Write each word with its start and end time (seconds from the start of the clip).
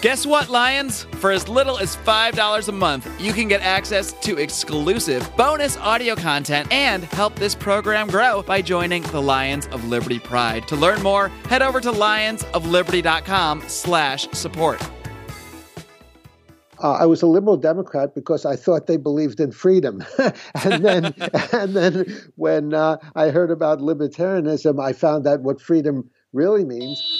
Guess 0.00 0.24
what, 0.24 0.48
Lions? 0.48 1.02
For 1.16 1.30
as 1.30 1.46
little 1.46 1.76
as 1.76 1.94
$5 1.94 2.68
a 2.68 2.72
month, 2.72 3.20
you 3.20 3.34
can 3.34 3.48
get 3.48 3.60
access 3.60 4.14
to 4.14 4.38
exclusive 4.38 5.30
bonus 5.36 5.76
audio 5.76 6.16
content 6.16 6.72
and 6.72 7.04
help 7.04 7.34
this 7.34 7.54
program 7.54 8.08
grow 8.08 8.40
by 8.40 8.62
joining 8.62 9.02
the 9.02 9.20
Lions 9.20 9.66
of 9.66 9.84
Liberty 9.84 10.18
Pride. 10.18 10.66
To 10.68 10.76
learn 10.76 11.02
more, 11.02 11.28
head 11.50 11.60
over 11.60 11.82
to 11.82 11.92
lionsofliberty.com 11.92 13.64
slash 13.66 14.26
support. 14.30 14.80
Uh, 16.82 16.92
I 16.92 17.04
was 17.04 17.20
a 17.20 17.26
liberal 17.26 17.58
Democrat 17.58 18.14
because 18.14 18.46
I 18.46 18.56
thought 18.56 18.86
they 18.86 18.96
believed 18.96 19.38
in 19.38 19.52
freedom, 19.52 20.02
and 20.64 20.82
then 20.82 21.04
and 21.52 21.76
then 21.76 22.06
when 22.36 22.72
uh, 22.72 22.96
I 23.14 23.28
heard 23.28 23.50
about 23.50 23.80
libertarianism, 23.80 24.82
I 24.82 24.94
found 24.94 25.26
out 25.26 25.42
what 25.42 25.60
freedom 25.60 26.08
really 26.32 26.64
means. 26.64 27.19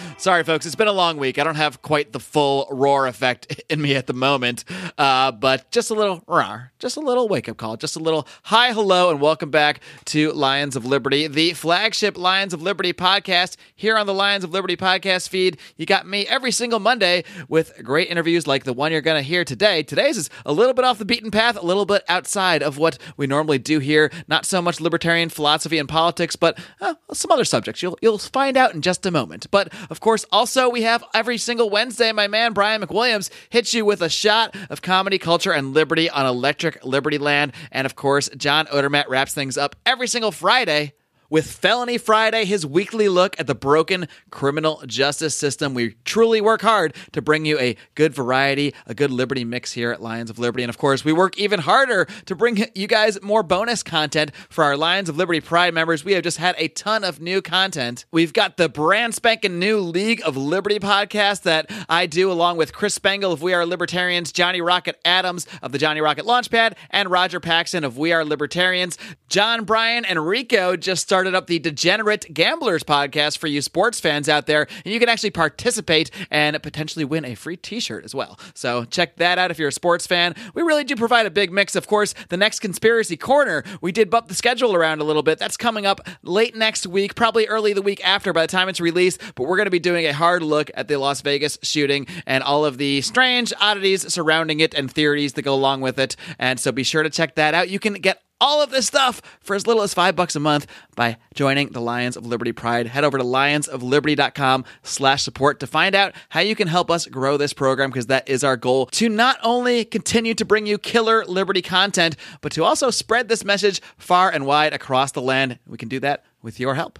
Sorry, 0.21 0.43
folks. 0.43 0.67
It's 0.67 0.75
been 0.75 0.87
a 0.87 0.93
long 0.93 1.17
week. 1.17 1.39
I 1.39 1.43
don't 1.43 1.55
have 1.55 1.81
quite 1.81 2.11
the 2.13 2.19
full 2.19 2.67
roar 2.69 3.07
effect 3.07 3.59
in 3.71 3.81
me 3.81 3.95
at 3.95 4.05
the 4.05 4.13
moment, 4.13 4.65
uh, 4.95 5.31
but 5.31 5.71
just 5.71 5.89
a 5.89 5.95
little 5.95 6.19
rawr, 6.27 6.69
just 6.77 6.95
a 6.95 6.99
little 6.99 7.27
wake 7.27 7.49
up 7.49 7.57
call, 7.57 7.75
just 7.75 7.95
a 7.95 7.99
little 7.99 8.27
hi, 8.43 8.71
hello, 8.71 9.09
and 9.09 9.19
welcome 9.19 9.49
back 9.49 9.79
to 10.05 10.31
Lions 10.33 10.75
of 10.75 10.85
Liberty, 10.85 11.25
the 11.25 11.53
flagship 11.53 12.19
Lions 12.19 12.53
of 12.53 12.61
Liberty 12.61 12.93
podcast 12.93 13.55
here 13.75 13.97
on 13.97 14.05
the 14.05 14.13
Lions 14.13 14.43
of 14.43 14.51
Liberty 14.51 14.77
podcast 14.77 15.27
feed. 15.27 15.57
You 15.75 15.87
got 15.87 16.05
me 16.05 16.27
every 16.27 16.51
single 16.51 16.79
Monday 16.79 17.23
with 17.49 17.81
great 17.83 18.07
interviews 18.07 18.45
like 18.45 18.63
the 18.63 18.73
one 18.73 18.91
you're 18.91 19.01
going 19.01 19.17
to 19.17 19.27
hear 19.27 19.43
today. 19.43 19.81
Today's 19.81 20.17
is 20.17 20.29
a 20.45 20.53
little 20.53 20.75
bit 20.75 20.85
off 20.85 20.99
the 20.99 21.05
beaten 21.05 21.31
path, 21.31 21.57
a 21.57 21.65
little 21.65 21.87
bit 21.87 22.03
outside 22.07 22.61
of 22.61 22.77
what 22.77 22.99
we 23.17 23.25
normally 23.25 23.57
do 23.57 23.79
here. 23.79 24.11
Not 24.27 24.45
so 24.45 24.61
much 24.61 24.79
libertarian 24.79 25.29
philosophy 25.29 25.79
and 25.79 25.89
politics, 25.89 26.35
but 26.35 26.59
uh, 26.79 26.93
some 27.11 27.31
other 27.31 27.43
subjects. 27.43 27.81
You'll 27.81 27.97
you'll 28.03 28.19
find 28.19 28.55
out 28.55 28.75
in 28.75 28.83
just 28.83 29.03
a 29.07 29.09
moment. 29.09 29.47
But 29.49 29.73
of 29.89 29.99
course, 29.99 30.10
also 30.31 30.69
we 30.69 30.83
have 30.83 31.03
every 31.13 31.37
single 31.37 31.69
Wednesday, 31.69 32.11
my 32.11 32.27
man 32.27 32.53
Brian 32.53 32.81
McWilliams 32.81 33.29
hits 33.49 33.73
you 33.73 33.85
with 33.85 34.01
a 34.01 34.09
shot 34.09 34.55
of 34.69 34.81
comedy, 34.81 35.17
culture, 35.17 35.51
and 35.51 35.73
liberty 35.73 36.09
on 36.09 36.25
Electric 36.25 36.83
Liberty 36.83 37.17
Land. 37.17 37.53
And 37.71 37.85
of 37.85 37.95
course, 37.95 38.29
John 38.37 38.65
Odermatt 38.67 39.07
wraps 39.07 39.33
things 39.33 39.57
up 39.57 39.75
every 39.85 40.07
single 40.07 40.31
Friday 40.31 40.93
with 41.31 41.49
Felony 41.49 41.97
Friday, 41.97 42.43
his 42.43 42.65
weekly 42.65 43.07
look 43.07 43.39
at 43.39 43.47
the 43.47 43.55
broken 43.55 44.07
criminal 44.31 44.83
justice 44.85 45.33
system. 45.33 45.73
We 45.73 45.95
truly 46.03 46.41
work 46.41 46.61
hard 46.61 46.93
to 47.13 47.21
bring 47.21 47.45
you 47.45 47.57
a 47.57 47.77
good 47.95 48.13
variety, 48.13 48.75
a 48.85 48.93
good 48.93 49.09
liberty 49.09 49.45
mix 49.45 49.71
here 49.71 49.91
at 49.91 50.01
Lions 50.01 50.29
of 50.29 50.37
Liberty. 50.37 50.63
And 50.63 50.69
of 50.69 50.77
course, 50.77 51.05
we 51.05 51.13
work 51.13 51.37
even 51.39 51.61
harder 51.61 52.05
to 52.25 52.35
bring 52.35 52.61
you 52.75 52.85
guys 52.85 53.19
more 53.21 53.43
bonus 53.43 53.81
content 53.81 54.31
for 54.49 54.65
our 54.65 54.75
Lions 54.75 55.07
of 55.07 55.15
Liberty 55.15 55.39
Pride 55.39 55.73
members. 55.73 56.03
We 56.03 56.11
have 56.13 56.23
just 56.23 56.37
had 56.37 56.53
a 56.57 56.67
ton 56.67 57.05
of 57.05 57.21
new 57.21 57.41
content. 57.41 58.05
We've 58.11 58.33
got 58.33 58.57
the 58.57 58.67
brand 58.67 59.15
spanking 59.15 59.57
new 59.57 59.79
League 59.79 60.21
of 60.25 60.35
Liberty 60.35 60.79
podcast 60.79 61.43
that 61.43 61.71
I 61.87 62.07
do 62.07 62.29
along 62.29 62.57
with 62.57 62.73
Chris 62.73 62.93
Spangle 62.93 63.31
of 63.31 63.41
We 63.41 63.53
Are 63.53 63.65
Libertarians, 63.65 64.33
Johnny 64.33 64.59
Rocket 64.59 64.99
Adams 65.05 65.47
of 65.61 65.71
the 65.71 65.77
Johnny 65.77 66.01
Rocket 66.01 66.25
Launchpad, 66.25 66.73
and 66.89 67.09
Roger 67.09 67.39
Paxton 67.39 67.85
of 67.85 67.97
We 67.97 68.11
Are 68.11 68.25
Libertarians. 68.25 68.97
John 69.29 69.63
Bryan 69.63 70.03
and 70.03 70.27
Rico 70.27 70.75
just 70.75 71.01
started 71.01 71.20
started 71.21 71.37
up 71.37 71.45
the 71.45 71.59
Degenerate 71.59 72.33
Gamblers 72.33 72.81
podcast 72.81 73.37
for 73.37 73.45
you 73.45 73.61
sports 73.61 73.99
fans 73.99 74.27
out 74.27 74.47
there, 74.47 74.65
and 74.83 74.91
you 74.91 74.99
can 74.99 75.07
actually 75.07 75.29
participate 75.29 76.09
and 76.31 76.59
potentially 76.63 77.05
win 77.05 77.25
a 77.25 77.35
free 77.35 77.55
t 77.55 77.79
shirt 77.79 78.03
as 78.03 78.15
well. 78.15 78.39
So 78.55 78.85
check 78.85 79.17
that 79.17 79.37
out 79.37 79.51
if 79.51 79.59
you're 79.59 79.67
a 79.67 79.71
sports 79.71 80.07
fan. 80.07 80.33
We 80.55 80.63
really 80.63 80.83
do 80.83 80.95
provide 80.95 81.27
a 81.27 81.29
big 81.29 81.51
mix. 81.51 81.75
Of 81.75 81.85
course, 81.85 82.15
the 82.29 82.37
next 82.37 82.61
Conspiracy 82.61 83.17
Corner, 83.17 83.63
we 83.81 83.91
did 83.91 84.09
bump 84.09 84.29
the 84.29 84.33
schedule 84.33 84.73
around 84.73 84.99
a 84.99 85.03
little 85.03 85.21
bit. 85.21 85.37
That's 85.37 85.57
coming 85.57 85.85
up 85.85 86.01
late 86.23 86.55
next 86.55 86.87
week, 86.87 87.13
probably 87.13 87.45
early 87.45 87.73
the 87.73 87.83
week 87.83 88.03
after 88.03 88.33
by 88.33 88.41
the 88.41 88.51
time 88.51 88.67
it's 88.67 88.81
released, 88.81 89.21
but 89.35 89.43
we're 89.43 89.57
going 89.57 89.67
to 89.67 89.69
be 89.69 89.77
doing 89.77 90.07
a 90.07 90.13
hard 90.13 90.41
look 90.41 90.71
at 90.73 90.87
the 90.87 90.97
Las 90.97 91.21
Vegas 91.21 91.59
shooting 91.61 92.07
and 92.25 92.43
all 92.43 92.65
of 92.65 92.79
the 92.79 93.01
strange 93.01 93.53
oddities 93.61 94.11
surrounding 94.11 94.59
it 94.59 94.73
and 94.73 94.91
theories 94.91 95.33
that 95.33 95.43
go 95.43 95.53
along 95.53 95.81
with 95.81 95.99
it. 95.99 96.15
And 96.39 96.59
so 96.59 96.71
be 96.71 96.81
sure 96.81 97.03
to 97.03 97.11
check 97.11 97.35
that 97.35 97.53
out. 97.53 97.69
You 97.69 97.77
can 97.77 97.93
get 97.93 98.23
all 98.41 98.61
of 98.61 98.71
this 98.71 98.87
stuff 98.87 99.21
for 99.39 99.55
as 99.55 99.67
little 99.67 99.83
as 99.83 99.93
five 99.93 100.15
bucks 100.15 100.35
a 100.35 100.39
month 100.39 100.65
by 100.95 101.15
joining 101.33 101.69
the 101.69 101.79
Lions 101.79 102.17
of 102.17 102.25
Liberty 102.25 102.51
Pride. 102.51 102.87
Head 102.87 103.03
over 103.03 103.17
to 103.17 103.23
lionsofliberty.com 103.23 104.65
slash 104.83 105.23
support 105.23 105.59
to 105.61 105.67
find 105.67 105.95
out 105.95 106.13
how 106.29 106.41
you 106.41 106.55
can 106.55 106.67
help 106.67 106.89
us 106.91 107.05
grow 107.05 107.37
this 107.37 107.53
program 107.53 107.91
because 107.91 108.07
that 108.07 108.27
is 108.27 108.43
our 108.43 108.57
goal 108.57 108.87
to 108.87 109.07
not 109.07 109.37
only 109.43 109.85
continue 109.85 110.33
to 110.33 110.43
bring 110.43 110.65
you 110.65 110.77
killer 110.77 111.23
liberty 111.25 111.61
content, 111.61 112.17
but 112.41 112.51
to 112.51 112.63
also 112.63 112.89
spread 112.89 113.29
this 113.29 113.45
message 113.45 113.79
far 113.97 114.29
and 114.31 114.45
wide 114.45 114.73
across 114.73 115.11
the 115.11 115.21
land. 115.21 115.59
We 115.67 115.77
can 115.77 115.87
do 115.87 115.99
that 115.99 116.25
with 116.41 116.59
your 116.59 116.73
help. 116.73 116.99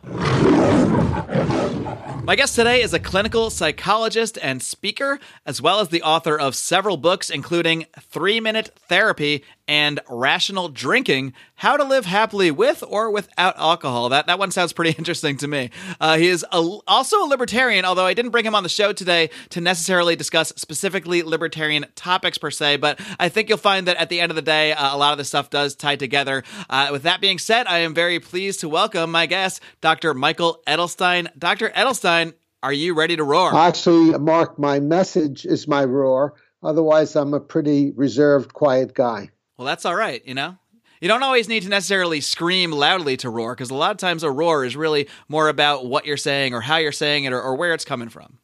My 2.24 2.36
guest 2.36 2.56
today 2.56 2.84
is 2.84 2.94
a 2.94 3.00
clinical 3.00 3.50
psychologist 3.50 4.38
and 4.42 4.62
speaker, 4.62 5.20
as 5.46 5.62
well 5.62 5.80
as 5.80 5.90
the 5.90 6.04
author 6.04 6.40
of 6.40 6.56
several 6.56 6.96
books, 6.96 7.32
including 7.32 7.88
Three 8.00 8.40
Minute 8.40 8.70
Therapy 8.88 9.44
and 9.72 10.02
Rational 10.10 10.68
Drinking 10.68 11.32
How 11.56 11.78
to 11.78 11.86
Live 11.86 12.04
Happily 12.04 12.52
with 12.52 12.84
or 12.86 13.10
Without 13.10 13.58
Alcohol. 13.58 14.10
That, 14.10 14.28
that 14.28 14.38
one 14.38 14.52
sounds 14.52 14.74
pretty 14.74 14.92
interesting 14.98 15.38
to 15.38 15.48
me. 15.48 15.70
Uh, 16.02 16.18
he 16.18 16.28
is 16.28 16.46
a, 16.52 16.58
also 16.88 17.24
a 17.24 17.28
libertarian, 17.28 17.86
although 17.86 18.06
I 18.06 18.14
didn't 18.14 18.32
bring 18.32 18.46
him 18.46 18.54
on 18.54 18.64
the 18.64 18.70
show 18.70 18.92
today 18.92 19.30
to 19.52 19.62
necessarily 19.62 20.18
discuss 20.18 20.52
specifically 20.58 21.24
libertarian 21.24 21.86
topics 21.96 22.38
per 22.38 22.52
se, 22.52 22.78
but 22.78 23.00
I 23.18 23.30
think 23.30 23.48
you'll 23.48 23.60
find 23.60 23.88
that 23.88 23.96
at 23.96 24.10
the 24.10 24.20
end 24.20 24.30
of 24.30 24.36
the 24.36 24.42
day, 24.42 24.74
uh, 24.74 24.94
a 24.94 24.98
lot 24.98 25.14
of 25.14 25.18
this 25.18 25.30
stuff 25.30 25.50
does 25.50 25.74
tie 25.74 25.96
together. 25.96 26.44
Uh, 26.70 26.90
with 26.92 27.04
that 27.04 27.22
being 27.22 27.40
said, 27.40 27.66
I 27.66 27.78
am 27.78 27.94
very 27.94 28.20
pleased 28.20 28.60
to 28.60 28.68
welcome 28.68 29.10
my 29.10 29.26
guest, 29.26 29.62
Dr. 29.80 30.14
Michael 30.14 30.62
Edelstein. 30.68 31.30
Dr. 31.40 31.70
Edelstein, 31.70 32.34
are 32.62 32.74
you 32.74 32.94
ready 32.94 33.16
to 33.16 33.24
roar? 33.24 33.56
Actually, 33.56 34.18
Marc, 34.20 34.60
my 34.60 34.82
message 34.82 35.46
is 35.46 35.66
my 35.66 35.86
roar. 35.86 36.34
Otherwise, 36.62 37.16
I'm 37.16 37.34
a 37.34 37.40
pretty 37.40 37.92
reserved, 37.92 38.52
quiet 38.52 38.94
guy. 38.94 39.30
Well, 39.62 39.68
that's 39.68 39.86
all 39.86 39.94
right, 39.94 40.26
you 40.26 40.34
know? 40.34 40.58
You 41.02 41.08
don't 41.08 41.22
always 41.22 41.48
need 41.48 41.62
to 41.62 41.70
necessarily 41.70 42.20
scream 42.20 42.72
loudly 42.72 43.16
to 43.18 43.30
roar 43.30 43.54
because 43.54 43.70
a 43.70 43.76
lot 43.76 43.92
of 43.92 43.98
times 43.98 44.24
a 44.24 44.32
roar 44.32 44.66
is 44.66 44.76
really 44.76 45.08
more 45.30 45.50
about 45.50 45.86
what 45.86 46.08
you're 46.08 46.18
saying 46.18 46.56
or 46.56 46.62
how 46.62 46.78
you're 46.78 46.92
saying 46.92 47.26
it 47.26 47.32
or, 47.32 47.40
or 47.40 47.56
where 47.56 47.76
it's 47.76 47.86
coming 47.86 48.10
from. 48.10 48.40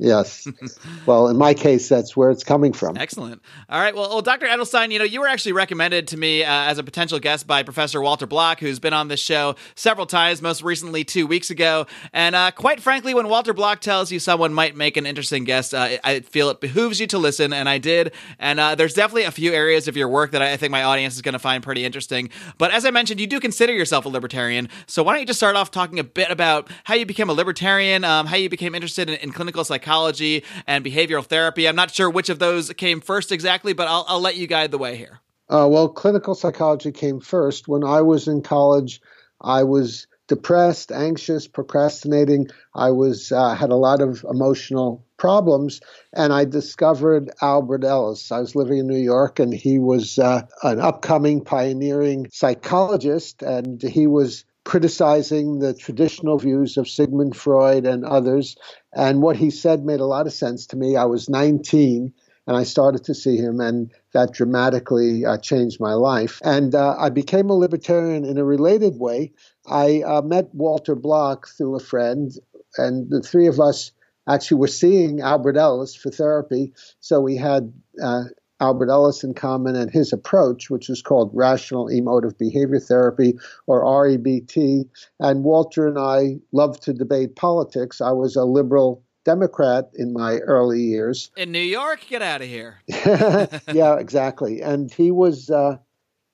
Yes. 0.00 0.48
well, 1.06 1.28
in 1.28 1.36
my 1.36 1.52
case, 1.52 1.86
that's 1.86 2.16
where 2.16 2.30
it's 2.30 2.42
coming 2.42 2.72
from. 2.72 2.96
Excellent. 2.96 3.42
All 3.68 3.78
right. 3.78 3.94
Well, 3.94 4.08
well 4.08 4.22
Dr. 4.22 4.46
Edelstein, 4.46 4.92
you 4.92 4.98
know, 4.98 5.04
you 5.04 5.20
were 5.20 5.28
actually 5.28 5.52
recommended 5.52 6.08
to 6.08 6.16
me 6.16 6.42
uh, 6.42 6.48
as 6.50 6.78
a 6.78 6.82
potential 6.82 7.18
guest 7.18 7.46
by 7.46 7.62
Professor 7.62 8.00
Walter 8.00 8.26
Block, 8.26 8.60
who's 8.60 8.78
been 8.78 8.94
on 8.94 9.08
this 9.08 9.20
show 9.20 9.56
several 9.74 10.06
times, 10.06 10.40
most 10.40 10.62
recently 10.62 11.04
two 11.04 11.26
weeks 11.26 11.50
ago. 11.50 11.86
And 12.14 12.34
uh, 12.34 12.50
quite 12.50 12.80
frankly, 12.80 13.12
when 13.12 13.28
Walter 13.28 13.52
Block 13.52 13.80
tells 13.82 14.10
you 14.10 14.18
someone 14.18 14.54
might 14.54 14.74
make 14.74 14.96
an 14.96 15.04
interesting 15.04 15.44
guest, 15.44 15.74
uh, 15.74 15.98
I 16.02 16.20
feel 16.20 16.48
it 16.48 16.62
behooves 16.62 16.98
you 16.98 17.06
to 17.08 17.18
listen, 17.18 17.52
and 17.52 17.68
I 17.68 17.76
did. 17.76 18.14
And 18.38 18.58
uh, 18.58 18.76
there's 18.76 18.94
definitely 18.94 19.24
a 19.24 19.30
few 19.30 19.52
areas 19.52 19.86
of 19.86 19.98
your 19.98 20.08
work 20.08 20.30
that 20.30 20.40
I 20.40 20.56
think 20.56 20.70
my 20.70 20.82
audience 20.82 21.14
is 21.14 21.20
going 21.20 21.34
to 21.34 21.38
find 21.38 21.62
pretty 21.62 21.84
interesting. 21.84 22.30
But 22.56 22.70
as 22.70 22.86
I 22.86 22.90
mentioned, 22.90 23.20
you 23.20 23.26
do 23.26 23.38
consider 23.38 23.74
yourself 23.74 24.06
a 24.06 24.08
libertarian. 24.08 24.70
So 24.86 25.02
why 25.02 25.12
don't 25.12 25.20
you 25.20 25.26
just 25.26 25.40
start 25.40 25.56
off 25.56 25.70
talking 25.70 25.98
a 25.98 26.04
bit 26.04 26.30
about 26.30 26.70
how 26.84 26.94
you 26.94 27.04
became 27.04 27.28
a 27.28 27.34
libertarian, 27.34 28.02
um, 28.02 28.24
how 28.24 28.36
you 28.36 28.48
became 28.48 28.74
interested 28.74 29.10
in, 29.10 29.16
in 29.16 29.32
clinical 29.32 29.62
psychology? 29.62 29.89
Psychology 29.90 30.44
and 30.66 30.84
behavioral 30.84 31.24
therapy. 31.24 31.66
I'm 31.66 31.76
not 31.76 31.90
sure 31.90 32.08
which 32.08 32.28
of 32.28 32.38
those 32.38 32.72
came 32.74 33.00
first 33.00 33.32
exactly, 33.32 33.72
but 33.72 33.88
I'll, 33.88 34.04
I'll 34.06 34.20
let 34.20 34.36
you 34.36 34.46
guide 34.46 34.70
the 34.70 34.78
way 34.78 34.96
here. 34.96 35.20
Uh, 35.48 35.66
well, 35.68 35.88
clinical 35.88 36.34
psychology 36.36 36.92
came 36.92 37.18
first. 37.18 37.66
When 37.66 37.82
I 37.82 38.02
was 38.02 38.28
in 38.28 38.42
college, 38.42 39.00
I 39.40 39.64
was 39.64 40.06
depressed, 40.28 40.92
anxious, 40.92 41.48
procrastinating. 41.48 42.46
I 42.72 42.92
was 42.92 43.32
uh, 43.32 43.54
had 43.56 43.70
a 43.70 43.76
lot 43.76 44.00
of 44.00 44.24
emotional 44.30 45.04
problems, 45.16 45.80
and 46.12 46.32
I 46.32 46.44
discovered 46.44 47.30
Albert 47.42 47.82
Ellis. 47.82 48.30
I 48.30 48.38
was 48.38 48.54
living 48.54 48.78
in 48.78 48.86
New 48.86 49.02
York, 49.02 49.40
and 49.40 49.52
he 49.52 49.80
was 49.80 50.20
uh, 50.20 50.42
an 50.62 50.78
upcoming 50.78 51.42
pioneering 51.42 52.28
psychologist, 52.30 53.42
and 53.42 53.82
he 53.82 54.06
was 54.06 54.44
criticizing 54.64 55.58
the 55.58 55.74
traditional 55.74 56.38
views 56.38 56.76
of 56.76 56.88
Sigmund 56.88 57.34
Freud 57.34 57.86
and 57.86 58.04
others. 58.04 58.56
And 58.92 59.22
what 59.22 59.36
he 59.36 59.50
said 59.50 59.84
made 59.84 60.00
a 60.00 60.06
lot 60.06 60.26
of 60.26 60.32
sense 60.32 60.66
to 60.68 60.76
me. 60.76 60.96
I 60.96 61.04
was 61.04 61.28
19 61.28 62.12
and 62.46 62.56
I 62.56 62.64
started 62.64 63.04
to 63.04 63.14
see 63.14 63.36
him, 63.36 63.60
and 63.60 63.92
that 64.12 64.32
dramatically 64.32 65.24
uh, 65.24 65.38
changed 65.38 65.78
my 65.78 65.92
life. 65.92 66.40
And 66.42 66.74
uh, 66.74 66.96
I 66.98 67.10
became 67.10 67.48
a 67.48 67.54
libertarian 67.54 68.24
in 68.24 68.38
a 68.38 68.44
related 68.44 68.98
way. 68.98 69.32
I 69.68 70.02
uh, 70.02 70.22
met 70.22 70.52
Walter 70.52 70.96
Block 70.96 71.46
through 71.46 71.76
a 71.76 71.80
friend, 71.80 72.32
and 72.76 73.08
the 73.08 73.20
three 73.20 73.46
of 73.46 73.60
us 73.60 73.92
actually 74.28 74.58
were 74.58 74.66
seeing 74.66 75.20
Albert 75.20 75.56
Ellis 75.56 75.94
for 75.94 76.10
therapy. 76.10 76.72
So 76.98 77.20
we 77.20 77.36
had 77.36 77.72
uh, 78.02 78.24
Albert 78.60 78.90
Ellis 78.90 79.24
in 79.24 79.34
common 79.34 79.74
and 79.74 79.90
his 79.90 80.12
approach, 80.12 80.70
which 80.70 80.90
is 80.90 81.02
called 81.02 81.30
Rational 81.34 81.88
Emotive 81.88 82.36
Behavior 82.38 82.78
Therapy 82.78 83.38
or 83.66 83.82
REBT. 83.82 84.88
And 85.18 85.44
Walter 85.44 85.88
and 85.88 85.98
I 85.98 86.36
love 86.52 86.78
to 86.80 86.92
debate 86.92 87.36
politics. 87.36 88.00
I 88.00 88.12
was 88.12 88.36
a 88.36 88.44
liberal 88.44 89.02
Democrat 89.24 89.90
in 89.94 90.12
my 90.12 90.38
early 90.38 90.80
years. 90.80 91.30
In 91.36 91.52
New 91.52 91.58
York? 91.58 92.06
Get 92.08 92.22
out 92.22 92.40
of 92.40 92.48
here. 92.48 92.80
yeah, 92.88 93.96
exactly. 93.96 94.62
And 94.62 94.92
he 94.92 95.10
was 95.10 95.50
uh, 95.50 95.76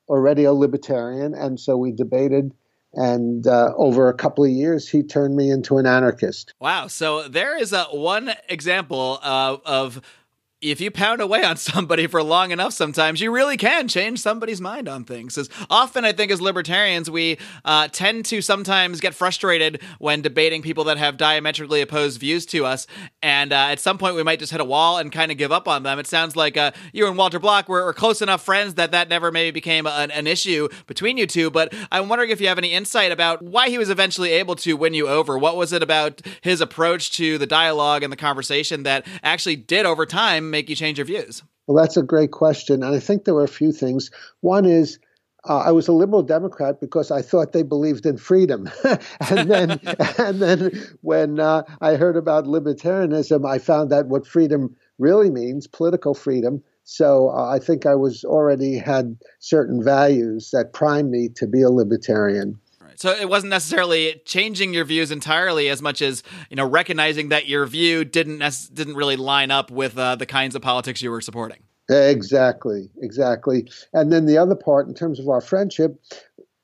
already 0.08 0.44
a 0.44 0.52
libertarian. 0.52 1.34
And 1.34 1.58
so 1.58 1.76
we 1.76 1.92
debated. 1.92 2.52
And 2.94 3.46
uh, 3.46 3.72
over 3.76 4.08
a 4.08 4.14
couple 4.14 4.44
of 4.44 4.50
years, 4.50 4.88
he 4.88 5.02
turned 5.02 5.36
me 5.36 5.50
into 5.50 5.76
an 5.78 5.86
anarchist. 5.86 6.54
Wow. 6.60 6.86
So 6.86 7.28
there 7.28 7.58
is 7.60 7.72
a 7.72 7.84
one 7.84 8.32
example 8.48 9.18
uh, 9.22 9.58
of 9.64 10.00
if 10.70 10.80
you 10.80 10.90
pound 10.90 11.20
away 11.20 11.42
on 11.44 11.56
somebody 11.56 12.06
for 12.06 12.22
long 12.22 12.50
enough, 12.50 12.72
sometimes 12.72 13.20
you 13.20 13.30
really 13.30 13.56
can 13.56 13.88
change 13.88 14.20
somebody's 14.20 14.60
mind 14.60 14.88
on 14.88 15.04
things. 15.04 15.38
As 15.38 15.48
often, 15.70 16.04
I 16.04 16.12
think, 16.12 16.30
as 16.32 16.40
libertarians, 16.40 17.10
we 17.10 17.38
uh, 17.64 17.88
tend 17.88 18.24
to 18.26 18.40
sometimes 18.42 19.00
get 19.00 19.14
frustrated 19.14 19.80
when 19.98 20.22
debating 20.22 20.62
people 20.62 20.84
that 20.84 20.98
have 20.98 21.16
diametrically 21.16 21.80
opposed 21.80 22.20
views 22.20 22.46
to 22.46 22.64
us. 22.64 22.86
And 23.22 23.52
uh, 23.52 23.68
at 23.70 23.80
some 23.80 23.98
point, 23.98 24.16
we 24.16 24.22
might 24.22 24.38
just 24.38 24.52
hit 24.52 24.60
a 24.60 24.64
wall 24.64 24.98
and 24.98 25.12
kind 25.12 25.30
of 25.30 25.38
give 25.38 25.52
up 25.52 25.68
on 25.68 25.82
them. 25.82 25.98
It 25.98 26.06
sounds 26.06 26.36
like 26.36 26.56
uh, 26.56 26.72
you 26.92 27.06
and 27.06 27.16
Walter 27.16 27.38
Block 27.38 27.68
were, 27.68 27.84
were, 27.84 27.92
close 27.96 28.20
enough 28.20 28.44
friends 28.44 28.74
that 28.74 28.92
that 28.92 29.08
never 29.08 29.32
maybe 29.32 29.50
became 29.52 29.86
an, 29.86 30.10
an 30.10 30.26
issue 30.26 30.68
between 30.86 31.16
you 31.16 31.26
two. 31.26 31.50
But 31.50 31.72
I'm 31.90 32.08
wondering 32.08 32.30
if 32.30 32.40
you 32.40 32.48
have 32.48 32.58
any 32.58 32.72
insight 32.72 33.10
about 33.10 33.42
why 33.42 33.68
he 33.68 33.78
was 33.78 33.90
eventually 33.90 34.32
able 34.32 34.54
to 34.56 34.74
win 34.74 34.94
you 34.94 35.08
over. 35.08 35.38
What 35.38 35.56
was 35.56 35.72
it 35.72 35.82
about 35.82 36.20
his 36.42 36.60
approach 36.60 37.12
to 37.12 37.38
the 37.38 37.46
dialogue 37.46 38.02
and 38.02 38.12
the 38.12 38.16
conversation 38.16 38.82
that 38.82 39.06
actually 39.22 39.56
did 39.56 39.86
over 39.86 40.04
time? 40.04 40.50
Make 40.56 40.70
you 40.70 40.76
change 40.76 40.98
your 40.98 41.04
views? 41.04 41.42
Well, 41.66 41.76
that's 41.76 41.96
a 41.96 42.02
great 42.02 42.30
question. 42.30 42.82
And 42.82 42.94
I 42.94 42.98
think 42.98 43.24
there 43.24 43.34
were 43.34 43.44
a 43.44 43.48
few 43.48 43.72
things. 43.72 44.10
One 44.40 44.64
is 44.64 44.98
uh, 45.44 45.58
I 45.58 45.70
was 45.70 45.86
a 45.86 45.92
liberal 45.92 46.22
Democrat 46.22 46.80
because 46.80 47.10
I 47.10 47.22
thought 47.22 47.52
they 47.52 47.62
believed 47.62 48.06
in 48.06 48.16
freedom, 48.16 48.68
and 49.30 49.50
then 49.50 49.70
and 50.18 50.40
then 50.40 50.58
when 51.02 51.38
uh, 51.38 51.62
I 51.80 51.94
heard 51.96 52.16
about 52.16 52.46
libertarianism, 52.46 53.48
I 53.48 53.58
found 53.58 53.92
out 53.92 54.06
what 54.06 54.26
freedom 54.26 54.74
really 54.98 55.30
means: 55.30 55.66
political 55.66 56.14
freedom. 56.14 56.62
So 56.84 57.30
uh, 57.30 57.48
I 57.48 57.58
think 57.58 57.84
I 57.84 57.94
was 57.94 58.24
already 58.24 58.78
had 58.78 59.16
certain 59.40 59.82
values 59.82 60.50
that 60.52 60.72
primed 60.72 61.10
me 61.10 61.28
to 61.34 61.46
be 61.46 61.62
a 61.62 61.70
libertarian. 61.70 62.58
So 62.96 63.10
it 63.10 63.28
wasn't 63.28 63.50
necessarily 63.50 64.20
changing 64.24 64.74
your 64.74 64.84
views 64.84 65.10
entirely 65.10 65.68
as 65.68 65.82
much 65.82 66.02
as 66.02 66.22
you 66.50 66.56
know 66.56 66.66
recognizing 66.66 67.28
that 67.28 67.46
your 67.46 67.66
view 67.66 68.04
didn't 68.04 68.38
nec- 68.38 68.72
didn't 68.72 68.96
really 68.96 69.16
line 69.16 69.50
up 69.50 69.70
with 69.70 69.96
uh, 69.98 70.16
the 70.16 70.26
kinds 70.26 70.54
of 70.54 70.62
politics 70.62 71.02
you 71.02 71.10
were 71.10 71.20
supporting. 71.20 71.58
Exactly, 71.88 72.90
exactly. 73.00 73.68
And 73.92 74.12
then 74.12 74.26
the 74.26 74.38
other 74.38 74.56
part, 74.56 74.88
in 74.88 74.94
terms 74.94 75.20
of 75.20 75.28
our 75.28 75.40
friendship, 75.40 76.00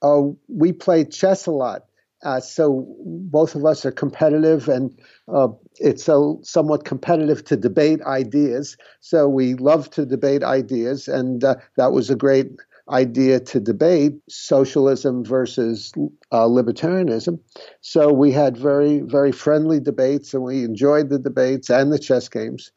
uh, 0.03 0.23
we 0.49 0.73
played 0.73 1.13
chess 1.13 1.47
a 1.47 1.53
lot. 1.53 1.85
Uh, 2.25 2.41
so 2.41 2.87
both 3.05 3.55
of 3.55 3.65
us 3.65 3.85
are 3.85 3.91
competitive, 3.91 4.69
and 4.69 4.97
uh, 5.33 5.49
it's 5.81 6.09
a, 6.09 6.35
somewhat 6.43 6.85
competitive 6.85 7.45
to 7.45 7.57
debate 7.57 8.01
ideas. 8.03 8.77
So 9.01 9.29
we 9.29 9.55
love 9.55 9.91
to 9.91 10.07
debate 10.07 10.45
ideas, 10.45 11.09
and 11.09 11.43
uh, 11.43 11.57
that 11.77 11.93
was 11.93 12.11
a 12.11 12.17
great 12.17 12.53
idea 12.91 13.41
to 13.41 13.61
debate 13.61 14.15
socialism 14.29 15.25
versus 15.25 15.93
uh, 16.33 16.47
libertarianism. 16.47 17.39
So 17.81 18.13
we 18.13 18.33
had 18.33 18.57
very, 18.57 19.01
very 19.01 19.33
friendly 19.33 19.81
debates 19.81 20.35
and 20.35 20.43
we 20.43 20.65
enjoyed 20.65 21.09
the 21.09 21.19
debates 21.19 21.71
and 21.71 21.93
the 21.93 21.99
chess 21.99 22.29
games. 22.29 22.73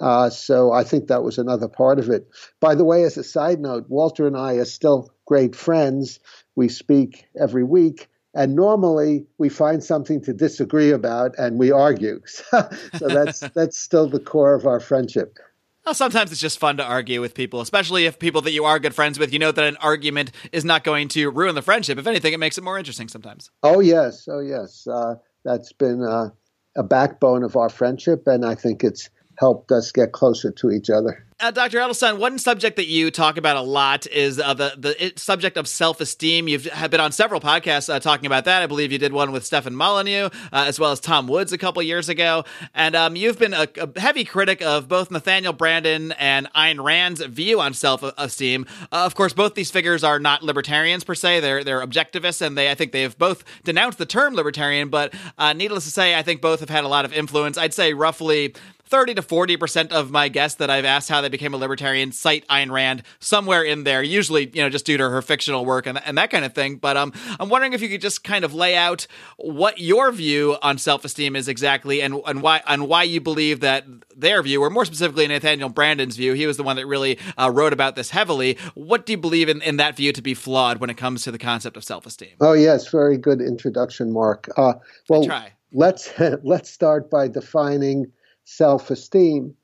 Uh, 0.00 0.28
so 0.28 0.72
I 0.72 0.84
think 0.84 1.08
that 1.08 1.22
was 1.22 1.38
another 1.38 1.68
part 1.68 1.98
of 1.98 2.10
it. 2.10 2.28
By 2.60 2.74
the 2.74 2.84
way, 2.84 3.04
as 3.04 3.16
a 3.16 3.24
side 3.24 3.60
note, 3.60 3.86
Walter 3.88 4.26
and 4.26 4.36
I 4.36 4.54
are 4.54 4.66
still 4.66 5.10
great 5.24 5.56
friends. 5.56 6.20
We 6.54 6.68
speak 6.68 7.26
every 7.40 7.64
week. 7.64 8.08
And 8.34 8.54
normally 8.54 9.26
we 9.38 9.48
find 9.48 9.82
something 9.82 10.20
to 10.22 10.34
disagree 10.34 10.90
about 10.90 11.34
and 11.38 11.58
we 11.58 11.72
argue. 11.72 12.20
so 12.26 12.68
that's 13.00 13.40
that's 13.54 13.78
still 13.78 14.08
the 14.08 14.20
core 14.20 14.54
of 14.54 14.66
our 14.66 14.78
friendship. 14.78 15.38
Well, 15.86 15.94
sometimes 15.94 16.32
it's 16.32 16.40
just 16.40 16.58
fun 16.58 16.78
to 16.78 16.84
argue 16.84 17.20
with 17.20 17.32
people, 17.32 17.60
especially 17.60 18.06
if 18.06 18.18
people 18.18 18.40
that 18.40 18.50
you 18.50 18.64
are 18.64 18.80
good 18.80 18.92
friends 18.92 19.20
with, 19.20 19.32
you 19.32 19.38
know 19.38 19.52
that 19.52 19.64
an 19.64 19.76
argument 19.76 20.32
is 20.50 20.64
not 20.64 20.82
going 20.82 21.06
to 21.10 21.30
ruin 21.30 21.54
the 21.54 21.62
friendship. 21.62 21.96
If 21.96 22.08
anything, 22.08 22.32
it 22.32 22.40
makes 22.40 22.58
it 22.58 22.64
more 22.64 22.76
interesting 22.76 23.06
sometimes. 23.06 23.52
Oh, 23.62 23.78
yes. 23.78 24.26
Oh, 24.28 24.40
yes. 24.40 24.84
Uh, 24.88 25.14
that's 25.44 25.72
been 25.72 26.02
uh, 26.02 26.30
a 26.76 26.82
backbone 26.82 27.44
of 27.44 27.54
our 27.54 27.68
friendship, 27.68 28.26
and 28.26 28.44
I 28.44 28.56
think 28.56 28.82
it's 28.82 29.08
helped 29.38 29.72
us 29.72 29.92
get 29.92 30.12
closer 30.12 30.50
to 30.50 30.70
each 30.70 30.90
other. 30.90 31.26
Uh, 31.38 31.50
Dr. 31.50 31.78
Edelstein, 31.80 32.16
one 32.16 32.38
subject 32.38 32.76
that 32.76 32.86
you 32.86 33.10
talk 33.10 33.36
about 33.36 33.56
a 33.56 33.60
lot 33.60 34.06
is 34.06 34.40
uh, 34.40 34.54
the 34.54 34.72
the 34.78 35.12
subject 35.16 35.58
of 35.58 35.68
self 35.68 36.00
esteem. 36.00 36.48
You've 36.48 36.66
been 36.90 36.98
on 36.98 37.12
several 37.12 37.42
podcasts 37.42 37.92
uh, 37.92 38.00
talking 38.00 38.24
about 38.24 38.46
that. 38.46 38.62
I 38.62 38.66
believe 38.66 38.90
you 38.90 38.96
did 38.96 39.12
one 39.12 39.32
with 39.32 39.44
Stefan 39.44 39.76
Molyneux, 39.76 40.26
uh, 40.26 40.30
as 40.50 40.80
well 40.80 40.92
as 40.92 41.00
Tom 41.00 41.26
Woods 41.26 41.52
a 41.52 41.58
couple 41.58 41.82
years 41.82 42.08
ago. 42.08 42.46
And 42.74 42.96
um, 42.96 43.16
you've 43.16 43.38
been 43.38 43.52
a, 43.52 43.68
a, 43.76 44.00
heavy 44.00 44.24
critic 44.24 44.62
of 44.62 44.88
both 44.88 45.10
Nathaniel 45.10 45.52
Branden 45.52 46.14
and 46.18 46.50
Ayn 46.54 46.82
Rand's 46.82 47.20
view 47.20 47.60
on 47.60 47.74
self 47.74 48.02
esteem. 48.16 48.64
Uh, 48.90 49.04
of 49.04 49.14
course, 49.14 49.34
both 49.34 49.54
these 49.54 49.70
figures 49.70 50.02
are 50.02 50.18
not 50.18 50.42
libertarians 50.42 51.04
per 51.04 51.14
se; 51.14 51.40
they're 51.40 51.62
they're 51.62 51.86
objectivists, 51.86 52.40
and 52.40 52.56
they 52.56 52.70
I 52.70 52.74
think 52.74 52.92
they've 52.92 53.16
both 53.18 53.44
denounced 53.62 53.98
the 53.98 54.06
term 54.06 54.34
libertarian. 54.34 54.88
But 54.88 55.12
uh, 55.36 55.52
needless 55.52 55.84
to 55.84 55.90
say, 55.90 56.18
I 56.18 56.22
think 56.22 56.40
both 56.40 56.60
have 56.60 56.70
had 56.70 56.84
a 56.84 56.88
lot 56.88 57.04
of 57.04 57.12
influence. 57.12 57.58
I'd 57.58 57.74
say 57.74 57.92
roughly 57.92 58.54
30 58.86 59.14
to 59.14 59.22
40% 59.22 59.90
of 59.90 60.10
my 60.10 60.28
guests 60.28 60.58
that 60.58 60.70
I've 60.70 60.84
asked 60.84 61.08
how 61.08 61.20
they 61.20 61.28
became 61.28 61.54
a 61.54 61.56
libertarian 61.56 62.12
cite 62.12 62.46
Ayn 62.48 62.70
Rand 62.70 63.02
somewhere 63.18 63.62
in 63.62 63.84
there, 63.84 64.02
usually, 64.02 64.50
you 64.52 64.62
know, 64.62 64.68
just 64.68 64.86
due 64.86 64.96
to 64.96 65.08
her 65.08 65.22
fictional 65.22 65.64
work 65.64 65.86
and, 65.86 66.00
and 66.04 66.16
that 66.18 66.30
kind 66.30 66.44
of 66.44 66.54
thing. 66.54 66.76
But 66.76 66.96
um, 66.96 67.12
I'm 67.40 67.48
wondering 67.48 67.72
if 67.72 67.82
you 67.82 67.88
could 67.88 68.00
just 68.00 68.24
kind 68.24 68.44
of 68.44 68.54
lay 68.54 68.76
out 68.76 69.06
what 69.36 69.78
your 69.78 70.12
view 70.12 70.56
on 70.62 70.78
self 70.78 71.04
esteem 71.04 71.36
is 71.36 71.48
exactly 71.48 72.00
and, 72.00 72.20
and 72.26 72.42
why 72.42 72.62
and 72.66 72.88
why 72.88 73.02
you 73.02 73.20
believe 73.20 73.60
that 73.60 73.84
their 74.16 74.42
view, 74.42 74.62
or 74.62 74.70
more 74.70 74.84
specifically 74.84 75.26
Nathaniel 75.26 75.68
Branden's 75.68 76.16
view, 76.16 76.32
he 76.32 76.46
was 76.46 76.56
the 76.56 76.62
one 76.62 76.76
that 76.76 76.86
really 76.86 77.18
uh, 77.36 77.50
wrote 77.52 77.72
about 77.72 77.96
this 77.96 78.10
heavily. 78.10 78.56
What 78.74 79.06
do 79.06 79.12
you 79.12 79.18
believe 79.18 79.48
in, 79.48 79.62
in 79.62 79.76
that 79.76 79.96
view 79.96 80.12
to 80.12 80.22
be 80.22 80.34
flawed 80.34 80.78
when 80.78 80.90
it 80.90 80.96
comes 80.96 81.22
to 81.24 81.30
the 81.30 81.38
concept 81.38 81.76
of 81.76 81.84
self 81.84 82.06
esteem? 82.06 82.36
Oh, 82.40 82.52
yes, 82.52 82.88
very 82.88 83.18
good 83.18 83.40
introduction, 83.40 84.12
Marc. 84.12 84.48
Uh, 84.56 84.74
well, 85.08 85.26
let's 85.72 86.12
let's 86.42 86.70
start 86.70 87.10
by 87.10 87.28
defining 87.28 88.10
self 88.46 88.90
esteem. 88.90 89.54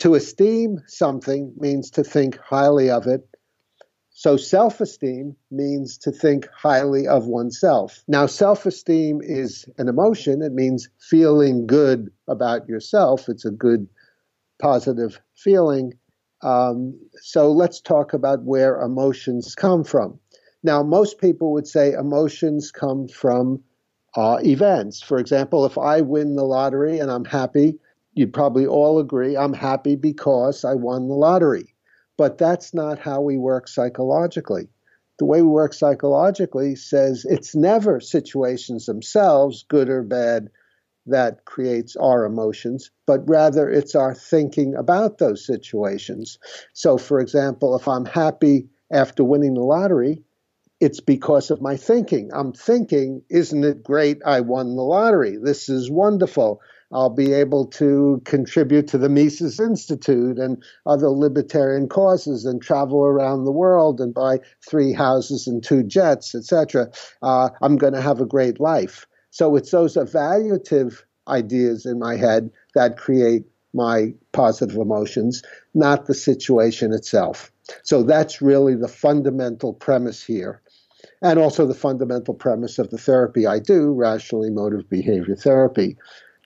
To 0.00 0.14
esteem 0.14 0.82
something 0.86 1.54
means 1.56 1.90
to 1.92 2.04
think 2.04 2.38
highly 2.38 2.90
of 2.90 3.06
it. 3.06 3.26
So 4.10 4.36
self 4.36 4.80
esteem 4.80 5.34
means 5.50 5.96
to 5.98 6.12
think 6.12 6.46
highly 6.54 7.08
of 7.08 7.26
oneself. 7.26 8.04
Now, 8.06 8.26
self 8.26 8.66
esteem 8.66 9.20
is 9.22 9.66
an 9.78 9.88
emotion, 9.88 10.42
it 10.42 10.52
means 10.52 10.88
feeling 11.00 11.66
good 11.66 12.10
about 12.28 12.68
yourself. 12.68 13.28
It's 13.28 13.44
a 13.44 13.50
good, 13.50 13.88
positive 14.60 15.20
feeling. 15.34 15.94
Um, 16.42 17.00
so 17.22 17.50
let's 17.50 17.80
talk 17.80 18.12
about 18.12 18.42
where 18.42 18.80
emotions 18.80 19.54
come 19.54 19.84
from. 19.84 20.20
Now, 20.62 20.82
most 20.82 21.18
people 21.18 21.52
would 21.52 21.66
say 21.66 21.92
emotions 21.92 22.70
come 22.72 23.08
from 23.08 23.62
uh, 24.16 24.38
events. 24.42 25.00
For 25.00 25.18
example, 25.18 25.64
if 25.64 25.78
I 25.78 26.00
win 26.00 26.36
the 26.36 26.44
lottery 26.44 26.98
and 26.98 27.10
I'm 27.10 27.24
happy, 27.24 27.78
you'd 28.18 28.34
probably 28.34 28.66
all 28.66 28.98
agree 28.98 29.36
I'm 29.36 29.52
happy 29.52 29.94
because 29.96 30.64
I 30.64 30.74
won 30.74 31.08
the 31.08 31.14
lottery. 31.14 31.74
But 32.16 32.36
that's 32.36 32.74
not 32.74 32.98
how 32.98 33.20
we 33.20 33.38
work 33.38 33.68
psychologically. 33.68 34.68
The 35.18 35.24
way 35.24 35.40
we 35.40 35.48
work 35.48 35.72
psychologically 35.72 36.74
says 36.74 37.24
it's 37.28 37.54
never 37.54 38.00
situations 38.00 38.86
themselves, 38.86 39.64
good 39.68 39.88
or 39.88 40.02
bad, 40.02 40.50
that 41.06 41.44
creates 41.44 41.96
our 41.96 42.24
emotions, 42.24 42.90
but 43.06 43.28
rather 43.28 43.70
it's 43.70 43.94
our 43.94 44.14
thinking 44.14 44.74
about 44.74 45.18
those 45.18 45.46
situations. 45.46 46.38
So, 46.72 46.98
for 46.98 47.20
example, 47.20 47.76
if 47.76 47.88
I'm 47.88 48.04
happy 48.04 48.68
after 48.92 49.24
winning 49.24 49.54
the 49.54 49.62
lottery, 49.62 50.22
it's 50.80 51.00
because 51.00 51.50
of 51.50 51.62
my 51.62 51.76
thinking. 51.76 52.30
I'm 52.32 52.52
thinking, 52.52 53.22
isn't 53.30 53.64
it 53.64 53.82
great 53.82 54.22
I 54.24 54.40
won 54.40 54.76
the 54.76 54.82
lottery? 54.82 55.36
This 55.42 55.68
is 55.68 55.90
wonderful. 55.90 56.60
I'll 56.92 57.10
be 57.10 57.32
able 57.32 57.66
to 57.66 58.22
contribute 58.24 58.88
to 58.88 58.98
the 58.98 59.08
Mises 59.08 59.60
Institute 59.60 60.38
and 60.38 60.62
other 60.86 61.08
libertarian 61.08 61.88
causes 61.88 62.44
and 62.44 62.62
travel 62.62 63.04
around 63.04 63.44
the 63.44 63.52
world 63.52 64.00
and 64.00 64.14
buy 64.14 64.40
three 64.66 64.92
houses 64.92 65.46
and 65.46 65.62
two 65.62 65.82
jets, 65.82 66.34
etc. 66.34 66.88
Uh, 67.22 67.50
I'm 67.60 67.76
going 67.76 67.92
to 67.92 68.00
have 68.00 68.20
a 68.20 68.26
great 68.26 68.58
life. 68.58 69.06
So 69.30 69.54
it's 69.56 69.70
those 69.70 69.94
evaluative 69.94 71.02
ideas 71.28 71.84
in 71.84 71.98
my 71.98 72.16
head 72.16 72.50
that 72.74 72.96
create 72.96 73.44
my 73.74 74.14
positive 74.32 74.76
emotions, 74.76 75.42
not 75.74 76.06
the 76.06 76.14
situation 76.14 76.92
itself. 76.92 77.52
So 77.82 78.02
that's 78.02 78.40
really 78.40 78.74
the 78.74 78.88
fundamental 78.88 79.74
premise 79.74 80.24
here. 80.24 80.62
And 81.20 81.38
also 81.38 81.66
the 81.66 81.74
fundamental 81.74 82.34
premise 82.34 82.78
of 82.78 82.90
the 82.90 82.98
therapy 82.98 83.46
I 83.46 83.58
do, 83.58 83.92
rational 83.92 84.44
emotive 84.44 84.88
behavior 84.88 85.36
therapy. 85.36 85.96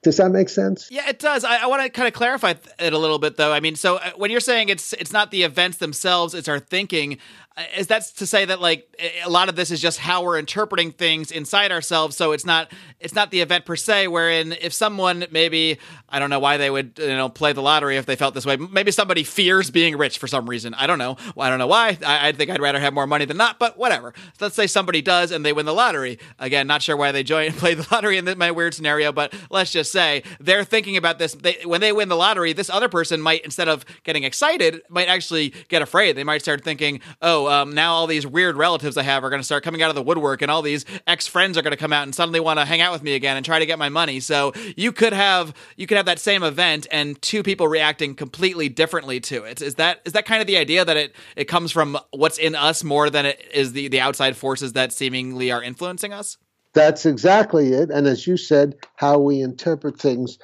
Does 0.02 0.16
that 0.16 0.30
make 0.30 0.48
sense? 0.48 0.88
Yeah, 0.90 1.08
it 1.08 1.20
does. 1.20 1.44
I, 1.44 1.58
I 1.58 1.66
want 1.66 1.82
to 1.82 1.88
kind 1.88 2.08
of 2.08 2.14
clarify 2.14 2.54
it 2.80 2.92
a 2.92 2.98
little 2.98 3.20
bit, 3.20 3.36
though. 3.36 3.52
I 3.52 3.60
mean, 3.60 3.76
so 3.76 3.96
uh, 3.96 4.10
when 4.16 4.32
you're 4.32 4.40
saying 4.40 4.68
it's 4.68 4.92
it's 4.94 5.12
not 5.12 5.30
the 5.30 5.44
events 5.44 5.78
themselves, 5.78 6.34
it's 6.34 6.48
our 6.48 6.58
thinking. 6.58 7.18
Uh, 7.56 7.62
is 7.76 7.88
that 7.88 8.02
to 8.16 8.26
say 8.26 8.44
that 8.46 8.60
like 8.60 8.88
a 9.24 9.28
lot 9.28 9.48
of 9.48 9.56
this 9.56 9.70
is 9.70 9.80
just 9.80 9.98
how 9.98 10.24
we're 10.24 10.38
interpreting 10.38 10.90
things 10.90 11.30
inside 11.30 11.70
ourselves? 11.70 12.16
So 12.16 12.32
it's 12.32 12.44
not 12.44 12.72
it's 12.98 13.14
not 13.14 13.30
the 13.30 13.42
event 13.42 13.64
per 13.64 13.76
se. 13.76 14.08
Wherein 14.08 14.52
if 14.52 14.72
someone 14.72 15.26
maybe 15.30 15.78
I 16.08 16.18
don't 16.18 16.30
know 16.30 16.40
why 16.40 16.56
they 16.56 16.70
would 16.70 16.98
you 16.98 17.06
know 17.08 17.28
play 17.28 17.52
the 17.52 17.62
lottery 17.62 17.96
if 17.96 18.06
they 18.06 18.16
felt 18.16 18.34
this 18.34 18.46
way. 18.46 18.56
Maybe 18.56 18.90
somebody 18.90 19.22
fears 19.22 19.70
being 19.70 19.96
rich 19.96 20.18
for 20.18 20.26
some 20.26 20.48
reason. 20.48 20.74
I 20.74 20.88
don't 20.88 20.98
know. 20.98 21.16
I 21.38 21.48
don't 21.48 21.60
know 21.60 21.68
why. 21.68 21.96
I, 22.04 22.28
I 22.28 22.32
think 22.32 22.50
I'd 22.50 22.60
rather 22.60 22.80
have 22.80 22.92
more 22.92 23.06
money 23.06 23.24
than 23.24 23.36
not. 23.36 23.60
But 23.60 23.78
whatever. 23.78 24.14
So 24.38 24.46
let's 24.46 24.56
say 24.56 24.66
somebody 24.66 25.00
does 25.00 25.30
and 25.30 25.46
they 25.46 25.52
win 25.52 25.66
the 25.66 25.74
lottery. 25.74 26.18
Again, 26.40 26.66
not 26.66 26.82
sure 26.82 26.96
why 26.96 27.12
they 27.12 27.22
join 27.22 27.52
play 27.62 27.74
the 27.74 27.86
lottery 27.92 28.18
in 28.18 28.36
my 28.36 28.50
weird 28.50 28.74
scenario, 28.74 29.12
but 29.12 29.32
let's 29.48 29.70
just 29.70 29.91
say 29.92 30.24
they're 30.40 30.64
thinking 30.64 30.96
about 30.96 31.18
this. 31.18 31.34
They, 31.34 31.58
when 31.64 31.80
they 31.80 31.92
win 31.92 32.08
the 32.08 32.16
lottery, 32.16 32.52
this 32.52 32.70
other 32.70 32.88
person 32.88 33.20
might, 33.20 33.44
instead 33.44 33.68
of 33.68 33.84
getting 34.02 34.24
excited, 34.24 34.82
might 34.88 35.08
actually 35.08 35.54
get 35.68 35.82
afraid. 35.82 36.16
They 36.16 36.24
might 36.24 36.42
start 36.42 36.64
thinking, 36.64 37.00
oh, 37.20 37.46
um, 37.48 37.74
now 37.74 37.92
all 37.92 38.06
these 38.06 38.26
weird 38.26 38.56
relatives 38.56 38.96
I 38.96 39.02
have 39.02 39.22
are 39.22 39.30
going 39.30 39.40
to 39.40 39.44
start 39.44 39.62
coming 39.62 39.82
out 39.82 39.90
of 39.90 39.94
the 39.94 40.02
woodwork, 40.02 40.42
and 40.42 40.50
all 40.50 40.62
these 40.62 40.84
ex 41.06 41.26
friends 41.26 41.56
are 41.56 41.62
going 41.62 41.72
to 41.72 41.76
come 41.76 41.92
out 41.92 42.04
and 42.04 42.14
suddenly 42.14 42.40
want 42.40 42.58
to 42.58 42.64
hang 42.64 42.80
out 42.80 42.92
with 42.92 43.02
me 43.02 43.14
again 43.14 43.36
and 43.36 43.44
try 43.44 43.58
to 43.58 43.66
get 43.66 43.78
my 43.78 43.88
money. 43.88 44.20
So 44.20 44.52
you 44.76 44.92
could 44.92 45.12
have 45.12 45.54
you 45.76 45.86
could 45.86 45.96
have 45.96 46.06
that 46.06 46.18
same 46.18 46.42
event 46.42 46.86
and 46.90 47.20
two 47.20 47.42
people 47.42 47.68
reacting 47.68 48.14
completely 48.14 48.68
differently 48.68 49.20
to 49.20 49.44
it. 49.44 49.60
Is 49.60 49.76
that 49.76 50.00
is 50.04 50.12
that 50.14 50.24
kind 50.24 50.40
of 50.40 50.46
the 50.46 50.56
idea 50.56 50.84
that 50.84 50.96
it 50.96 51.14
it 51.36 51.44
comes 51.44 51.70
from 51.70 51.98
what's 52.10 52.38
in 52.38 52.54
us 52.54 52.82
more 52.82 53.10
than 53.10 53.26
it 53.26 53.40
is 53.52 53.72
the 53.72 53.88
the 53.88 54.00
outside 54.00 54.36
forces 54.36 54.72
that 54.72 54.92
seemingly 54.92 55.50
are 55.50 55.62
influencing 55.62 56.12
us? 56.12 56.38
That's 56.74 57.06
exactly 57.06 57.72
it. 57.72 57.90
And 57.90 58.06
as 58.06 58.26
you 58.26 58.36
said, 58.36 58.76
how 58.96 59.18
we 59.18 59.40
interpret 59.40 59.98
things 59.98 60.38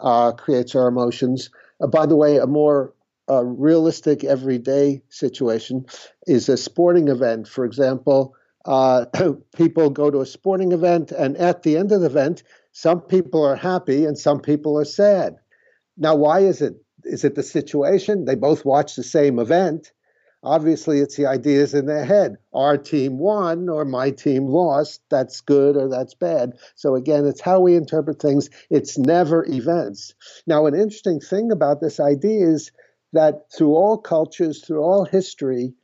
uh, 0.00 0.32
creates 0.32 0.74
our 0.74 0.88
emotions. 0.88 1.50
Uh, 1.80 1.86
by 1.86 2.06
the 2.06 2.16
way, 2.16 2.38
a 2.38 2.46
more 2.46 2.94
uh, 3.30 3.44
realistic 3.44 4.24
everyday 4.24 5.02
situation 5.10 5.86
is 6.26 6.48
a 6.48 6.56
sporting 6.56 7.08
event. 7.08 7.48
For 7.48 7.64
example, 7.64 8.34
uh, 8.64 9.06
people 9.56 9.90
go 9.90 10.10
to 10.10 10.20
a 10.20 10.26
sporting 10.26 10.72
event, 10.72 11.12
and 11.12 11.36
at 11.36 11.62
the 11.62 11.76
end 11.76 11.92
of 11.92 12.00
the 12.00 12.06
event, 12.06 12.42
some 12.72 13.00
people 13.02 13.44
are 13.44 13.56
happy 13.56 14.04
and 14.04 14.18
some 14.18 14.40
people 14.40 14.78
are 14.78 14.84
sad. 14.84 15.36
Now, 15.96 16.16
why 16.16 16.40
is 16.40 16.62
it? 16.62 16.74
Is 17.04 17.24
it 17.24 17.34
the 17.34 17.42
situation? 17.42 18.24
They 18.24 18.34
both 18.36 18.64
watch 18.64 18.96
the 18.96 19.04
same 19.04 19.38
event. 19.38 19.92
Obviously, 20.44 21.00
it's 21.00 21.16
the 21.16 21.26
ideas 21.26 21.74
in 21.74 21.86
their 21.86 22.04
head. 22.04 22.36
Our 22.52 22.78
team 22.78 23.18
won 23.18 23.68
or 23.68 23.84
my 23.84 24.10
team 24.10 24.46
lost. 24.46 25.02
That's 25.10 25.40
good 25.40 25.76
or 25.76 25.88
that's 25.88 26.14
bad. 26.14 26.52
So, 26.76 26.94
again, 26.94 27.26
it's 27.26 27.40
how 27.40 27.60
we 27.60 27.74
interpret 27.74 28.20
things. 28.20 28.48
It's 28.70 28.96
never 28.96 29.44
events. 29.46 30.14
Now, 30.46 30.66
an 30.66 30.74
interesting 30.74 31.18
thing 31.18 31.50
about 31.50 31.80
this 31.80 31.98
idea 31.98 32.46
is 32.46 32.70
that 33.12 33.50
through 33.52 33.74
all 33.74 33.98
cultures, 33.98 34.64
through 34.64 34.82
all 34.82 35.04
history, 35.04 35.74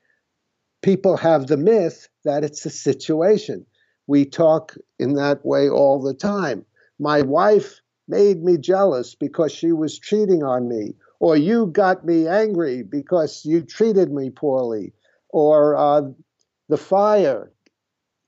people 0.83 1.17
have 1.17 1.49
the 1.49 1.57
myth 1.57 2.09
that 2.25 2.45
it's 2.45 2.65
a 2.65 2.71
situation. 2.71 3.67
We 4.07 4.25
talk 4.25 4.77
in 4.99 5.15
that 5.15 5.45
way 5.45 5.69
all 5.69 6.01
the 6.01 6.15
time. 6.15 6.65
My 7.01 7.23
wife 7.23 7.81
made 8.07 8.45
me 8.45 8.59
jealous 8.59 9.15
because 9.15 9.51
she 9.51 9.73
was 9.73 9.99
cheating 9.99 10.45
on 10.45 10.69
me 10.69 10.95
or 11.21 11.37
you 11.37 11.67
got 11.67 12.05
me 12.05 12.27
angry 12.29 12.83
because 12.83 13.45
you 13.45 13.63
treated 13.63 14.13
me 14.13 14.31
poorly, 14.31 14.93
or 15.31 15.77
uh, 15.77 16.03
the 16.69 16.77
fire 16.77 17.51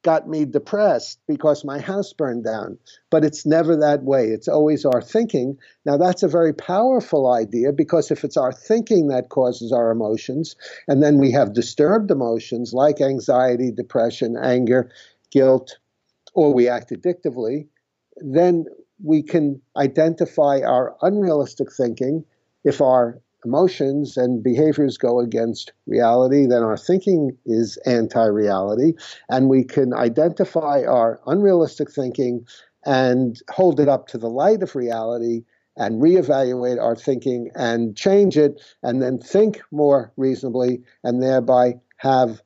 got 0.07 0.29
me 0.29 0.45
depressed 0.45 1.19
because 1.27 1.65
my 1.65 1.81
house 1.81 2.13
burned 2.13 2.45
down. 2.45 2.79
But 3.11 3.25
it's 3.25 3.45
never 3.45 3.75
that 3.77 4.05
way. 4.05 4.27
It's 4.29 4.47
always 4.47 4.85
our 4.85 5.03
thinking. 5.03 5.59
Now, 5.85 5.97
that's 5.97 6.23
a 6.23 6.29
very 6.29 6.53
powerful 6.53 7.33
idea 7.33 7.73
because 7.73 8.13
if 8.13 8.23
it's 8.23 8.37
our 8.37 8.53
thinking 8.53 9.09
that 9.09 9.31
causes 9.31 9.73
our 9.73 9.91
emotions, 9.91 10.55
and 10.87 11.03
then 11.03 11.19
we 11.19 11.33
have 11.33 11.55
disturbed 11.55 12.13
emotions 12.13 12.73
like 12.73 13.01
anxiety, 13.01 13.73
depression, 13.73 14.37
anger, 14.41 14.89
guilt, 15.33 15.77
or 16.35 16.55
we 16.55 16.69
act 16.69 16.91
addictively, 16.91 17.67
then 18.19 18.65
we 19.03 19.25
can 19.25 19.61
identify 19.77 20.61
our 20.61 20.95
unrealistic 21.03 21.73
thinking 21.73 22.25
if 22.67 22.83
our 22.83 23.19
emotions 23.45 24.17
and 24.17 24.43
behaviors 24.43 24.99
go 24.99 25.21
against 25.21 25.73
reality, 25.87 26.47
then 26.47 26.65
our 26.65 26.77
thinking 26.77 27.31
is 27.47 27.79
anti 27.87 28.27
reality, 28.27 28.93
and 29.31 29.49
we 29.49 29.65
can 29.65 29.95
identify 29.95 30.83
our 30.83 31.21
unrealistic 31.27 31.91
thinking 31.91 32.45
and 32.85 33.41
hold 33.49 33.79
it 33.81 33.89
up 33.89 34.09
to 34.09 34.19
the 34.19 34.29
light 34.29 34.63
of 34.63 34.75
reality 34.75 35.45
and 35.77 36.03
reevaluate 36.03 36.83
our 36.83 36.97
thinking 36.97 37.51
and 37.55 37.97
change 37.97 38.37
it, 38.37 38.61
and 38.83 39.01
then 39.01 39.19
think 39.19 39.61
more 39.71 40.13
reasonably, 40.17 40.83
and 41.05 41.23
thereby 41.23 41.75
have 41.99 42.43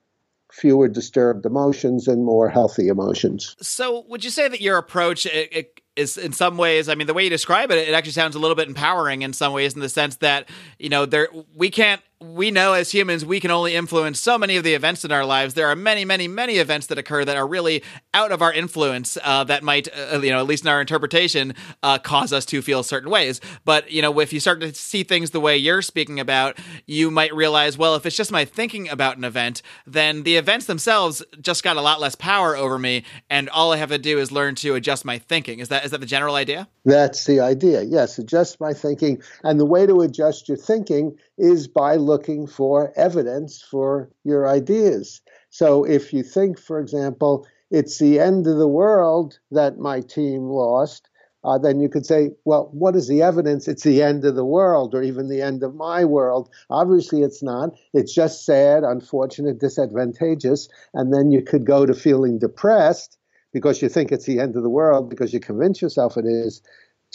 fewer 0.53 0.89
disturbed 0.89 1.47
emotions 1.47 2.09
and 2.09 2.25
more 2.25 2.49
healthy 2.49 2.89
emotions. 2.89 3.57
So, 3.63 4.05
would 4.09 4.25
you 4.25 4.31
say 4.31 4.49
that 4.49 4.61
your 4.61 4.77
approach 4.77 5.25
it, 5.27 5.49
it 5.53 5.80
is 5.97 6.17
in 6.17 6.33
some 6.33 6.57
ways 6.57 6.89
i 6.89 6.95
mean 6.95 7.07
the 7.07 7.15
way 7.15 7.25
you 7.25 7.31
describe 7.31 7.71
it 7.71 7.79
it 7.89 7.95
actually 7.95 8.13
sounds 8.13 8.37
a 8.37 8.39
little 8.39 8.55
bit 8.55 8.69
empowering 8.69 9.23
in 9.23 9.33
some 9.33 9.53
ways 9.53 9.75
in 9.75 9.81
the 9.81 9.89
sense 9.89 10.17
that 10.17 10.49
you 10.79 10.89
know 10.89 11.07
there 11.07 11.29
we 11.55 11.71
can't 11.71 12.03
we 12.21 12.51
know 12.51 12.75
as 12.75 12.93
humans 12.93 13.25
we 13.25 13.41
can 13.41 13.51
only 13.51 13.75
influence 13.75 14.21
so 14.21 14.37
many 14.37 14.57
of 14.57 14.65
the 14.65 14.75
events 14.75 15.05
in 15.05 15.13
our 15.13 15.25
lives. 15.25 15.55
There 15.55 15.69
are 15.69 15.77
many, 15.77 16.05
many, 16.05 16.29
many 16.29 16.57
events 16.57 16.89
that 16.89 16.99
occur 16.99 17.25
that 17.25 17.37
are 17.37 17.47
really 17.47 17.83
out 18.13 18.31
of 18.31 18.43
our 18.43 18.53
influence 18.53 19.17
uh, 19.25 19.45
that 19.45 19.63
might, 19.63 19.89
uh, 19.97 20.21
you 20.21 20.31
know, 20.31 20.39
at 20.39 20.47
least 20.47 20.65
in 20.65 20.69
our 20.69 20.83
interpretation, 20.83 21.55
uh, 21.83 21.99
cause 21.99 22.33
us 22.33 22.45
to 22.47 22.61
feel 22.61 22.83
certain 22.83 23.11
ways. 23.11 23.41
But 23.65 23.91
you 23.91 24.03
know, 24.03 24.19
if 24.21 24.35
you 24.35 24.41
start 24.41 24.61
to 24.61 24.75
see 24.75 25.03
things 25.03 25.31
the 25.31 25.41
way 25.41 25.57
you're 25.57 25.81
speaking 25.81 26.21
about, 26.21 26.59
you 26.87 27.11
might 27.11 27.35
realize, 27.35 27.79
well, 27.79 27.95
if 27.95 28.05
it's 28.05 28.17
just 28.17 28.31
my 28.31 28.45
thinking 28.45 28.91
about 28.91 29.17
an 29.17 29.25
event, 29.25 29.63
then 29.87 30.23
the 30.23 30.37
events 30.37 30.67
themselves 30.67 31.23
just 31.41 31.65
got 31.65 31.79
a 31.79 31.81
lot 31.81 32.01
less 32.01 32.15
power 32.15 32.55
over 32.55 32.79
me, 32.79 33.05
and 33.31 33.49
all 33.49 33.73
I 33.73 33.77
have 33.79 33.89
to 33.91 33.99
do 33.99 34.19
is 34.19 34.31
learn 34.31 34.57
to 34.57 34.75
adjust 34.75 35.07
my 35.07 35.19
thinking. 35.19 35.61
Is 35.61 35.69
that 35.69 35.87
is 35.87 35.93
that 35.93 36.01
the 36.01 36.07
general 36.07 36.35
idea? 36.35 36.69
That's 36.85 37.25
the 37.25 37.41
idea. 37.41 37.83
Yes, 37.83 38.19
adjust 38.19 38.61
my 38.61 38.75
thinking, 38.75 39.23
and 39.43 39.59
the 39.59 39.65
way 39.65 39.87
to 39.87 40.03
adjust 40.03 40.49
your 40.49 40.59
thinking 40.59 41.17
is 41.41 41.67
by 41.67 41.97
looking 41.97 42.47
for 42.47 42.93
evidence 42.97 43.63
for 43.63 44.11
your 44.25 44.47
ideas. 44.47 45.23
So 45.49 45.85
if 45.85 46.13
you 46.13 46.23
think, 46.23 46.59
for 46.59 46.79
example, 46.79 47.47
it's 47.71 47.99
the 47.99 48.21
end 48.21 48.47
of 48.47 48.59
the 48.59 48.69
world 48.69 49.39
that 49.51 49.79
my 49.79 50.01
team 50.01 50.43
lost, 50.43 51.09
uh, 51.43 51.57
then 51.57 51.81
you 51.81 51.89
could 51.89 52.05
say, 52.05 52.31
well, 52.45 52.69
what 52.73 52.95
is 52.95 53.09
the 53.09 53.23
evidence? 53.23 53.67
It's 53.67 53.85
the 53.85 54.03
end 54.03 54.25
of 54.27 54.35
the 54.35 54.45
world 54.45 54.95
or 54.95 55.03
even 55.03 55.29
the 55.29 55.41
end 55.41 55.63
of 55.63 55.75
my 55.75 56.05
world. 56.05 56.51
Obviously, 56.69 57.23
it's 57.23 57.43
not. 57.43 57.71
It's 57.95 58.15
just 58.15 58.45
sad, 58.45 58.83
unfortunate, 58.85 59.59
disadvantageous. 59.59 60.69
And 60.93 61.15
then 61.15 61.31
you 61.31 61.43
could 61.43 61.65
go 61.65 61.87
to 61.87 61.95
feeling 61.95 62.39
depressed 62.39 63.17
because 63.53 63.81
you 63.81 63.89
think 63.89 64.13
it's 64.13 64.27
the 64.27 64.39
end 64.39 64.55
of 64.57 64.63
the 64.63 64.69
world 64.69 65.09
because 65.09 65.33
you 65.33 65.41
convince 65.41 65.81
yourself 65.81 66.19
it 66.19 66.27
is, 66.27 66.61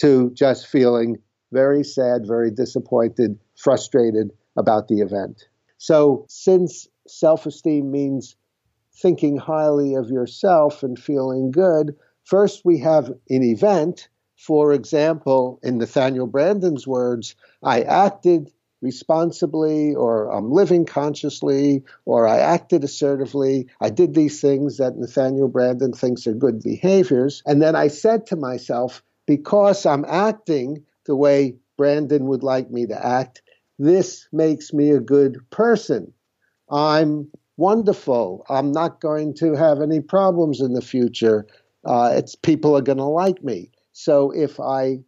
to 0.00 0.30
just 0.34 0.66
feeling 0.66 1.18
very 1.56 1.82
sad, 1.82 2.26
very 2.26 2.50
disappointed, 2.50 3.38
frustrated 3.54 4.30
about 4.58 4.88
the 4.88 5.00
event. 5.00 5.48
So, 5.78 6.26
since 6.28 6.86
self 7.06 7.46
esteem 7.46 7.90
means 7.90 8.36
thinking 8.92 9.38
highly 9.38 9.94
of 9.94 10.10
yourself 10.10 10.82
and 10.82 10.98
feeling 10.98 11.50
good, 11.50 11.96
first 12.24 12.62
we 12.64 12.78
have 12.80 13.06
an 13.08 13.42
event. 13.42 14.08
For 14.36 14.74
example, 14.74 15.58
in 15.62 15.78
Nathaniel 15.78 16.28
Branden's 16.28 16.86
words, 16.86 17.36
I 17.62 17.80
acted 17.82 18.52
responsibly, 18.82 19.94
or 19.94 20.30
I'm 20.30 20.50
living 20.50 20.84
consciously, 20.84 21.84
or 22.04 22.28
I 22.28 22.40
acted 22.40 22.84
assertively. 22.84 23.68
I 23.80 23.88
did 23.88 24.12
these 24.12 24.42
things 24.42 24.76
that 24.76 24.98
Nathaniel 24.98 25.48
Branden 25.48 25.96
thinks 25.96 26.26
are 26.26 26.34
good 26.34 26.62
behaviors. 26.62 27.42
And 27.46 27.62
then 27.62 27.74
I 27.74 27.88
said 27.88 28.26
to 28.26 28.36
myself, 28.36 29.02
because 29.26 29.86
I'm 29.86 30.04
acting 30.06 30.84
the 31.06 31.16
way 31.16 31.56
Branden 31.78 32.22
would 32.22 32.42
like 32.42 32.70
me 32.70 32.86
to 32.86 33.06
act, 33.06 33.42
this 33.78 34.26
makes 34.32 34.72
me 34.72 34.90
a 34.90 35.00
good 35.00 35.38
person. 35.50 36.12
I'm 36.70 37.30
wonderful. 37.56 38.44
I'm 38.48 38.72
not 38.72 39.00
going 39.00 39.34
to 39.34 39.54
have 39.54 39.80
any 39.80 40.00
problems 40.00 40.60
in 40.60 40.72
the 40.72 40.80
future. 40.80 41.46
Uh, 41.84 42.12
it's 42.14 42.34
people 42.34 42.76
are 42.76 42.82
going 42.82 42.98
to 42.98 43.04
like 43.04 43.42
me. 43.42 43.70
So 43.92 44.30
if 44.30 44.58
I 44.60 44.98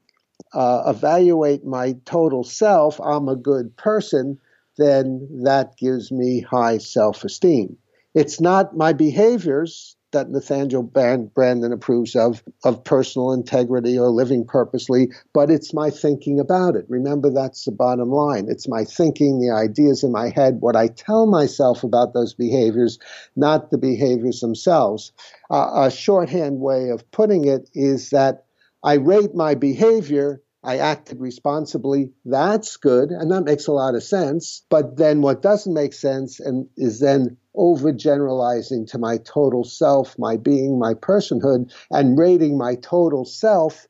uh, 0.54 0.84
evaluate 0.86 1.64
my 1.64 1.96
total 2.04 2.44
self, 2.44 3.00
I'm 3.00 3.28
a 3.28 3.36
good 3.36 3.76
person, 3.76 4.38
then 4.76 5.28
that 5.42 5.76
gives 5.76 6.12
me 6.12 6.40
high 6.40 6.78
self 6.78 7.24
esteem. 7.24 7.76
It's 8.14 8.40
not 8.40 8.76
my 8.76 8.92
behaviors 8.92 9.96
that 10.12 10.30
Nathaniel 10.30 10.82
Branden 10.84 11.72
approves 11.72 12.16
of, 12.16 12.42
of 12.64 12.82
personal 12.82 13.32
integrity 13.32 13.98
or 13.98 14.08
living 14.08 14.44
purposely, 14.46 15.10
but 15.34 15.50
it's 15.50 15.74
my 15.74 15.90
thinking 15.90 16.40
about 16.40 16.76
it. 16.76 16.86
Remember, 16.88 17.30
that's 17.30 17.64
the 17.64 17.72
bottom 17.72 18.10
line. 18.10 18.46
It's 18.48 18.68
my 18.68 18.84
thinking, 18.84 19.40
the 19.40 19.54
ideas 19.54 20.02
in 20.02 20.12
my 20.12 20.30
head, 20.30 20.58
what 20.60 20.76
I 20.76 20.88
tell 20.88 21.26
myself 21.26 21.84
about 21.84 22.14
those 22.14 22.34
behaviors, 22.34 22.98
not 23.36 23.70
the 23.70 23.78
behaviors 23.78 24.40
themselves. 24.40 25.12
Uh, 25.50 25.84
a 25.86 25.90
shorthand 25.90 26.60
way 26.60 26.88
of 26.88 27.08
putting 27.10 27.46
it 27.46 27.68
is 27.74 28.10
that 28.10 28.44
I 28.82 28.94
rate 28.94 29.34
my 29.34 29.54
behavior. 29.54 30.40
I 30.68 30.76
acted 30.76 31.18
responsibly. 31.18 32.12
That's 32.26 32.76
good. 32.76 33.08
And 33.08 33.32
that 33.32 33.44
makes 33.44 33.68
a 33.68 33.72
lot 33.72 33.94
of 33.94 34.02
sense. 34.02 34.66
But 34.68 34.98
then 34.98 35.22
what 35.22 35.40
doesn't 35.40 35.72
make 35.72 35.94
sense 35.94 36.40
and 36.40 36.68
is 36.76 37.00
then 37.00 37.38
overgeneralizing 37.56 38.86
to 38.90 38.98
my 38.98 39.16
total 39.16 39.64
self, 39.64 40.18
my 40.18 40.36
being, 40.36 40.78
my 40.78 40.92
personhood, 40.92 41.72
and 41.90 42.18
rating 42.18 42.58
my 42.58 42.74
total 42.74 43.24
self 43.24 43.86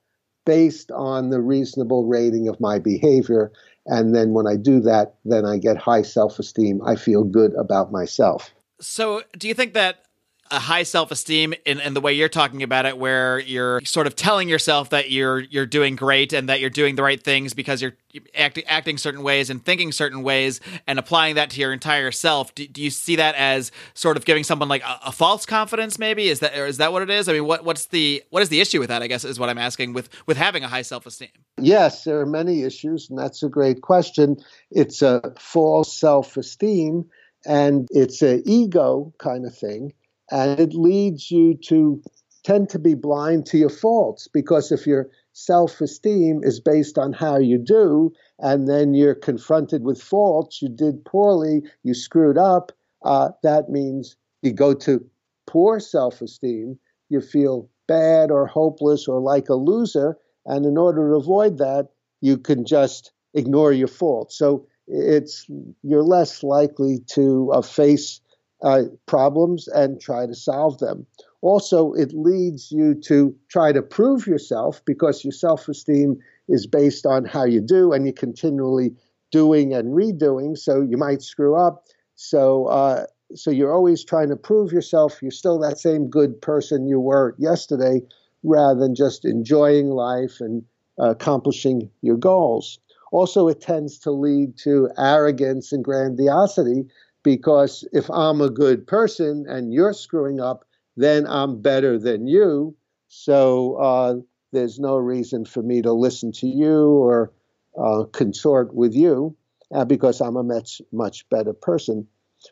based 0.46 0.92
on 0.92 1.30
the 1.30 1.40
reasonable 1.40 2.06
rating 2.06 2.46
of 2.46 2.60
my 2.60 2.78
behavior. 2.78 3.50
And 3.86 4.14
then 4.14 4.32
when 4.32 4.46
I 4.46 4.54
do 4.54 4.78
that, 4.82 5.16
then 5.24 5.44
I 5.44 5.58
get 5.58 5.78
high 5.78 6.02
self 6.02 6.38
esteem. 6.38 6.80
I 6.86 6.94
feel 6.94 7.24
good 7.24 7.54
about 7.54 7.90
myself. 7.90 8.54
So, 8.80 9.24
do 9.36 9.48
you 9.48 9.54
think 9.54 9.74
that 9.74 10.04
a 10.50 10.58
high 10.58 10.82
self-esteem 10.82 11.54
in, 11.64 11.80
in 11.80 11.94
the 11.94 12.00
way 12.00 12.12
you're 12.12 12.28
talking 12.28 12.62
about 12.62 12.86
it 12.86 12.98
where 12.98 13.38
you're 13.38 13.80
sort 13.84 14.06
of 14.06 14.16
telling 14.16 14.48
yourself 14.48 14.90
that 14.90 15.10
you're 15.10 15.40
you're 15.40 15.66
doing 15.66 15.96
great 15.96 16.32
and 16.32 16.48
that 16.48 16.60
you're 16.60 16.70
doing 16.70 16.96
the 16.96 17.02
right 17.02 17.22
things 17.22 17.54
because 17.54 17.82
you're 17.82 17.94
acting 18.34 18.64
acting 18.66 18.98
certain 18.98 19.22
ways 19.22 19.50
and 19.50 19.64
thinking 19.64 19.92
certain 19.92 20.22
ways 20.22 20.60
and 20.86 20.98
applying 20.98 21.34
that 21.34 21.50
to 21.50 21.60
your 21.60 21.72
entire 21.72 22.10
self. 22.10 22.54
Do, 22.54 22.66
do 22.66 22.82
you 22.82 22.90
see 22.90 23.16
that 23.16 23.34
as 23.34 23.70
sort 23.94 24.16
of 24.16 24.24
giving 24.24 24.44
someone 24.44 24.68
like 24.68 24.82
a, 24.82 25.00
a, 25.06 25.12
false 25.12 25.44
confidence 25.46 25.98
maybe? 25.98 26.28
Is 26.28 26.40
that 26.40 26.54
is 26.54 26.78
that 26.78 26.92
what 26.92 27.02
it 27.02 27.10
is? 27.10 27.28
I 27.28 27.32
mean 27.34 27.44
what 27.44 27.64
what's 27.64 27.86
the 27.86 28.22
what 28.30 28.42
is 28.42 28.48
the 28.48 28.60
issue 28.60 28.80
with 28.80 28.88
that 28.88 29.02
i 29.02 29.06
guess 29.06 29.24
is 29.24 29.38
what 29.38 29.48
i'm 29.48 29.58
asking 29.58 29.92
with 29.92 30.08
with 30.26 30.36
having 30.36 30.64
a 30.64 30.68
high 30.68 30.82
self-esteem? 30.82 31.28
Yes 31.58 32.04
there 32.04 32.20
are 32.20 32.26
many 32.26 32.62
issues 32.62 33.10
and 33.10 33.18
that's 33.18 33.42
a 33.42 33.48
great 33.48 33.82
question. 33.82 34.36
It's 34.70 35.02
a 35.02 35.34
false 35.38 35.96
self-esteem 35.96 37.08
and 37.46 37.88
it's 37.90 38.22
an 38.22 38.42
ego 38.46 39.12
kind 39.18 39.46
of 39.46 39.56
thing 39.56 39.92
and 40.30 40.58
it 40.60 40.74
leads 40.74 41.30
you 41.30 41.54
to 41.66 42.02
tend 42.44 42.68
to 42.70 42.78
be 42.78 42.94
blind 42.94 43.46
to 43.46 43.58
your 43.58 43.70
faults 43.70 44.28
because 44.32 44.72
if 44.72 44.86
your 44.86 45.08
self 45.32 45.80
esteem 45.80 46.40
is 46.42 46.60
based 46.60 46.98
on 46.98 47.12
how 47.12 47.38
you 47.38 47.58
do, 47.58 48.12
and 48.38 48.68
then 48.68 48.94
you're 48.94 49.14
confronted 49.14 49.82
with 49.82 50.00
faults, 50.00 50.62
you 50.62 50.68
did 50.68 51.04
poorly, 51.04 51.62
you 51.82 51.94
screwed 51.94 52.38
up, 52.38 52.72
uh, 53.04 53.30
that 53.42 53.68
means 53.68 54.16
you 54.42 54.52
go 54.52 54.74
to 54.74 55.04
poor 55.46 55.80
self 55.80 56.20
esteem, 56.20 56.78
you 57.08 57.20
feel 57.20 57.68
bad 57.86 58.30
or 58.30 58.46
hopeless 58.46 59.08
or 59.08 59.20
like 59.20 59.48
a 59.48 59.54
loser. 59.54 60.16
And 60.46 60.64
in 60.64 60.76
order 60.78 61.10
to 61.10 61.16
avoid 61.16 61.58
that, 61.58 61.88
you 62.20 62.38
can 62.38 62.64
just 62.64 63.12
ignore 63.34 63.72
your 63.72 63.88
faults. 63.88 64.36
So 64.38 64.66
it's 64.86 65.46
you're 65.82 66.02
less 66.02 66.42
likely 66.42 67.00
to 67.08 67.50
uh, 67.52 67.62
face 67.62 68.20
uh, 68.62 68.84
problems 69.06 69.68
and 69.68 70.00
try 70.00 70.26
to 70.26 70.34
solve 70.34 70.78
them. 70.78 71.06
Also, 71.40 71.92
it 71.92 72.12
leads 72.12 72.72
you 72.72 72.94
to 72.94 73.34
try 73.48 73.72
to 73.72 73.82
prove 73.82 74.26
yourself 74.26 74.82
because 74.84 75.24
your 75.24 75.32
self 75.32 75.68
esteem 75.68 76.18
is 76.48 76.66
based 76.66 77.06
on 77.06 77.24
how 77.24 77.44
you 77.44 77.60
do 77.60 77.92
and 77.92 78.04
you're 78.04 78.12
continually 78.12 78.94
doing 79.30 79.74
and 79.74 79.94
redoing. 79.94 80.56
So 80.56 80.80
you 80.80 80.96
might 80.96 81.22
screw 81.22 81.56
up. 81.56 81.84
So, 82.16 82.66
uh, 82.66 83.06
so 83.34 83.50
you're 83.50 83.72
always 83.72 84.04
trying 84.04 84.30
to 84.30 84.36
prove 84.36 84.72
yourself. 84.72 85.20
You're 85.22 85.30
still 85.30 85.58
that 85.60 85.78
same 85.78 86.08
good 86.08 86.40
person 86.40 86.88
you 86.88 86.98
were 86.98 87.36
yesterday 87.38 88.02
rather 88.42 88.80
than 88.80 88.94
just 88.94 89.24
enjoying 89.24 89.90
life 89.90 90.40
and 90.40 90.64
uh, 90.98 91.10
accomplishing 91.10 91.90
your 92.02 92.16
goals. 92.16 92.78
Also, 93.12 93.48
it 93.48 93.60
tends 93.60 93.98
to 93.98 94.10
lead 94.10 94.56
to 94.58 94.90
arrogance 94.98 95.72
and 95.72 95.84
grandiosity 95.84 96.86
because 97.28 97.86
if 97.92 98.08
I'm 98.10 98.40
a 98.40 98.48
good 98.48 98.86
person 98.86 99.44
and 99.46 99.70
you're 99.70 99.92
screwing 99.92 100.40
up, 100.40 100.64
then 100.96 101.26
I'm 101.26 101.60
better 101.60 101.98
than 101.98 102.26
you. 102.26 102.74
So 103.08 103.74
uh, 103.74 104.14
there's 104.52 104.78
no 104.78 104.96
reason 104.96 105.44
for 105.44 105.62
me 105.62 105.82
to 105.82 105.92
listen 105.92 106.32
to 106.32 106.46
you 106.46 106.88
or 106.88 107.30
uh, 107.78 108.04
consort 108.04 108.74
with 108.74 108.94
you 108.94 109.36
uh, 109.74 109.84
because 109.84 110.22
I'm 110.22 110.36
a 110.36 110.42
much, 110.42 110.80
much 110.90 111.28
better 111.28 111.52
person. 111.52 112.06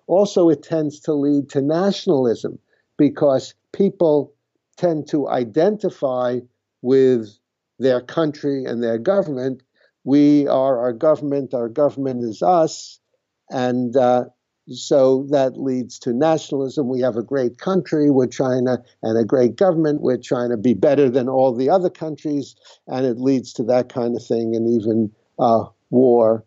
Also, 0.09 0.51
it 0.51 0.63
tends 0.63 1.01
to 1.01 1.15
lead 1.15 1.49
to 1.51 1.63
nationalism 1.63 2.59
because 2.99 3.55
people 3.73 4.35
tend 4.77 5.09
to 5.09 5.27
identify 5.27 6.41
with 6.83 7.31
their 7.79 8.03
country 8.03 8.67
and 8.67 8.83
their 8.83 8.99
government. 8.99 9.63
We 10.05 10.47
are 10.49 10.81
our 10.81 10.93
government, 10.93 11.55
our 11.55 11.71
government 11.71 12.25
is 12.25 12.43
us. 12.43 13.01
And 13.49 13.97
uh, 13.97 14.27
so 14.71 15.27
that 15.31 15.61
leads 15.61 15.99
to 16.01 16.13
nationalism. 16.13 16.89
We 16.89 17.01
have 17.01 17.17
a 17.17 17.23
great 17.23 17.59
country, 17.59 18.11
we're 18.11 18.27
China, 18.27 18.83
and 19.03 19.19
a 19.19 19.25
great 19.25 19.57
government. 19.57 20.01
We're 20.01 20.17
trying 20.17 20.51
to 20.51 20.57
be 20.57 20.75
better 20.75 21.09
than 21.09 21.29
all 21.29 21.55
the 21.55 21.71
other 21.71 21.91
countries, 21.91 22.57
and 22.87 23.07
it 23.07 23.19
leads 23.19 23.53
to 23.55 23.63
that 23.65 23.89
kind 23.89 24.17
of 24.17 24.25
thing, 24.25 24.57
and 24.57 24.69
even 24.69 25.13
uh, 25.39 25.67
war 25.91 26.45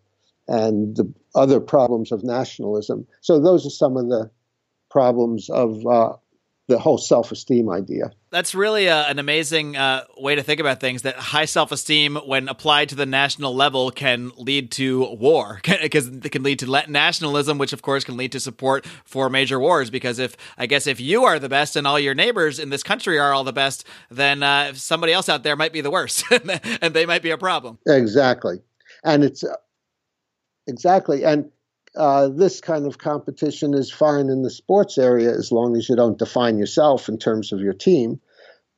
and 0.48 0.96
the 0.98 1.14
other 1.36 1.60
problems 1.60 2.12
of 2.12 2.24
nationalism. 2.24 3.06
So 3.22 3.40
those 3.40 3.66
are 3.66 3.70
some 3.70 3.96
of 3.96 4.10
the 4.10 4.30
problems 4.90 5.50
of 5.50 5.86
uh, 5.86 6.14
the 6.70 6.78
whole 6.80 7.00
self-esteem 7.00 7.68
idea. 7.68 8.12
That's 8.30 8.54
really 8.54 8.88
uh, 8.88 9.10
an 9.10 9.18
amazing 9.18 9.76
uh, 9.76 10.04
way 10.18 10.36
to 10.36 10.44
think 10.44 10.60
about 10.60 10.80
things. 10.80 11.02
That 11.02 11.16
high 11.16 11.46
self-esteem, 11.46 12.16
when 12.16 12.48
applied 12.48 12.90
to 12.90 12.96
the 12.96 13.08
national 13.08 13.56
level, 13.56 13.90
can 13.90 14.32
lead 14.38 14.72
to 14.74 15.16
war 15.16 15.60
because 15.82 16.08
it 16.08 16.32
can 16.32 16.44
lead 16.44 16.60
to 16.60 16.84
nationalism, 16.88 17.58
which 17.58 17.74
of 17.74 17.82
course 17.82 18.04
can 18.04 18.18
lead 18.18 18.32
to 18.34 18.40
support 18.40 18.86
for 19.04 19.30
major 19.30 19.60
wars. 19.60 19.90
Because 19.90 20.20
if 20.20 20.38
I 20.60 20.68
guess 20.68 20.86
if 20.86 21.02
you 21.02 21.26
are 21.26 21.40
the 21.40 21.50
best 21.50 21.76
and 21.76 21.88
all 21.88 22.00
your 22.00 22.14
neighbors 22.14 22.60
in 22.60 22.70
this 22.70 22.84
country 22.84 23.18
are 23.18 23.34
all 23.34 23.44
the 23.44 23.52
best, 23.52 23.86
then 24.12 24.44
uh, 24.44 24.74
somebody 24.76 25.12
else 25.12 25.28
out 25.28 25.42
there 25.42 25.56
might 25.56 25.74
be 25.74 25.82
the 25.82 25.92
worst, 25.92 26.24
and 26.82 26.94
they 26.94 27.08
might 27.08 27.24
be 27.24 27.32
a 27.32 27.38
problem. 27.38 27.80
Exactly, 27.88 28.62
and 29.04 29.24
it's 29.24 29.44
uh, 29.44 29.56
exactly 30.68 31.24
and 31.24 31.50
uh, 32.00 32.30
this 32.30 32.62
kind 32.62 32.88
of 32.88 32.98
competition 32.98 33.74
is 33.74 33.92
fine 33.92 34.30
in 34.30 34.42
the 34.42 34.50
sports 34.50 34.98
area 34.98 35.32
as 35.32 35.52
long 35.52 35.76
as 35.76 35.90
you 35.90 35.96
don't 35.96 36.18
define 36.18 36.58
yourself 36.58 37.10
in 37.10 37.18
terms 37.18 37.52
of 37.52 37.60
your 37.60 37.74
team. 37.74 38.20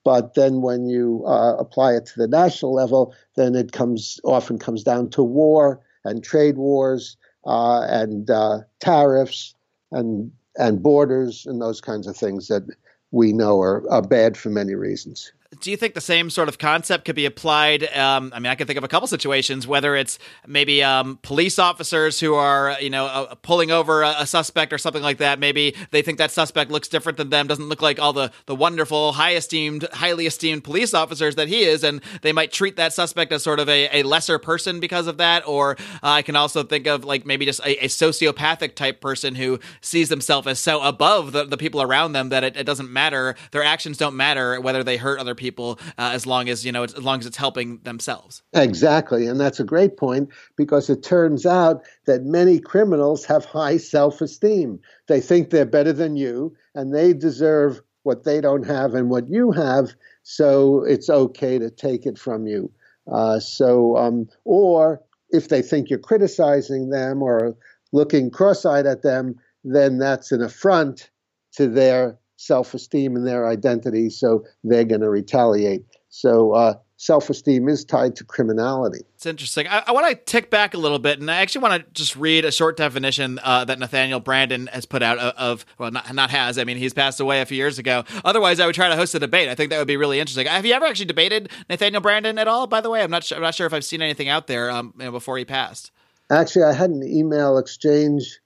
But 0.04 0.34
then 0.34 0.62
when 0.62 0.88
you 0.88 1.24
uh, 1.28 1.56
apply 1.58 1.94
it 1.94 2.08
to 2.08 2.14
the 2.18 2.28
national 2.28 2.74
level, 2.74 3.14
then 3.36 3.54
it 3.54 3.72
comes 3.72 4.20
often 4.24 4.58
comes 4.58 4.84
down 4.84 5.12
to 5.12 5.22
war 5.22 5.80
and 6.04 6.24
trade 6.24 6.58
wars 6.58 7.16
uh, 7.46 7.82
and 7.88 8.30
uh, 8.30 8.62
tariffs 8.80 9.54
and 9.92 10.32
and 10.58 10.82
borders 10.82 11.46
and 11.46 11.62
those 11.62 11.80
kinds 11.80 12.08
of 12.08 12.18
things 12.18 12.48
that 12.48 12.64
we 13.12 13.32
know 13.32 13.62
are, 13.62 13.90
are 13.92 14.02
bad 14.02 14.36
for 14.36 14.50
many 14.50 14.74
reasons 14.74 15.32
do 15.60 15.70
you 15.70 15.76
think 15.76 15.96
the 15.96 16.02
same 16.02 16.30
sort 16.30 16.48
of 16.48 16.58
concept 16.58 17.04
could 17.04 17.16
be 17.16 17.26
applied? 17.26 17.84
Um, 17.96 18.32
I 18.34 18.40
mean, 18.40 18.50
I 18.50 18.56
can 18.56 18.68
think 18.68 18.78
of 18.78 18.86
a 18.86 18.88
couple 18.88 19.06
situations, 19.08 19.68
whether 19.68 19.98
it's 19.98 20.18
maybe 20.48 20.82
um, 20.82 21.20
police 21.24 21.60
officers 21.60 22.22
who 22.22 22.36
are, 22.36 22.78
you 22.80 22.90
know, 22.90 23.06
uh, 23.06 23.36
pulling 23.36 23.70
over 23.70 24.02
a, 24.02 24.16
a, 24.20 24.26
suspect 24.26 24.72
or 24.72 24.78
something 24.78 25.04
like 25.04 25.18
that. 25.18 25.40
Maybe 25.40 25.76
they 25.92 26.02
think 26.02 26.20
that 26.20 26.32
suspect 26.32 26.72
looks 26.72 26.88
different 26.88 27.18
than 27.18 27.32
them, 27.32 27.48
doesn't 27.48 27.68
look 27.68 27.82
like 27.82 28.00
all 28.00 28.14
the, 28.14 28.32
the 28.46 28.56
wonderful, 28.56 29.12
high 29.12 29.36
esteemed, 29.36 29.86
highly 29.92 30.26
esteemed 30.26 30.64
police 30.64 30.94
officers 30.94 31.36
that 31.36 31.50
he 31.50 31.64
is, 31.64 31.84
and 31.84 32.02
they 32.22 32.32
might 32.32 32.54
treat 32.54 32.78
that 32.78 32.94
suspect 32.94 33.34
as 33.34 33.44
sort 33.44 33.60
of 33.60 33.68
a, 33.68 34.00
a 34.00 34.04
lesser 34.04 34.40
person 34.40 34.80
because 34.80 35.06
of 35.06 35.18
that. 35.18 35.46
Or 35.46 35.76
uh, 36.02 36.08
I 36.08 36.22
can 36.22 36.38
also 36.38 36.64
think 36.64 36.88
of 36.88 37.04
like 37.04 37.26
maybe 37.26 37.46
just 37.46 37.60
a, 37.60 37.84
a, 37.84 37.88
sociopathic 37.90 38.76
type 38.76 39.02
person 39.02 39.36
who 39.36 39.60
sees 39.82 40.08
themselves 40.08 40.48
as 40.48 40.60
so 40.60 40.82
above 40.82 41.34
the, 41.34 41.44
the 41.44 41.58
people 41.58 41.82
around 41.82 42.14
them 42.14 42.30
that 42.30 42.46
it, 42.46 42.56
it 42.56 42.64
doesn't 42.64 42.90
matter, 42.90 43.36
their 43.52 43.64
actions 43.64 43.98
don't 43.98 44.16
matter 44.16 44.62
whether 44.62 44.82
they 44.82 44.96
hurt 44.96 45.20
other 45.20 45.36
people 45.36 45.41
uh, 45.50 45.76
as 45.98 46.26
long 46.26 46.50
as 46.50 46.66
you 46.66 46.72
know 46.72 46.84
as 46.84 46.98
long 46.98 47.20
as 47.20 47.26
it's 47.26 47.38
helping 47.38 47.80
themselves. 47.80 48.44
Exactly, 48.54 49.28
and 49.28 49.40
that's 49.40 49.60
a 49.60 49.64
great 49.64 49.98
point 49.98 50.30
because 50.56 50.90
it 50.90 51.04
turns 51.04 51.46
out 51.46 51.84
that 52.06 52.24
many 52.24 52.60
criminals 52.60 53.26
have 53.26 53.46
high 53.46 53.78
self-esteem. 53.78 54.80
They 55.08 55.22
think 55.22 55.50
they're 55.50 55.66
better 55.66 55.94
than 55.94 56.16
you, 56.16 56.56
and 56.76 56.94
they 56.94 57.14
deserve 57.14 57.82
what 58.04 58.24
they 58.24 58.42
don't 58.42 58.66
have 58.66 58.94
and 58.94 59.10
what 59.10 59.30
you 59.30 59.52
have. 59.52 59.94
So 60.24 60.84
it's 60.84 61.10
okay 61.10 61.60
to 61.60 61.70
take 61.70 62.06
it 62.06 62.18
from 62.18 62.48
you. 62.48 62.72
Uh, 63.12 63.40
so, 63.40 63.98
um, 63.98 64.28
or 64.46 65.02
if 65.30 65.50
they 65.50 65.62
think 65.62 65.90
you're 65.90 66.00
criticizing 66.00 66.90
them 66.90 67.22
or 67.22 67.56
looking 67.92 68.30
cross-eyed 68.30 68.86
at 68.86 69.02
them, 69.02 69.36
then 69.64 69.98
that's 69.98 70.32
an 70.32 70.42
affront 70.42 71.10
to 71.54 71.68
their 71.68 72.18
self 72.42 72.74
esteem 72.74 73.16
and 73.16 73.26
their 73.26 73.48
identity, 73.48 74.10
so 74.10 74.44
they're 74.64 74.84
going 74.84 75.02
to 75.02 75.10
retaliate. 75.10 75.86
So 76.10 76.52
uh, 76.54 76.74
self 76.98 77.30
esteem 77.30 77.70
is 77.70 77.86
tied 77.86 78.16
to 78.18 78.24
criminality. 78.24 79.02
It's 79.16 79.26
interesting. 79.26 79.68
I, 79.68 79.84
I 79.88 79.92
want 79.92 80.10
to 80.10 80.16
tick 80.16 80.50
back 80.50 80.74
a 80.74 80.78
little 80.78 81.00
bit, 81.00 81.20
and 81.20 81.30
I 81.30 81.38
actually 81.38 81.62
want 81.62 81.84
to 81.84 81.92
just 81.94 82.16
read 82.16 82.44
a 82.44 82.52
short 82.52 82.78
definition 82.78 83.40
uh, 83.44 83.66
that 83.66 83.78
Nathaniel 83.80 84.20
Branden 84.20 84.68
has 84.70 84.86
put 84.86 85.04
out 85.04 85.20
of, 85.20 85.34
of, 85.36 85.66
well, 85.78 85.92
not, 85.92 86.14
not 86.14 86.32
has. 86.32 86.58
I 86.58 86.64
mean, 86.64 86.78
he's 86.78 86.94
passed 86.94 87.20
away 87.20 87.42
a 87.42 87.46
few 87.46 87.58
years 87.58 87.78
ago. 87.78 88.04
Otherwise, 88.26 88.60
I 88.60 88.66
would 88.66 88.76
try 88.76 88.90
to 88.90 88.96
host 88.96 89.14
a 89.16 89.20
debate. 89.20 89.48
I 89.48 89.56
think 89.56 89.70
that 89.70 89.78
would 89.78 89.88
be 89.88 89.98
really 89.98 90.20
interesting. 90.20 90.48
Have 90.48 90.66
you 90.66 90.74
ever 90.74 90.86
actually 90.86 91.06
debated 91.06 91.50
Nathaniel 91.70 92.02
Branden 92.02 92.40
at 92.40 92.48
all? 92.48 92.68
By 92.68 92.82
the 92.82 92.90
way, 92.90 93.04
I'm 93.04 93.12
not. 93.12 93.24
Sure, 93.24 93.38
I'm 93.38 93.44
not 93.44 93.56
sure 93.56 93.68
if 93.68 93.74
I've 93.74 93.86
seen 93.86 94.02
anything 94.02 94.30
out 94.30 94.48
there 94.48 94.72
um, 94.72 94.94
you 94.98 95.06
know, 95.06 95.12
before 95.12 95.38
he 95.38 95.46
passed. 95.46 95.92
Actually, 96.32 96.64
I 96.64 96.74
had 96.74 96.90
an 96.90 97.04
email 97.04 97.58
exchange 97.58 98.40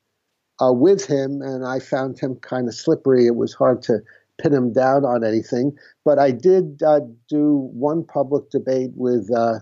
uh, 0.62 0.72
with 0.72 1.06
him, 1.06 1.42
and 1.42 1.66
I 1.66 1.80
found 1.80 2.20
him 2.20 2.36
kind 2.38 2.68
of 2.68 2.76
slippery. 2.76 3.28
It 3.28 3.36
was 3.36 3.54
hard 3.54 3.82
to 3.84 4.00
pin 4.42 4.54
him 4.54 4.74
down 4.74 5.06
on 5.06 5.24
anything. 5.24 5.78
But 6.04 6.20
I 6.20 6.32
did 6.32 6.82
uh, 6.84 7.02
do 7.30 7.70
one 7.74 8.04
public 8.04 8.50
debate 8.50 8.92
with 8.96 9.30
uh, 9.36 9.60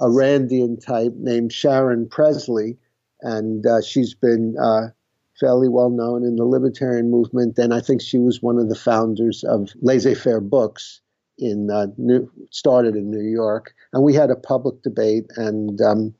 a 0.00 0.06
Randian 0.06 0.84
type 0.84 1.12
named 1.16 1.52
Sharon 1.52 2.08
Presley, 2.08 2.76
and 3.22 3.66
uh, 3.66 3.82
she's 3.82 4.14
been 4.14 4.56
uh, 4.58 4.88
fairly 5.38 5.68
well 5.68 5.90
known 5.90 6.24
in 6.24 6.36
the 6.36 6.44
libertarian 6.44 7.10
movement. 7.10 7.58
And 7.58 7.74
I 7.74 7.80
think 7.80 8.00
she 8.00 8.18
was 8.18 8.42
one 8.42 8.58
of 8.58 8.68
the 8.68 8.74
founders 8.74 9.44
of 9.44 9.70
Laissez 9.82 10.14
Faire 10.14 10.40
Books 10.40 11.00
in 11.38 11.70
uh, 11.70 11.86
New, 11.96 12.30
started 12.50 12.96
in 12.96 13.10
New 13.10 13.28
York, 13.28 13.74
and 13.92 14.02
we 14.02 14.14
had 14.14 14.30
a 14.30 14.36
public 14.36 14.82
debate, 14.82 15.26
and 15.36 15.80
um, 15.80 16.14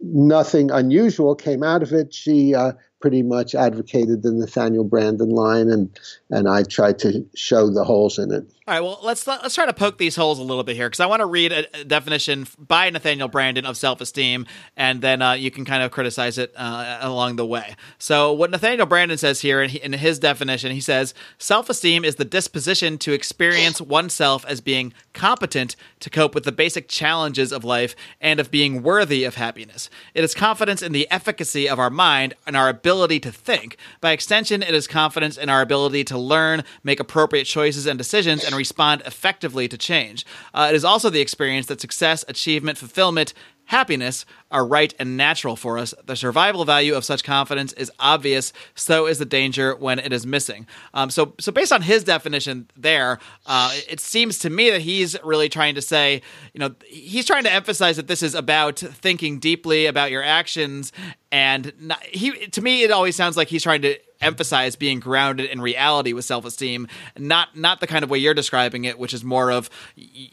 nothing 0.00 0.70
unusual 0.70 1.34
came 1.34 1.62
out 1.62 1.82
of 1.82 1.92
it. 1.92 2.14
She 2.14 2.54
uh, 2.54 2.72
pretty 3.00 3.22
much 3.22 3.54
advocated 3.54 4.22
the 4.22 4.32
Nathaniel 4.32 4.84
Branden 4.84 5.32
line, 5.32 5.68
and 5.70 5.98
and 6.30 6.48
I 6.48 6.64
tried 6.64 6.98
to 7.00 7.24
show 7.34 7.70
the 7.70 7.84
holes 7.84 8.18
in 8.18 8.32
it. 8.32 8.44
All 8.66 8.74
right, 8.74 8.80
well 8.80 8.98
let's 9.02 9.26
let's 9.26 9.54
try 9.54 9.66
to 9.66 9.72
poke 9.72 9.98
these 9.98 10.16
holes 10.16 10.38
a 10.38 10.42
little 10.42 10.64
bit 10.64 10.76
here 10.76 10.88
because 10.88 11.00
I 11.00 11.06
want 11.06 11.20
to 11.20 11.26
read 11.26 11.52
a, 11.52 11.84
definition 11.84 12.46
by 12.58 12.90
Nathaniel 12.90 13.28
Branden 13.28 13.64
of 13.64 13.76
self-esteem, 13.76 14.46
and 14.76 15.00
then 15.00 15.22
uh, 15.22 15.32
you 15.32 15.50
can 15.50 15.64
kind 15.64 15.82
of 15.82 15.90
criticize 15.90 16.38
it 16.38 16.52
uh, 16.56 16.98
along 17.00 17.36
the 17.36 17.46
way. 17.46 17.76
So 17.98 18.32
what 18.32 18.50
Nathaniel 18.50 18.86
Branden 18.86 19.18
says 19.18 19.40
here 19.40 19.62
in, 19.62 19.76
in 19.76 19.92
his 19.94 20.18
definition, 20.18 20.72
he 20.72 20.80
says 20.80 21.14
self-esteem 21.38 22.04
is 22.04 22.16
the 22.16 22.24
disposition 22.24 22.98
to 22.98 23.12
experience 23.12 23.80
oneself 23.80 24.44
as 24.46 24.60
being 24.60 24.92
competent 25.12 25.76
to 26.00 26.10
cope 26.10 26.34
with 26.34 26.44
the 26.44 26.52
basic 26.52 26.88
challenges 26.88 27.52
of 27.52 27.64
life 27.64 27.94
and 28.20 28.40
of 28.40 28.50
being 28.50 28.82
worthy 28.82 29.24
of 29.24 29.36
happiness. 29.36 29.88
It 30.14 30.24
is 30.24 30.34
confidence 30.34 30.82
in 30.82 30.92
the 30.92 31.10
efficacy 31.10 31.68
of 31.68 31.78
our 31.78 31.90
mind 31.90 32.34
and 32.46 32.56
our 32.56 32.68
ability 32.68 32.87
ability 32.88 33.20
to 33.20 33.30
think. 33.30 33.76
By 34.00 34.12
extension, 34.12 34.62
it 34.62 34.74
is 34.74 34.86
confidence 34.86 35.36
in 35.36 35.50
our 35.50 35.60
ability 35.60 36.04
to 36.04 36.16
learn, 36.16 36.64
make 36.82 37.00
appropriate 37.00 37.44
choices 37.44 37.84
and 37.84 37.98
decisions, 37.98 38.42
and 38.42 38.54
respond 38.54 39.02
effectively 39.04 39.68
to 39.68 39.76
change. 39.76 40.24
Uh, 40.54 40.68
it 40.70 40.74
is 40.74 40.86
also 40.86 41.10
the 41.10 41.20
experience 41.20 41.66
that 41.66 41.82
success, 41.82 42.24
achievement, 42.28 42.78
fulfillment, 42.78 43.34
happiness 43.68 44.24
are 44.50 44.66
right 44.66 44.94
and 44.98 45.16
natural 45.16 45.54
for 45.54 45.76
us. 45.78 45.92
The 46.06 46.16
survival 46.16 46.64
value 46.64 46.94
of 46.94 47.04
such 47.04 47.22
confidence 47.22 47.74
is 47.74 47.92
obvious, 48.00 48.52
so 48.74 49.06
is 49.06 49.18
the 49.18 49.26
danger 49.26 49.76
when 49.76 49.98
it 49.98 50.10
is 50.10 50.26
missing. 50.26 50.66
Um, 50.94 51.10
so, 51.10 51.34
so 51.38 51.52
based 51.52 51.70
on 51.70 51.82
his 51.82 52.02
definition 52.02 52.68
there, 52.76 53.18
uh, 53.44 53.70
it 53.88 54.00
seems 54.00 54.38
to 54.38 54.50
me 54.50 54.70
that 54.70 54.80
he's 54.80 55.16
really 55.22 55.50
trying 55.50 55.74
to 55.74 55.82
say, 55.82 56.22
you 56.54 56.60
know, 56.60 56.74
he's 56.86 57.26
trying 57.26 57.44
to 57.44 57.52
emphasize 57.52 57.96
that 57.96 58.06
this 58.06 58.22
is 58.22 58.34
about 58.34 58.78
thinking 58.78 59.38
deeply 59.38 59.84
about 59.84 60.10
your 60.10 60.22
actions, 60.22 60.90
and 61.30 61.72
not, 61.78 62.02
he 62.04 62.46
to 62.46 62.62
me 62.62 62.82
it 62.84 62.90
always 62.90 63.16
sounds 63.16 63.36
like 63.36 63.48
he's 63.48 63.62
trying 63.62 63.82
to 63.82 63.98
emphasize 64.20 64.76
being 64.76 65.00
grounded 65.00 65.48
in 65.50 65.60
reality 65.60 66.12
with 66.12 66.24
self-esteem 66.24 66.88
not 67.16 67.56
not 67.56 67.80
the 67.80 67.86
kind 67.86 68.02
of 68.02 68.10
way 68.10 68.18
you're 68.18 68.34
describing 68.34 68.84
it 68.84 68.98
which 68.98 69.14
is 69.14 69.22
more 69.22 69.50
of 69.50 69.70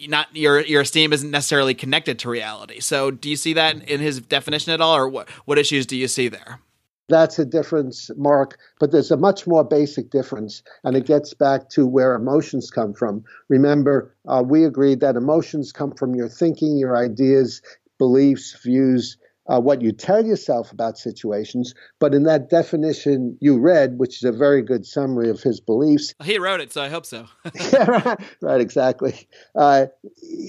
not 0.08 0.28
your 0.36 0.62
your 0.62 0.82
esteem 0.82 1.14
isn't 1.14 1.32
necessarily 1.32 1.74
connected 1.74 2.18
to 2.18 2.30
reality 2.30 2.80
so 2.80 3.12
do 3.12 3.30
you 3.30 3.36
see 3.36 3.54
that 3.54 3.76
in 3.88 4.00
his 4.00 4.20
definition 4.22 4.74
at 4.74 4.82
all 4.82 4.96
or 4.96 5.08
what 5.08 5.30
what 5.46 5.58
issues 5.58 5.86
do 5.86 5.96
you 5.96 6.08
see 6.08 6.28
there 6.28 6.60
that's 7.08 7.38
a 7.38 7.46
difference, 7.46 8.10
Marc, 8.18 8.58
but 8.80 8.92
there's 8.92 9.12
a 9.12 9.18
much 9.18 9.46
more 9.46 9.64
basic 9.64 10.10
difference, 10.10 10.64
and 10.84 10.98
it 10.98 11.06
gets 11.06 11.36
back 11.36 11.70
to 11.70 11.86
where 11.86 12.16
emotions 12.16 12.72
come 12.72 12.94
from. 12.94 13.24
Remember, 13.48 14.16
uh, 14.28 14.44
we 14.44 14.66
agreed 14.66 15.02
that 15.02 15.16
emotions 15.16 15.72
come 15.72 15.92
from 15.92 16.16
your 16.16 16.28
thinking, 16.28 16.78
your 16.78 16.98
ideas, 16.98 17.62
beliefs, 18.00 18.58
views, 18.64 19.18
uh, 19.48 19.60
what 19.60 19.82
you 19.82 19.92
tell 19.92 20.26
yourself 20.26 20.72
about 20.72 20.98
situations. 20.98 21.74
But 22.00 22.14
in 22.14 22.24
that 22.24 22.50
definition 22.50 23.38
you 23.42 23.60
read, 23.60 23.98
which 23.98 24.18
is 24.18 24.24
a 24.24 24.32
very 24.32 24.62
good 24.62 24.86
summary 24.86 25.30
of 25.30 25.42
his 25.42 25.60
beliefs, 25.60 26.14
he 26.24 26.38
wrote 26.38 26.62
it, 26.62 26.74
so 26.74 26.82
I 26.82 26.90
hope 26.90 27.06
so. 27.06 27.28
yeah, 27.72 27.90
right, 27.90 28.20
right, 28.42 28.62
exactly. 28.62 29.28
Uh, 29.56 29.88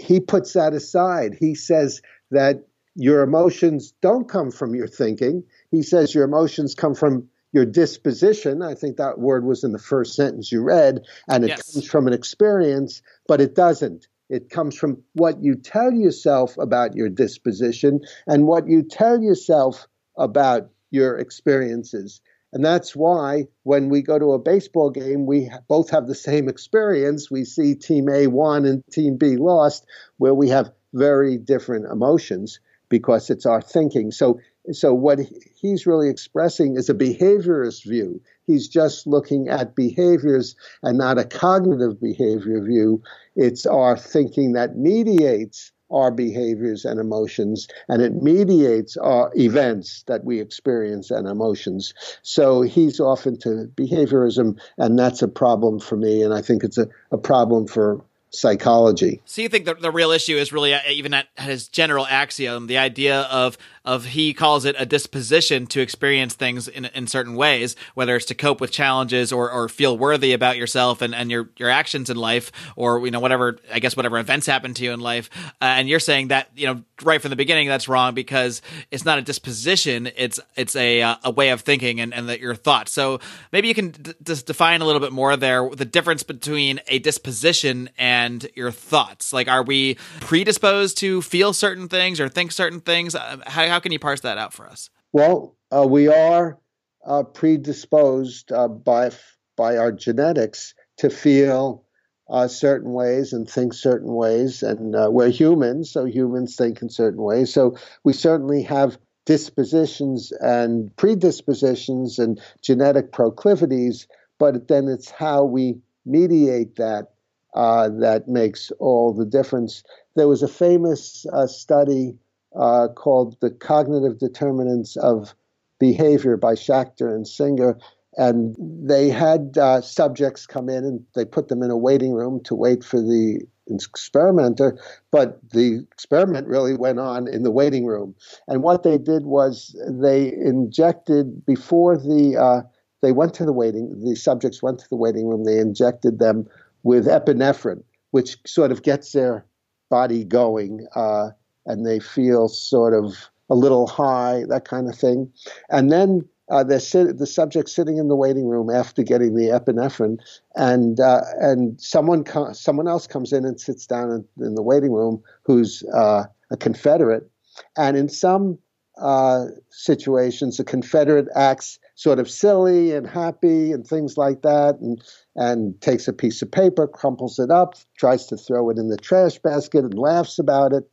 he 0.00 0.20
puts 0.20 0.52
that 0.54 0.72
aside. 0.72 1.36
He 1.38 1.54
says 1.54 2.02
that 2.30 2.66
your 2.94 3.22
emotions 3.22 3.92
don't 4.00 4.28
come 4.28 4.50
from 4.50 4.74
your 4.74 4.88
thinking. 4.88 5.44
He 5.70 5.82
says 5.82 6.14
your 6.14 6.24
emotions 6.24 6.74
come 6.74 6.94
from 6.94 7.28
your 7.52 7.66
disposition. 7.66 8.62
I 8.62 8.74
think 8.74 8.96
that 8.96 9.18
word 9.18 9.44
was 9.44 9.64
in 9.64 9.72
the 9.72 9.78
first 9.78 10.14
sentence 10.14 10.50
you 10.50 10.62
read, 10.62 11.00
and 11.28 11.44
it 11.44 11.48
yes. 11.48 11.72
comes 11.72 11.86
from 11.86 12.06
an 12.06 12.12
experience, 12.12 13.02
but 13.28 13.40
it 13.40 13.54
doesn't. 13.54 14.08
It 14.28 14.50
comes 14.50 14.76
from 14.76 15.02
what 15.14 15.42
you 15.42 15.54
tell 15.54 15.92
yourself 15.92 16.56
about 16.58 16.96
your 16.96 17.08
disposition 17.08 18.00
and 18.26 18.46
what 18.46 18.68
you 18.68 18.82
tell 18.82 19.20
yourself 19.20 19.86
about 20.16 20.70
your 20.90 21.18
experiences. 21.18 22.20
And 22.52 22.64
that's 22.64 22.96
why 22.96 23.48
when 23.64 23.88
we 23.88 24.02
go 24.02 24.18
to 24.18 24.32
a 24.32 24.38
baseball 24.38 24.90
game, 24.90 25.26
we 25.26 25.50
both 25.68 25.90
have 25.90 26.06
the 26.06 26.14
same 26.14 26.48
experience. 26.48 27.30
We 27.30 27.44
see 27.44 27.74
team 27.74 28.08
A 28.08 28.28
won 28.28 28.64
and 28.64 28.82
team 28.90 29.16
B 29.16 29.36
lost, 29.36 29.86
where 30.16 30.34
we 30.34 30.48
have 30.48 30.72
very 30.94 31.36
different 31.36 31.86
emotions 31.86 32.60
because 32.88 33.30
it's 33.30 33.46
our 33.46 33.60
thinking. 33.60 34.10
So, 34.10 34.40
so 34.72 34.92
what 34.94 35.18
he's 35.54 35.86
really 35.86 36.08
expressing 36.08 36.76
is 36.76 36.88
a 36.88 36.94
behaviorist 36.94 37.84
view. 37.84 38.20
He's 38.46 38.68
just 38.68 39.06
looking 39.06 39.48
at 39.48 39.74
behaviors 39.76 40.56
and 40.82 40.98
not 40.98 41.18
a 41.18 41.24
cognitive 41.24 42.00
behavior 42.00 42.60
view. 42.62 43.02
It's 43.34 43.66
our 43.66 43.96
thinking 43.96 44.52
that 44.52 44.76
mediates 44.76 45.72
our 45.90 46.10
behaviors 46.10 46.84
and 46.84 46.98
emotions, 46.98 47.68
and 47.88 48.02
it 48.02 48.14
mediates 48.14 48.96
our 48.96 49.30
events 49.36 50.02
that 50.08 50.24
we 50.24 50.40
experience 50.40 51.10
and 51.10 51.28
emotions. 51.28 51.94
So 52.22 52.62
he's 52.62 52.98
off 52.98 53.26
into 53.26 53.70
behaviorism, 53.76 54.58
and 54.78 54.98
that's 54.98 55.22
a 55.22 55.28
problem 55.28 55.78
for 55.78 55.96
me, 55.96 56.22
and 56.22 56.34
I 56.34 56.42
think 56.42 56.64
it's 56.64 56.78
a, 56.78 56.88
a 57.12 57.18
problem 57.18 57.68
for 57.68 58.04
psychology. 58.30 59.20
So 59.24 59.42
you 59.42 59.48
think 59.48 59.64
that 59.66 59.80
the 59.80 59.90
real 59.90 60.10
issue 60.10 60.36
is 60.36 60.52
really 60.52 60.74
uh, 60.74 60.80
even 60.88 61.14
at 61.14 61.28
his 61.38 61.68
general 61.68 62.06
axiom, 62.06 62.66
the 62.66 62.78
idea 62.78 63.22
of 63.22 63.56
of 63.86 64.04
he 64.04 64.34
calls 64.34 64.64
it 64.64 64.74
a 64.78 64.84
disposition 64.84 65.64
to 65.68 65.80
experience 65.80 66.34
things 66.34 66.66
in, 66.66 66.86
in 66.86 67.06
certain 67.06 67.36
ways, 67.36 67.76
whether 67.94 68.16
it's 68.16 68.24
to 68.26 68.34
cope 68.34 68.60
with 68.60 68.72
challenges 68.72 69.32
or, 69.32 69.48
or 69.48 69.68
feel 69.68 69.96
worthy 69.96 70.32
about 70.32 70.56
yourself 70.56 71.02
and, 71.02 71.14
and 71.14 71.30
your, 71.30 71.50
your 71.56 71.70
actions 71.70 72.10
in 72.10 72.16
life, 72.16 72.50
or 72.74 73.04
you 73.04 73.12
know 73.12 73.20
whatever 73.20 73.58
I 73.72 73.78
guess 73.78 73.96
whatever 73.96 74.18
events 74.18 74.46
happen 74.46 74.74
to 74.74 74.84
you 74.84 74.92
in 74.92 75.00
life. 75.00 75.30
Uh, 75.62 75.76
and 75.78 75.88
you're 75.88 76.00
saying 76.00 76.28
that 76.28 76.50
you 76.56 76.66
know 76.66 76.82
right 77.02 77.22
from 77.22 77.30
the 77.30 77.36
beginning 77.36 77.68
that's 77.68 77.88
wrong 77.88 78.14
because 78.14 78.60
it's 78.90 79.04
not 79.04 79.18
a 79.18 79.22
disposition; 79.22 80.10
it's 80.16 80.40
it's 80.56 80.74
a 80.74 81.02
uh, 81.02 81.16
a 81.22 81.30
way 81.30 81.50
of 81.50 81.60
thinking 81.60 82.00
and 82.00 82.12
and 82.12 82.28
that 82.28 82.40
your 82.40 82.56
thoughts. 82.56 82.92
So 82.92 83.20
maybe 83.52 83.68
you 83.68 83.74
can 83.74 83.90
d- 83.90 84.14
just 84.24 84.46
define 84.46 84.80
a 84.80 84.84
little 84.84 85.00
bit 85.00 85.12
more 85.12 85.36
there 85.36 85.70
the 85.70 85.84
difference 85.84 86.24
between 86.24 86.80
a 86.88 86.98
disposition 86.98 87.88
and 87.96 88.15
your 88.54 88.70
thoughts. 88.70 89.32
Like, 89.32 89.48
are 89.48 89.62
we 89.62 89.94
predisposed 90.20 90.98
to 90.98 91.22
feel 91.22 91.52
certain 91.52 91.88
things 91.88 92.20
or 92.20 92.28
think 92.28 92.52
certain 92.52 92.80
things? 92.80 93.14
Uh, 93.14 93.38
how, 93.46 93.68
how 93.68 93.80
can 93.80 93.92
you 93.92 93.98
parse 93.98 94.20
that 94.20 94.38
out 94.38 94.52
for 94.52 94.66
us? 94.66 94.90
Well, 95.12 95.56
uh, 95.70 95.86
we 95.88 96.08
are 96.08 96.58
uh, 97.04 97.22
predisposed 97.22 98.52
uh, 98.52 98.68
by 98.68 99.10
by 99.56 99.78
our 99.78 99.90
genetics 99.90 100.74
to 100.98 101.08
feel 101.08 101.84
uh, 102.28 102.48
certain 102.48 102.92
ways 102.92 103.32
and 103.32 103.48
think 103.48 103.72
certain 103.72 104.12
ways, 104.12 104.62
and 104.62 104.94
uh, 104.94 105.08
we're 105.10 105.30
humans, 105.30 105.90
so 105.92 106.04
humans 106.04 106.56
think 106.56 106.82
in 106.82 106.90
certain 106.90 107.22
ways. 107.22 107.52
So 107.52 107.76
we 108.04 108.12
certainly 108.12 108.62
have 108.64 108.98
dispositions 109.24 110.32
and 110.40 110.94
predispositions 110.96 112.18
and 112.18 112.40
genetic 112.62 113.12
proclivities, 113.12 114.06
but 114.38 114.68
then 114.68 114.88
it's 114.88 115.10
how 115.10 115.44
we 115.44 115.80
mediate 116.04 116.76
that 116.76 117.12
uh, 117.56 117.88
that 118.00 118.28
makes 118.28 118.70
all 118.78 119.12
the 119.12 119.24
difference. 119.24 119.82
There 120.14 120.28
was 120.28 120.42
a 120.42 120.48
famous 120.48 121.26
uh, 121.32 121.46
study 121.46 122.16
uh, 122.54 122.88
called 122.94 123.36
The 123.40 123.50
Cognitive 123.50 124.18
Determinants 124.18 124.96
of 124.96 125.34
Behavior 125.80 126.36
by 126.36 126.54
Schachter 126.54 127.14
and 127.14 127.26
Singer. 127.26 127.78
And 128.18 128.56
they 128.58 129.10
had 129.10 129.58
uh, 129.58 129.80
subjects 129.82 130.46
come 130.46 130.68
in 130.68 130.84
and 130.84 131.04
they 131.14 131.24
put 131.24 131.48
them 131.48 131.62
in 131.62 131.70
a 131.70 131.76
waiting 131.76 132.12
room 132.12 132.40
to 132.44 132.54
wait 132.54 132.82
for 132.82 133.00
the 133.00 133.40
experimenter, 133.68 134.78
but 135.10 135.38
the 135.50 135.84
experiment 135.92 136.46
really 136.46 136.74
went 136.76 136.98
on 136.98 137.28
in 137.28 137.42
the 137.42 137.50
waiting 137.50 137.84
room. 137.84 138.14
And 138.48 138.62
what 138.62 138.84
they 138.84 138.96
did 138.96 139.24
was 139.24 139.76
they 139.88 140.32
injected 140.32 141.44
before 141.44 141.96
the 141.96 142.36
uh, 142.40 142.66
they 143.02 143.12
went 143.12 143.34
to 143.34 143.44
the 143.44 143.52
waiting 143.52 144.00
the 144.02 144.14
subjects 144.16 144.62
went 144.62 144.78
to 144.78 144.88
the 144.88 144.96
waiting 144.96 145.26
room. 145.26 145.44
They 145.44 145.58
injected 145.58 146.18
them 146.18 146.46
with 146.86 147.06
epinephrine, 147.06 147.82
which 148.12 148.36
sort 148.46 148.70
of 148.70 148.84
gets 148.84 149.10
their 149.10 149.44
body 149.90 150.24
going. 150.24 150.86
Uh, 150.94 151.30
and 151.66 151.84
they 151.84 151.98
feel 151.98 152.48
sort 152.48 152.94
of 152.94 153.28
a 153.50 153.56
little 153.56 153.88
high, 153.88 154.44
that 154.48 154.64
kind 154.64 154.88
of 154.88 154.96
thing. 154.96 155.28
And 155.68 155.90
then 155.90 156.28
uh, 156.48 156.78
sit, 156.78 157.18
the 157.18 157.26
subject 157.26 157.68
sitting 157.68 157.98
in 157.98 158.06
the 158.06 158.14
waiting 158.14 158.46
room 158.46 158.70
after 158.70 159.02
getting 159.02 159.34
the 159.34 159.48
epinephrine, 159.48 160.18
and 160.54 161.00
uh, 161.00 161.22
and 161.40 161.80
someone 161.80 162.22
co- 162.22 162.52
someone 162.52 162.86
else 162.86 163.08
comes 163.08 163.32
in 163.32 163.44
and 163.44 163.60
sits 163.60 163.84
down 163.84 164.12
in, 164.12 164.46
in 164.46 164.54
the 164.54 164.62
waiting 164.62 164.92
room 164.92 165.20
who's 165.42 165.82
uh, 165.92 166.22
a 166.52 166.56
Confederate, 166.56 167.28
and 167.76 167.96
in 167.96 168.08
some 168.08 168.58
uh, 168.98 169.46
situations, 169.70 170.56
the 170.56 170.64
Confederate 170.64 171.26
acts 171.34 171.80
sort 171.96 172.18
of 172.18 172.30
silly 172.30 172.92
and 172.92 173.06
happy 173.06 173.72
and 173.72 173.86
things 173.86 174.16
like 174.16 174.42
that, 174.42 174.76
and 174.80 175.02
and 175.34 175.80
takes 175.80 176.06
a 176.06 176.12
piece 176.12 176.40
of 176.42 176.50
paper, 176.50 176.86
crumples 176.86 177.38
it 177.38 177.50
up, 177.50 177.74
tries 177.98 178.26
to 178.26 178.36
throw 178.36 178.70
it 178.70 178.78
in 178.78 178.88
the 178.88 178.96
trash 178.96 179.38
basket, 179.38 179.84
and 179.84 179.98
laughs 179.98 180.38
about 180.38 180.72
it. 180.72 180.88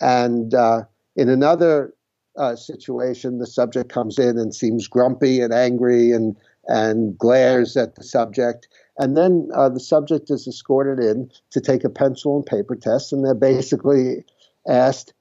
And 0.00 0.52
uh, 0.54 0.82
in 1.14 1.28
another 1.28 1.94
uh, 2.36 2.56
situation, 2.56 3.38
the 3.38 3.46
subject 3.46 3.92
comes 3.92 4.18
in 4.18 4.38
and 4.38 4.54
seems 4.54 4.88
grumpy 4.88 5.40
and 5.40 5.52
angry 5.52 6.10
and 6.10 6.36
and 6.66 7.16
glares 7.18 7.76
at 7.76 7.94
the 7.94 8.04
subject. 8.04 8.68
And 8.98 9.16
then 9.16 9.48
uh, 9.54 9.68
the 9.68 9.80
subject 9.80 10.30
is 10.30 10.46
escorted 10.46 11.02
in 11.02 11.30
to 11.50 11.60
take 11.60 11.84
a 11.84 11.90
pencil 11.90 12.36
and 12.36 12.46
paper 12.46 12.76
test, 12.76 13.12
and 13.12 13.24
they're 13.24 13.34
basically 13.34 14.24
asked 14.68 15.12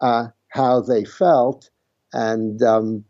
uh, 0.00 0.28
how 0.48 0.80
they 0.80 1.04
felt 1.04 1.70
and 2.12 2.62
um, 2.62 3.04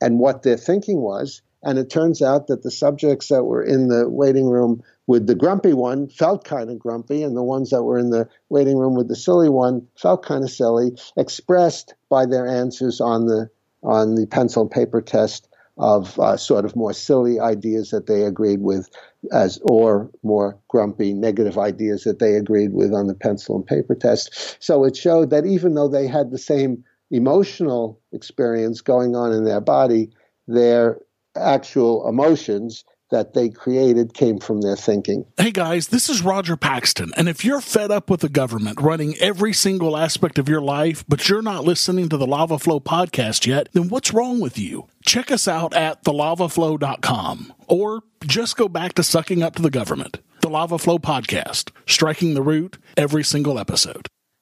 and 0.00 0.18
what 0.18 0.42
their 0.42 0.56
thinking 0.56 1.00
was. 1.00 1.42
And 1.62 1.78
it 1.78 1.90
turns 1.90 2.22
out 2.22 2.46
that 2.46 2.62
the 2.62 2.70
subjects 2.70 3.28
that 3.28 3.44
were 3.44 3.62
in 3.62 3.88
the 3.88 4.08
waiting 4.08 4.46
room 4.46 4.82
with 5.06 5.26
the 5.26 5.34
grumpy 5.34 5.72
one 5.72 6.08
felt 6.08 6.44
kind 6.44 6.70
of 6.70 6.78
grumpy, 6.78 7.22
and 7.22 7.36
the 7.36 7.42
ones 7.42 7.70
that 7.70 7.82
were 7.82 7.98
in 7.98 8.10
the 8.10 8.28
waiting 8.48 8.76
room 8.76 8.94
with 8.94 9.08
the 9.08 9.16
silly 9.16 9.48
one 9.48 9.86
felt 9.96 10.24
kind 10.24 10.44
of 10.44 10.50
silly, 10.50 10.92
expressed 11.16 11.94
by 12.08 12.26
their 12.26 12.46
answers 12.46 13.00
on 13.00 13.26
the 13.26 13.48
on 13.82 14.14
the 14.16 14.26
pencil 14.26 14.62
and 14.62 14.70
paper 14.70 15.00
test 15.00 15.48
of 15.78 16.18
uh, 16.18 16.36
sort 16.36 16.64
of 16.64 16.74
more 16.74 16.92
silly 16.92 17.38
ideas 17.38 17.90
that 17.90 18.06
they 18.06 18.22
agreed 18.22 18.60
with 18.62 18.88
as 19.32 19.58
or 19.62 20.10
more 20.22 20.58
grumpy 20.68 21.12
negative 21.12 21.58
ideas 21.58 22.04
that 22.04 22.18
they 22.18 22.34
agreed 22.34 22.72
with 22.72 22.94
on 22.94 23.06
the 23.06 23.14
pencil 23.14 23.56
and 23.56 23.66
paper 23.66 23.94
test 23.94 24.56
so 24.58 24.84
it 24.84 24.96
showed 24.96 25.30
that 25.30 25.44
even 25.44 25.74
though 25.74 25.88
they 25.88 26.06
had 26.06 26.30
the 26.30 26.38
same 26.38 26.82
emotional 27.10 28.00
experience 28.12 28.80
going 28.80 29.14
on 29.14 29.32
in 29.32 29.44
their 29.44 29.60
body 29.60 30.10
their 30.48 30.98
actual 31.34 32.08
emotions 32.08 32.84
that 33.10 33.34
they 33.34 33.48
created 33.48 34.14
came 34.14 34.38
from 34.38 34.60
their 34.62 34.74
thinking. 34.74 35.24
Hey 35.36 35.52
guys, 35.52 35.88
this 35.88 36.08
is 36.08 36.22
Roger 36.22 36.56
Paxton. 36.56 37.12
And 37.16 37.28
if 37.28 37.44
you're 37.44 37.60
fed 37.60 37.92
up 37.92 38.10
with 38.10 38.20
the 38.20 38.28
government 38.28 38.80
running 38.80 39.16
every 39.18 39.52
single 39.52 39.96
aspect 39.96 40.40
of 40.40 40.48
your 40.48 40.60
life, 40.60 41.04
but 41.06 41.28
you're 41.28 41.42
not 41.42 41.64
listening 41.64 42.08
to 42.08 42.16
the 42.16 42.26
Lava 42.26 42.58
Flow 42.58 42.80
podcast 42.80 43.46
yet, 43.46 43.68
then 43.74 43.88
what's 43.88 44.12
wrong 44.12 44.40
with 44.40 44.58
you? 44.58 44.88
Check 45.04 45.30
us 45.30 45.46
out 45.46 45.72
at 45.74 46.02
thelavaflow.com 46.02 47.52
or 47.68 48.02
just 48.24 48.56
go 48.56 48.68
back 48.68 48.94
to 48.94 49.04
sucking 49.04 49.42
up 49.42 49.54
to 49.54 49.62
the 49.62 49.70
government. 49.70 50.18
The 50.40 50.50
Lava 50.50 50.78
Flow 50.78 50.98
podcast, 50.98 51.70
striking 51.86 52.34
the 52.34 52.42
root 52.42 52.78
every 52.96 53.22
single 53.22 53.58
episode. 53.58 54.08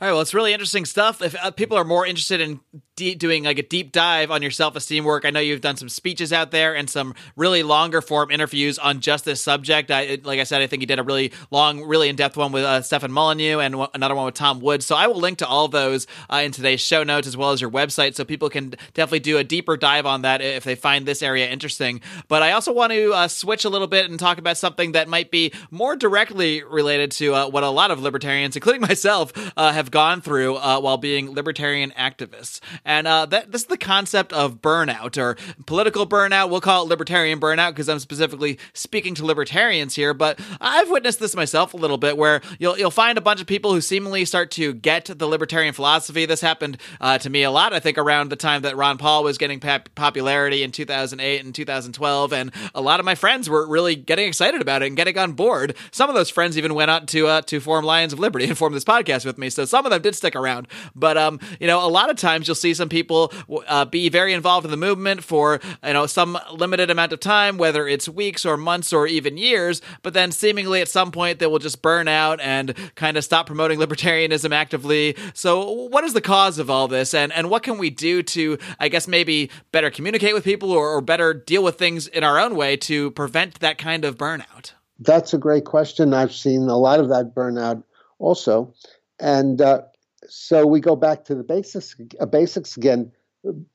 All 0.00 0.08
right, 0.08 0.12
well, 0.12 0.20
it's 0.20 0.34
really 0.34 0.52
interesting 0.52 0.84
stuff. 0.84 1.22
If 1.22 1.34
uh, 1.42 1.50
people 1.50 1.78
are 1.78 1.84
more 1.84 2.04
interested 2.04 2.40
in 2.40 2.60
de- 2.96 3.14
doing 3.14 3.44
like 3.44 3.58
a 3.58 3.62
deep 3.62 3.92
dive 3.92 4.30
on 4.30 4.42
your 4.42 4.50
self 4.50 4.76
esteem 4.76 5.04
work, 5.04 5.24
I 5.24 5.30
know 5.30 5.40
you've 5.40 5.60
done 5.60 5.76
some 5.76 5.88
speeches 5.88 6.32
out 6.32 6.50
there 6.50 6.74
and 6.74 6.88
some 6.88 7.14
really 7.36 7.62
longer 7.62 8.00
form 8.00 8.30
interviews 8.30 8.78
on 8.78 9.00
just 9.00 9.24
this 9.24 9.40
subject. 9.40 9.90
I, 9.90 10.18
like 10.22 10.40
I 10.40 10.44
said, 10.44 10.62
I 10.62 10.66
think 10.66 10.82
you 10.82 10.86
did 10.86 10.98
a 10.98 11.02
really 11.02 11.32
long, 11.50 11.82
really 11.82 12.08
in 12.08 12.16
depth 12.16 12.36
one 12.36 12.52
with 12.52 12.64
uh, 12.64 12.82
Stefan 12.82 13.12
Molyneux 13.12 13.58
and 13.60 13.72
w- 13.72 13.90
another 13.94 14.14
one 14.14 14.26
with 14.26 14.34
Tom 14.34 14.60
Woods. 14.60 14.86
So 14.86 14.96
I 14.96 15.06
will 15.06 15.20
link 15.20 15.38
to 15.38 15.46
all 15.46 15.68
those 15.68 16.06
uh, 16.30 16.42
in 16.44 16.52
today's 16.52 16.80
show 16.80 17.02
notes 17.02 17.26
as 17.26 17.36
well 17.36 17.50
as 17.50 17.60
your 17.60 17.70
website, 17.70 18.14
so 18.14 18.24
people 18.24 18.48
can 18.48 18.74
definitely 18.94 19.20
do 19.20 19.38
a 19.38 19.44
deeper 19.44 19.76
dive 19.76 20.06
on 20.06 20.22
that 20.22 20.40
if 20.40 20.64
they 20.64 20.74
find 20.74 21.06
this 21.06 21.22
area 21.22 21.48
interesting. 21.48 22.00
But 22.28 22.42
I 22.42 22.52
also 22.52 22.72
want 22.72 22.92
to 22.92 23.12
uh, 23.12 23.28
switch 23.28 23.64
a 23.64 23.68
little 23.68 23.86
bit 23.86 24.10
and 24.10 24.18
talk 24.18 24.38
about 24.38 24.56
something 24.56 24.92
that 24.92 25.08
might 25.08 25.30
be 25.30 25.52
more 25.70 25.96
directly 25.96 26.62
related 26.62 27.10
to 27.12 27.34
uh, 27.34 27.48
what 27.48 27.64
a 27.64 27.70
lot 27.70 27.90
of 27.90 28.00
libertarians, 28.00 28.56
including 28.56 28.80
myself, 28.88 29.32
uh, 29.56 29.72
have 29.72 29.90
gone 29.90 30.20
through 30.20 30.56
uh, 30.56 30.80
while 30.80 30.96
being 30.96 31.32
libertarian 31.34 31.90
activists. 31.92 32.60
And 32.84 33.06
uh, 33.06 33.26
that 33.26 33.50
this 33.50 33.62
is 33.62 33.68
the 33.68 33.78
concept 33.78 34.32
of 34.32 34.60
burnout 34.60 35.16
or 35.16 35.36
political 35.66 36.06
burnout. 36.06 36.50
We'll 36.50 36.60
call 36.60 36.84
it 36.84 36.88
libertarian 36.88 37.40
burnout 37.40 37.70
because 37.70 37.88
I'm 37.88 37.98
specifically 37.98 38.58
speaking 38.74 39.14
to 39.16 39.24
libertarians 39.24 39.94
here. 39.94 40.12
But 40.12 40.38
I've 40.60 40.90
witnessed 40.90 41.18
this 41.18 41.34
myself 41.34 41.74
a 41.74 41.76
little 41.76 41.96
bit, 41.96 42.16
where 42.16 42.42
you'll 42.58 42.78
you'll 42.78 42.90
find 42.90 43.16
a 43.16 43.22
bunch 43.22 43.40
of 43.40 43.46
people 43.46 43.72
who 43.72 43.80
seemingly 43.80 44.24
start 44.24 44.50
to 44.52 44.74
get 44.74 45.06
the 45.06 45.26
libertarian 45.26 45.72
philosophy. 45.72 46.26
This 46.26 46.40
happened 46.40 46.78
uh, 47.00 47.18
to 47.18 47.30
me 47.30 47.42
a 47.42 47.50
lot. 47.50 47.72
I 47.72 47.80
think 47.80 47.96
around 47.96 48.30
the 48.30 48.36
time 48.36 48.62
that 48.62 48.76
Ron 48.76 48.98
Paul 48.98 49.24
was 49.24 49.38
getting 49.38 49.60
pop- 49.60 49.88
popularity 49.94 50.62
in 50.62 50.70
2008 50.70 51.44
and 51.44 51.54
2012, 51.54 52.32
and 52.32 52.52
a 52.74 52.82
lot 52.82 53.00
of 53.00 53.06
my 53.06 53.14
friends 53.14 53.48
were 53.48 53.66
really 53.66 53.96
getting 53.96 54.28
excited 54.28 54.60
about 54.60 54.82
it 54.82 54.86
and 54.86 54.96
getting 54.96 55.16
on 55.18 55.32
board. 55.32 55.74
Some 55.90 56.10
of 56.10 56.14
those 56.14 56.30
friends 56.30 56.58
even 56.58 56.74
went 56.74 56.90
out 56.90 57.08
to 57.08 57.26
uh, 57.28 57.40
to 57.42 57.60
form 57.60 57.84
Lions 57.84 58.12
of 58.12 58.18
Liberty 58.18 58.44
and 58.46 58.58
form 58.58 58.74
this 58.74 58.84
podcast 58.84 59.24
with 59.24 59.38
me. 59.38 59.48
So 59.48 59.64
some 59.64 59.86
of 59.86 59.90
them 59.90 60.02
did 60.02 60.14
stick 60.14 60.36
around. 60.36 60.68
But 60.94 61.16
um, 61.16 61.40
you 61.58 61.66
know, 61.66 61.84
a 61.84 61.88
lot 61.88 62.10
of 62.10 62.16
times 62.16 62.46
you'll 62.46 62.54
see 62.54 62.73
some 62.74 62.88
people 62.88 63.32
uh, 63.68 63.84
be 63.84 64.08
very 64.08 64.32
involved 64.32 64.64
in 64.64 64.70
the 64.70 64.76
movement 64.76 65.24
for 65.24 65.60
you 65.84 65.92
know 65.92 66.06
some 66.06 66.38
limited 66.52 66.90
amount 66.90 67.12
of 67.12 67.20
time, 67.20 67.58
whether 67.58 67.86
it's 67.88 68.08
weeks 68.08 68.44
or 68.44 68.56
months 68.56 68.92
or 68.92 69.06
even 69.06 69.36
years. 69.36 69.80
But 70.02 70.14
then 70.14 70.32
seemingly 70.32 70.80
at 70.80 70.88
some 70.88 71.10
point 71.10 71.38
they 71.38 71.46
will 71.46 71.58
just 71.58 71.82
burn 71.82 72.08
out 72.08 72.40
and 72.40 72.74
kind 72.94 73.16
of 73.16 73.24
stop 73.24 73.46
promoting 73.46 73.78
libertarianism 73.78 74.52
actively. 74.52 75.16
So 75.34 75.70
what 75.88 76.04
is 76.04 76.12
the 76.12 76.20
cause 76.20 76.58
of 76.58 76.70
all 76.70 76.88
this, 76.88 77.14
and 77.14 77.32
and 77.32 77.50
what 77.50 77.62
can 77.62 77.78
we 77.78 77.90
do 77.90 78.22
to, 78.22 78.58
I 78.78 78.88
guess, 78.88 79.08
maybe 79.08 79.50
better 79.72 79.90
communicate 79.90 80.34
with 80.34 80.44
people 80.44 80.70
or, 80.72 80.90
or 80.90 81.00
better 81.00 81.34
deal 81.34 81.62
with 81.62 81.78
things 81.78 82.06
in 82.06 82.24
our 82.24 82.38
own 82.38 82.56
way 82.56 82.76
to 82.76 83.10
prevent 83.12 83.60
that 83.60 83.78
kind 83.78 84.04
of 84.04 84.16
burnout? 84.16 84.72
That's 85.00 85.34
a 85.34 85.38
great 85.38 85.64
question. 85.64 86.14
I've 86.14 86.32
seen 86.32 86.68
a 86.68 86.76
lot 86.76 87.00
of 87.00 87.08
that 87.08 87.34
burnout 87.34 87.82
also. 88.18 88.72
And 89.20 89.60
uh, 89.60 89.82
so 90.28 90.66
we 90.66 90.80
go 90.80 90.96
back 90.96 91.24
to 91.24 91.34
the 91.34 91.42
basics, 91.42 91.96
uh, 92.20 92.26
basics 92.26 92.76
again, 92.76 93.12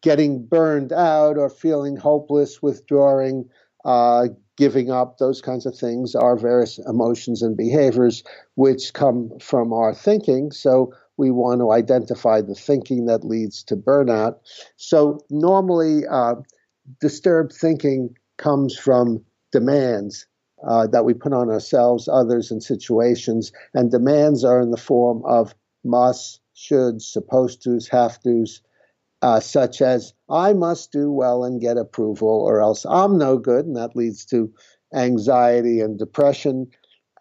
getting 0.02 0.46
burned 0.46 0.92
out 0.92 1.38
or 1.38 1.50
feeling 1.50 1.96
hopeless, 1.96 2.62
withdrawing, 2.62 3.48
uh, 3.86 4.28
giving 4.58 4.92
up, 4.92 5.18
those 5.18 5.42
kinds 5.42 5.66
of 5.66 5.76
things 5.76 6.16
are 6.16 6.36
various 6.36 6.80
emotions 6.80 7.42
and 7.42 7.56
behaviors 7.56 8.24
which 8.56 8.94
come 8.94 9.32
from 9.40 9.72
our 9.72 9.94
thinking. 9.94 10.52
So 10.52 10.94
we 11.18 11.32
want 11.32 11.62
to 11.62 11.72
identify 11.72 12.42
the 12.42 12.56
thinking 12.56 13.06
that 13.06 13.24
leads 13.24 13.64
to 13.66 13.76
burnout. 13.76 14.36
So 14.78 15.20
normally, 15.30 16.06
uh, 16.10 16.36
disturbed 17.00 17.54
thinking 17.54 18.16
comes 18.38 18.78
from 18.78 19.24
demands 19.52 20.26
uh, 20.68 20.88
that 20.88 21.06
we 21.06 21.14
put 21.14 21.34
on 21.34 21.50
ourselves, 21.50 22.10
others, 22.12 22.52
and 22.52 22.62
situations. 22.62 23.52
And 23.74 23.92
demands 23.92 24.44
are 24.44 24.60
in 24.62 24.72
the 24.72 24.78
form 24.78 25.24
of 25.26 25.54
must, 25.90 26.42
should, 26.54 27.02
supposed 27.02 27.64
tos, 27.64 27.88
have 27.88 28.22
tos, 28.22 28.62
uh, 29.22 29.40
such 29.40 29.82
as 29.82 30.14
I 30.30 30.54
must 30.54 30.92
do 30.92 31.12
well 31.12 31.44
and 31.44 31.60
get 31.60 31.78
approval, 31.78 32.30
or 32.30 32.62
else 32.62 32.86
I'm 32.86 33.18
no 33.18 33.38
good, 33.38 33.66
and 33.66 33.76
that 33.76 33.96
leads 33.96 34.26
to 34.26 34.52
anxiety 34.94 35.82
and 35.82 35.98
depression. 36.00 36.68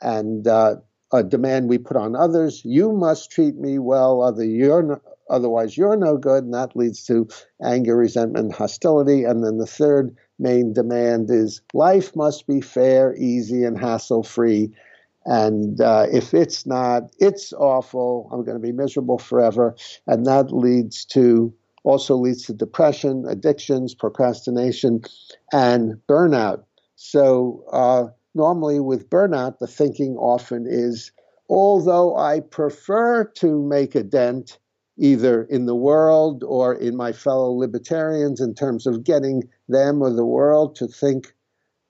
And 0.01 0.47
uh, 0.47 0.77
a 1.13 1.25
demand 1.25 1.69
we 1.69 1.79
put 1.79 1.97
on 1.97 2.15
others: 2.15 2.63
you 2.65 2.93
must 2.93 3.31
treat 3.31 3.57
me 3.57 3.79
well, 3.79 4.23
other 4.23 4.45
you're 4.45 4.83
no, 4.83 5.01
otherwise 5.29 5.77
you're 5.77 5.97
no 5.97 6.17
good, 6.17 6.45
and 6.45 6.55
that 6.55 6.77
leads 6.77 7.05
to 7.07 7.27
anger, 7.63 7.97
resentment, 7.97 8.53
hostility. 8.53 9.25
And 9.25 9.45
then 9.45 9.59
the 9.59 9.67
third 9.67 10.15
main 10.39 10.73
demand 10.73 11.31
is 11.31 11.63
life 11.75 12.15
must 12.15 12.47
be 12.47 12.61
fair, 12.61 13.15
easy, 13.17 13.65
and 13.65 13.79
hassle 13.79 14.23
free. 14.23 14.73
And 15.25 15.81
uh, 15.81 16.07
if 16.13 16.33
it's 16.33 16.65
not, 16.67 17.11
it's 17.19 17.53
awful. 17.53 18.29
I'm 18.33 18.45
going 18.45 18.57
to 18.57 18.63
be 18.63 18.73
miserable 18.73 19.19
forever. 19.19 19.77
And 20.07 20.25
that 20.27 20.53
leads 20.53 21.05
to 21.07 21.53
also 21.85 22.17
leads 22.17 22.45
to 22.45 22.53
depression, 22.53 23.25
addictions, 23.29 23.95
procrastination, 23.95 25.03
and 25.53 25.95
burnout. 26.09 26.65
So 26.97 27.65
uh, 27.73 28.07
normally 28.35 28.81
with 28.81 29.09
burnout, 29.09 29.59
the 29.59 29.67
thinking 29.67 30.17
often 30.17 30.67
is 30.69 31.13
although 31.49 32.17
I 32.17 32.41
prefer 32.41 33.25
to 33.25 33.63
make 33.63 33.95
a 33.95 34.03
dent 34.03 34.59
either 34.99 35.45
in 35.45 35.67
the 35.67 35.75
world 35.75 36.43
or 36.45 36.75
in 36.75 36.97
my 36.97 37.13
fellow 37.13 37.53
libertarians 37.53 38.41
in 38.41 38.55
terms 38.55 38.87
of 38.87 39.05
getting 39.05 39.49
them 39.69 40.03
or 40.03 40.11
the 40.11 40.27
world 40.27 40.75
to 40.77 40.89
think 40.89 41.33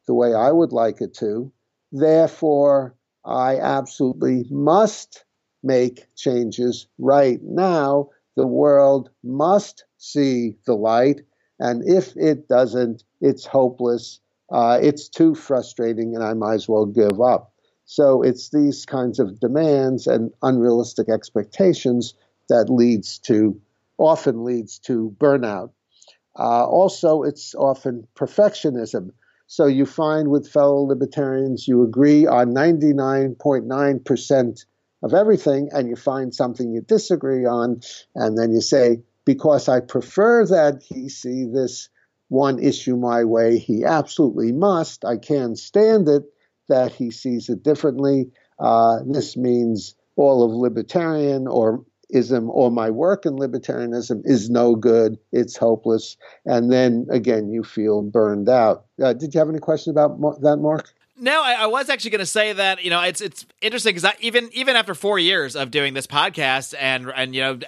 the 0.07 0.15
way 0.15 0.35
I 0.35 0.53
would 0.53 0.73
like 0.73 1.01
it 1.01 1.15
to. 1.15 1.51
Therefore, 1.91 2.95
I 3.29 3.59
absolutely 3.59 4.47
must 4.51 5.25
make 5.63 6.09
changes 6.17 6.87
right 6.99 7.41
now. 7.43 8.11
The 8.37 8.47
world 8.47 9.11
must 9.23 9.85
see 9.99 10.57
the 10.65 10.75
light. 10.75 11.23
And 11.61 11.83
if 11.89 12.17
it 12.17 12.49
doesn't, 12.49 13.05
it's 13.21 13.45
hopeless. 13.45 14.21
Uh, 14.51 14.79
it's 14.81 15.09
too 15.09 15.35
frustrating, 15.35 16.15
and 16.15 16.25
I 16.25 16.33
might 16.35 16.55
as 16.55 16.69
well 16.69 16.87
give 16.87 17.21
up. 17.21 17.53
So 17.85 18.23
it's 18.23 18.51
these 18.51 18.87
kinds 18.87 19.19
of 19.19 19.41
demands 19.41 20.07
and 20.07 20.33
unrealistic 20.43 21.09
expectations 21.09 22.15
that 22.49 22.71
leads 22.71 23.19
to 23.21 23.61
often 23.99 24.45
leads 24.45 24.79
to 24.79 25.15
burnout. 25.19 25.71
Uh, 26.39 26.65
also, 26.67 27.25
it's 27.25 27.55
often 27.55 28.07
perfectionism. 28.15 29.11
So 29.49 29.67
you 29.67 29.85
find 29.87 30.29
with 30.29 30.47
fellow 30.47 30.83
libertarians, 30.83 31.67
you 31.67 31.83
agree 31.83 32.27
on 32.27 32.55
99.9% 32.55 34.67
of 35.03 35.15
everything, 35.15 35.71
and 35.73 35.89
you 35.89 35.97
find 35.97 36.35
something 36.35 36.71
you 36.71 36.83
disagree 36.83 37.47
on, 37.47 37.81
and 38.15 38.37
then 38.37 38.53
you 38.53 38.61
say, 38.61 39.01
because 39.25 39.67
I 39.67 39.81
prefer 39.81 40.45
that 40.47 40.83
he 40.83 41.09
see 41.09 41.47
this 41.47 41.89
one 42.29 42.59
issue 42.59 42.97
my 42.97 43.25
way, 43.25 43.59
he 43.59 43.87
absolutely 43.87 44.53
must. 44.53 45.07
I 45.07 45.17
can't 45.17 45.59
stand 45.59 46.09
it 46.09 46.25
that 46.69 46.93
he 46.93 47.11
sees 47.11 47.49
it 47.49 47.63
differently. 47.63 48.31
Uh, 48.59 48.99
this 49.07 49.35
means 49.35 49.95
all 50.17 50.45
of 50.45 50.53
libertarian 50.53 51.47
or 51.47 51.87
or 52.49 52.71
my 52.71 52.91
work 52.91 53.27
in 53.27 53.35
libertarianism 53.35 54.23
is 54.25 54.49
no 54.51 54.75
good. 54.75 55.19
It's 55.33 55.57
hopeless. 55.57 56.17
And 56.45 56.73
then 56.73 57.07
again, 57.11 57.51
you 57.51 57.63
feel 57.63 58.03
burned 58.03 58.49
out. 58.49 58.87
Uh, 59.03 59.13
did 59.13 59.35
you 59.35 59.39
have 59.41 59.49
any 59.49 59.59
questions 59.59 59.93
about 59.93 60.19
that, 60.43 60.57
Marc? 60.57 60.93
No, 61.21 61.43
I, 61.43 61.55
I, 61.55 61.67
was 61.67 61.91
actually 61.91 62.13
going 62.13 62.21
to 62.21 62.27
say 62.27 62.53
that 62.53 62.85
you 62.85 62.91
know 62.91 63.03
it's 63.03 63.21
it's 63.21 63.45
interesting 63.61 63.95
because 63.95 64.09
even 64.21 64.51
even 64.53 64.77
after 64.77 64.95
four 64.95 65.19
years 65.19 65.57
of 65.57 65.73
doing 65.73 65.93
this 65.93 66.07
podcast 66.07 66.75
and 66.79 67.11
and 67.15 67.35
you 67.35 67.41
know 67.41 67.59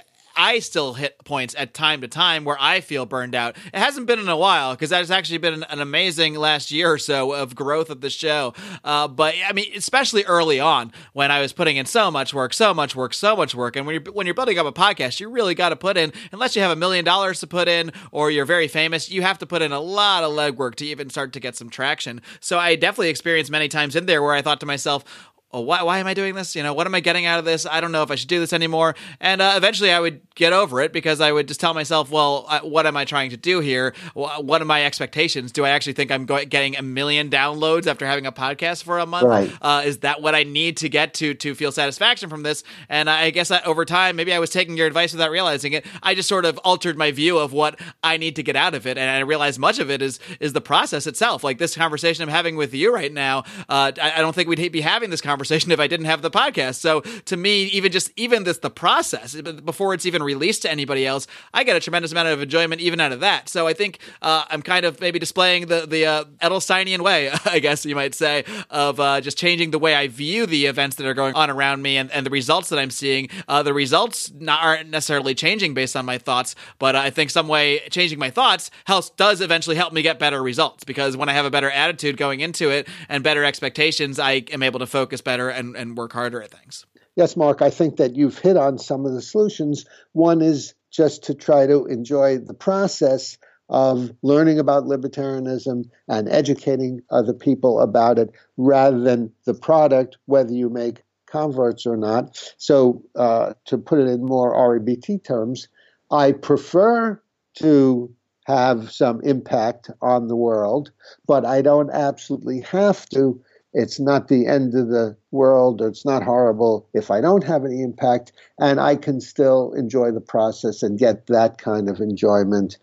I 0.41 0.61
still 0.61 0.95
hit 0.95 1.23
points 1.27 1.55
at 1.59 1.75
time 1.75 2.01
to 2.01 2.09
time 2.09 2.45
where 2.45 2.57
I 2.59 2.81
feel 2.81 3.05
burned 3.05 3.35
out. 3.35 3.59
It 3.75 3.79
hasn't 3.79 4.07
been 4.07 4.19
in 4.19 4.31
a 4.31 4.37
while 4.39 4.73
because 4.73 4.89
that's 4.89 5.11
actually 5.11 5.37
been 5.37 5.53
an, 5.53 5.65
an, 5.65 5.81
amazing 5.81 6.35
last 6.35 6.71
year 6.71 6.91
or 6.91 6.97
so 6.97 7.33
of 7.35 7.55
growth 7.55 7.91
of 7.91 8.01
the 8.01 8.09
show. 8.09 8.55
Uh, 8.83 9.07
but 9.07 9.35
I 9.47 9.53
mean, 9.53 9.71
especially 9.77 10.25
early 10.25 10.59
on 10.59 10.93
when 11.13 11.31
I 11.31 11.43
was 11.43 11.53
putting 11.53 11.77
in 11.77 11.85
so 11.85 12.11
much 12.11 12.33
work, 12.33 12.55
so 12.55 12.73
much 12.73 12.97
work, 12.97 13.13
so 13.13 13.37
much 13.37 13.55
work, 13.55 13.77
and 13.77 13.85
when 13.85 13.97
you're 13.97 14.13
when 14.15 14.27
you're 14.27 14.35
building 14.35 14.59
up 14.59 14.65
a 14.65 14.73
podcast, 14.73 15.21
you 15.21 15.29
really 15.29 15.55
got 15.55 15.69
to 15.69 15.77
put 15.77 15.99
in 15.99 16.11
unless 16.33 16.57
you 16.57 16.63
have 16.63 16.71
a 16.71 16.77
million 16.77 17.05
dollars 17.05 17.41
to 17.41 17.47
put 17.47 17.69
in 17.69 17.93
or 18.11 18.31
you're 18.31 18.47
very 18.47 18.67
famous, 18.67 19.11
you 19.11 19.21
have 19.21 19.37
to 19.41 19.47
put 19.47 19.61
in 19.61 19.73
a 19.73 19.81
lot 19.81 20.25
of 20.25 20.33
legwork 20.33 20.75
to 20.77 20.87
even 20.87 21.11
start 21.11 21.35
to 21.35 21.41
get 21.41 21.55
some 21.55 21.69
traction. 21.69 22.23
So 22.41 22.59
I 22.59 22.77
definitely 22.77 23.11
experienced 23.11 23.51
many 23.51 23.69
times 23.69 23.95
in 23.95 24.07
there 24.07 24.23
where 24.23 24.33
I 24.33 24.41
thought 24.41 24.61
to 24.61 24.67
myself, 24.67 25.05
oh, 25.53 25.61
why, 25.61 25.83
why 25.83 25.99
am 25.99 26.07
I 26.07 26.15
doing 26.15 26.35
this? 26.35 26.55
You 26.55 26.63
know, 26.63 26.73
what 26.73 26.87
am 26.87 26.95
I 26.95 27.01
getting 27.01 27.27
out 27.27 27.39
of 27.39 27.45
this? 27.45 27.67
I 27.67 27.81
don't 27.81 27.93
know 27.93 28.03
if 28.03 28.11
I 28.11 28.15
should 28.15 28.29
do 28.29 28.39
this 28.39 28.53
anymore. 28.53 28.95
And 29.21 29.43
uh, 29.43 29.55
eventually 29.57 29.91
I 29.91 29.99
would 29.99 30.21
get 30.35 30.53
over 30.53 30.81
it 30.81 30.93
because 30.93 31.21
I 31.21 31.33
would 31.33 31.49
just 31.49 31.61
tell 31.61 31.75
myself, 31.75 32.11
well, 32.11 32.47
I, 32.49 32.59
what 32.59 32.87
am 32.87 32.97
I 32.97 33.05
trying 33.05 33.31
to 33.31 33.37
do 33.37 33.61
here? 33.61 33.95
What 34.15 34.63
are 34.63 34.65
my 34.65 34.85
expectations? 34.85 35.51
Do 35.51 35.65
I 35.65 35.71
actually 35.71 35.95
think 35.95 36.11
I'm 36.11 36.25
getting 36.25 36.77
a 36.77 36.83
million 36.83 37.31
downloads 37.31 37.87
after 37.87 38.07
having 38.07 38.27
a 38.27 38.33
podcast 38.33 38.85
for 38.85 38.99
a 38.99 39.07
month? 39.07 39.27
Right. 39.27 39.53
Uh, 39.61 39.83
is 39.85 39.99
that 39.99 40.23
what 40.23 40.35
I 40.35 40.45
need 40.45 40.77
to 40.79 40.89
get 40.89 41.15
to 41.15 41.35
to 41.35 41.55
feel 41.55 41.73
satisfaction 41.73 42.31
from 42.31 42.43
this? 42.45 42.63
And 42.89 43.11
I 43.11 43.31
guess 43.31 43.49
that 43.49 43.67
over 43.67 43.85
time, 43.85 44.17
maybe 44.17 44.33
I 44.33 44.39
was 44.39 44.51
taking 44.51 44.77
your 44.77 44.87
advice 44.87 45.13
without 45.13 45.31
realizing 45.31 45.73
it. 45.73 45.85
I 46.03 46.15
just 46.15 46.29
sort 46.29 46.45
of 46.45 46.59
altered 46.59 46.97
my 46.97 47.11
view 47.11 47.39
of 47.39 47.53
what 47.53 47.81
I 48.05 48.17
need 48.17 48.37
to 48.37 48.43
get 48.43 48.57
out 48.57 48.75
of 48.75 48.87
it, 48.87 48.97
and 48.97 49.11
I 49.11 49.19
realized 49.21 49.59
much 49.59 49.79
of 49.79 49.91
it 49.91 50.01
is 50.01 50.21
is 50.39 50.53
the 50.53 50.61
process 50.61 51.07
itself. 51.07 51.43
Like 51.43 51.59
this 51.59 51.75
conversation 51.75 52.23
I'm 52.23 52.29
having 52.29 52.57
with 52.57 52.73
you 52.73 52.95
right 52.95 53.13
now, 53.13 53.41
uh, 53.69 53.93
I, 54.01 54.13
I 54.17 54.21
don't 54.21 54.35
think 54.35 54.49
we'd 54.49 54.71
be 54.71 54.81
having 54.81 55.11
this 55.11 55.21
conversation 55.21 55.40
if 55.45 55.81
I 55.81 55.87
didn't 55.87 56.07
have 56.07 56.23
the 56.23 56.31
podcast. 56.31 56.77
So 56.77 57.01
to 57.01 57.37
me, 57.37 57.65
even 57.65 57.93
just 57.93 58.11
even 58.17 58.45
this 58.45 58.59
the 58.59 58.71
process 58.71 59.41
before 59.41 59.95
it's 59.95 60.07
even 60.07 60.23
released 60.23 60.63
to 60.63 60.71
anybody 60.71 61.07
else, 61.07 61.27
I 61.55 61.65
get 61.65 61.77
a 61.77 61.81
tremendous 61.81 62.13
amount 62.13 62.29
of 62.29 62.43
enjoyment 62.43 62.81
even 62.81 63.01
out 63.01 63.13
of 63.13 63.21
that. 63.21 63.49
So 63.49 63.67
I 63.67 63.73
think 63.73 63.99
uh, 64.23 64.45
I'm 64.49 64.63
kind 64.63 64.85
of 64.85 65.01
maybe 65.01 65.19
displaying 65.19 65.67
the 65.67 65.87
the 65.87 66.07
uh, 66.07 66.25
Edelsteinian 66.43 67.01
way, 67.01 67.31
I 67.45 67.59
guess 67.59 67.85
you 67.85 67.95
might 67.95 68.15
say, 68.15 68.45
of 68.71 69.01
uh, 69.01 69.21
just 69.21 69.39
changing 69.39 69.71
the 69.71 69.79
way 69.79 69.95
I 69.95 70.09
view 70.09 70.47
the 70.47 70.67
events 70.67 70.97
that 70.97 71.07
are 71.07 71.15
going 71.15 71.35
on 71.35 71.51
around 71.51 71.83
me 71.83 71.97
and, 71.97 72.11
and 72.11 72.27
the 72.27 72.31
results 72.31 72.69
that 72.71 72.79
I'm 72.79 72.91
seeing. 72.91 73.29
Uh, 73.49 73.63
the 73.63 73.75
results 73.75 74.33
not, 74.39 74.63
aren't 74.63 74.91
necessarily 74.91 75.35
changing 75.35 75.75
based 75.75 75.97
on 75.97 76.05
my 76.05 76.19
thoughts, 76.19 76.55
but 76.79 76.97
I 76.97 77.11
think 77.11 77.31
some 77.31 77.49
way 77.49 77.81
changing 77.91 78.19
my 78.19 78.31
thoughts 78.31 78.71
helps 78.85 79.11
does 79.11 79.41
eventually 79.41 79.77
help 79.77 79.93
me 79.93 80.03
get 80.03 80.19
better 80.19 80.43
results 80.43 80.85
because 80.85 81.17
when 81.17 81.29
I 81.29 81.33
have 81.33 81.45
a 81.45 81.51
better 81.51 81.71
attitude 81.71 82.17
going 82.17 82.41
into 82.41 82.71
it 82.71 82.89
and 83.09 83.23
better 83.23 83.45
expectations, 83.45 84.19
I 84.19 84.45
am 84.53 84.63
able 84.63 84.81
to 84.81 84.87
focus 84.87 85.21
better 85.21 85.30
and, 85.39 85.77
and 85.77 85.97
work 85.97 86.13
harder 86.13 86.43
at 86.43 86.51
things. 86.51 86.87
Yes, 87.17 87.37
Marc, 87.37 87.63
I 87.63 87.71
think 87.71 87.97
that 87.97 88.17
you've 88.17 88.39
hit 88.39 88.57
on 88.57 88.79
some 88.79 89.07
of 89.07 89.13
the 89.13 89.23
solutions. 89.23 89.85
One 90.13 90.41
is 90.41 90.75
just 90.91 91.25
to 91.25 91.35
try 91.35 91.67
to 91.67 91.87
enjoy 91.87 92.39
the 92.39 92.55
process 92.55 93.39
of 93.69 94.11
learning 94.23 94.59
about 94.59 94.85
libertarianism 94.85 95.85
and 96.09 96.29
educating 96.29 97.03
other 97.11 97.33
people 97.33 97.81
about 97.81 98.19
it 98.19 98.31
rather 98.57 98.99
than 98.99 99.33
the 99.45 99.55
product, 99.55 100.17
whether 100.27 100.53
you 100.53 100.69
make 100.69 101.03
converts 101.27 101.87
or 101.87 101.97
not. 101.97 102.37
So, 102.59 103.05
uh, 103.15 103.55
to 103.67 103.79
put 103.79 104.01
it 104.01 104.09
in 104.09 104.25
more 104.25 104.53
REBT 104.53 105.25
terms, 105.25 105.69
I 106.11 106.33
prefer 106.33 107.23
to 107.59 108.13
have 108.47 108.91
some 108.91 109.21
impact 109.23 109.91
on 110.03 110.27
the 110.27 110.37
world, 110.37 110.91
but 111.27 111.45
I 111.45 111.63
don't 111.63 111.91
absolutely 111.91 112.63
have 112.63 113.09
to 113.11 113.41
it's 113.73 114.01
not 114.01 114.29
the 114.29 114.47
end 114.47 114.75
of 114.75 114.89
the 114.89 115.17
world 115.31 115.81
or 115.81 115.89
it's 115.89 116.05
not 116.05 116.23
horrible 116.23 116.89
if 116.93 117.11
I 117.11 117.21
don't 117.21 117.45
have 117.45 117.65
any 117.65 117.83
impact 117.83 118.33
and 118.59 118.81
I 118.81 118.97
can 118.97 119.21
still 119.21 119.73
enjoy 119.75 120.11
the 120.11 120.21
process 120.21 120.83
and 120.83 120.99
get 120.99 121.27
that 121.29 121.59
kind 121.59 121.89
of 121.89 122.01
enjoyment 122.01 122.79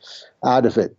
out 0.45 0.65
of 0.65 0.77
it. 0.77 0.95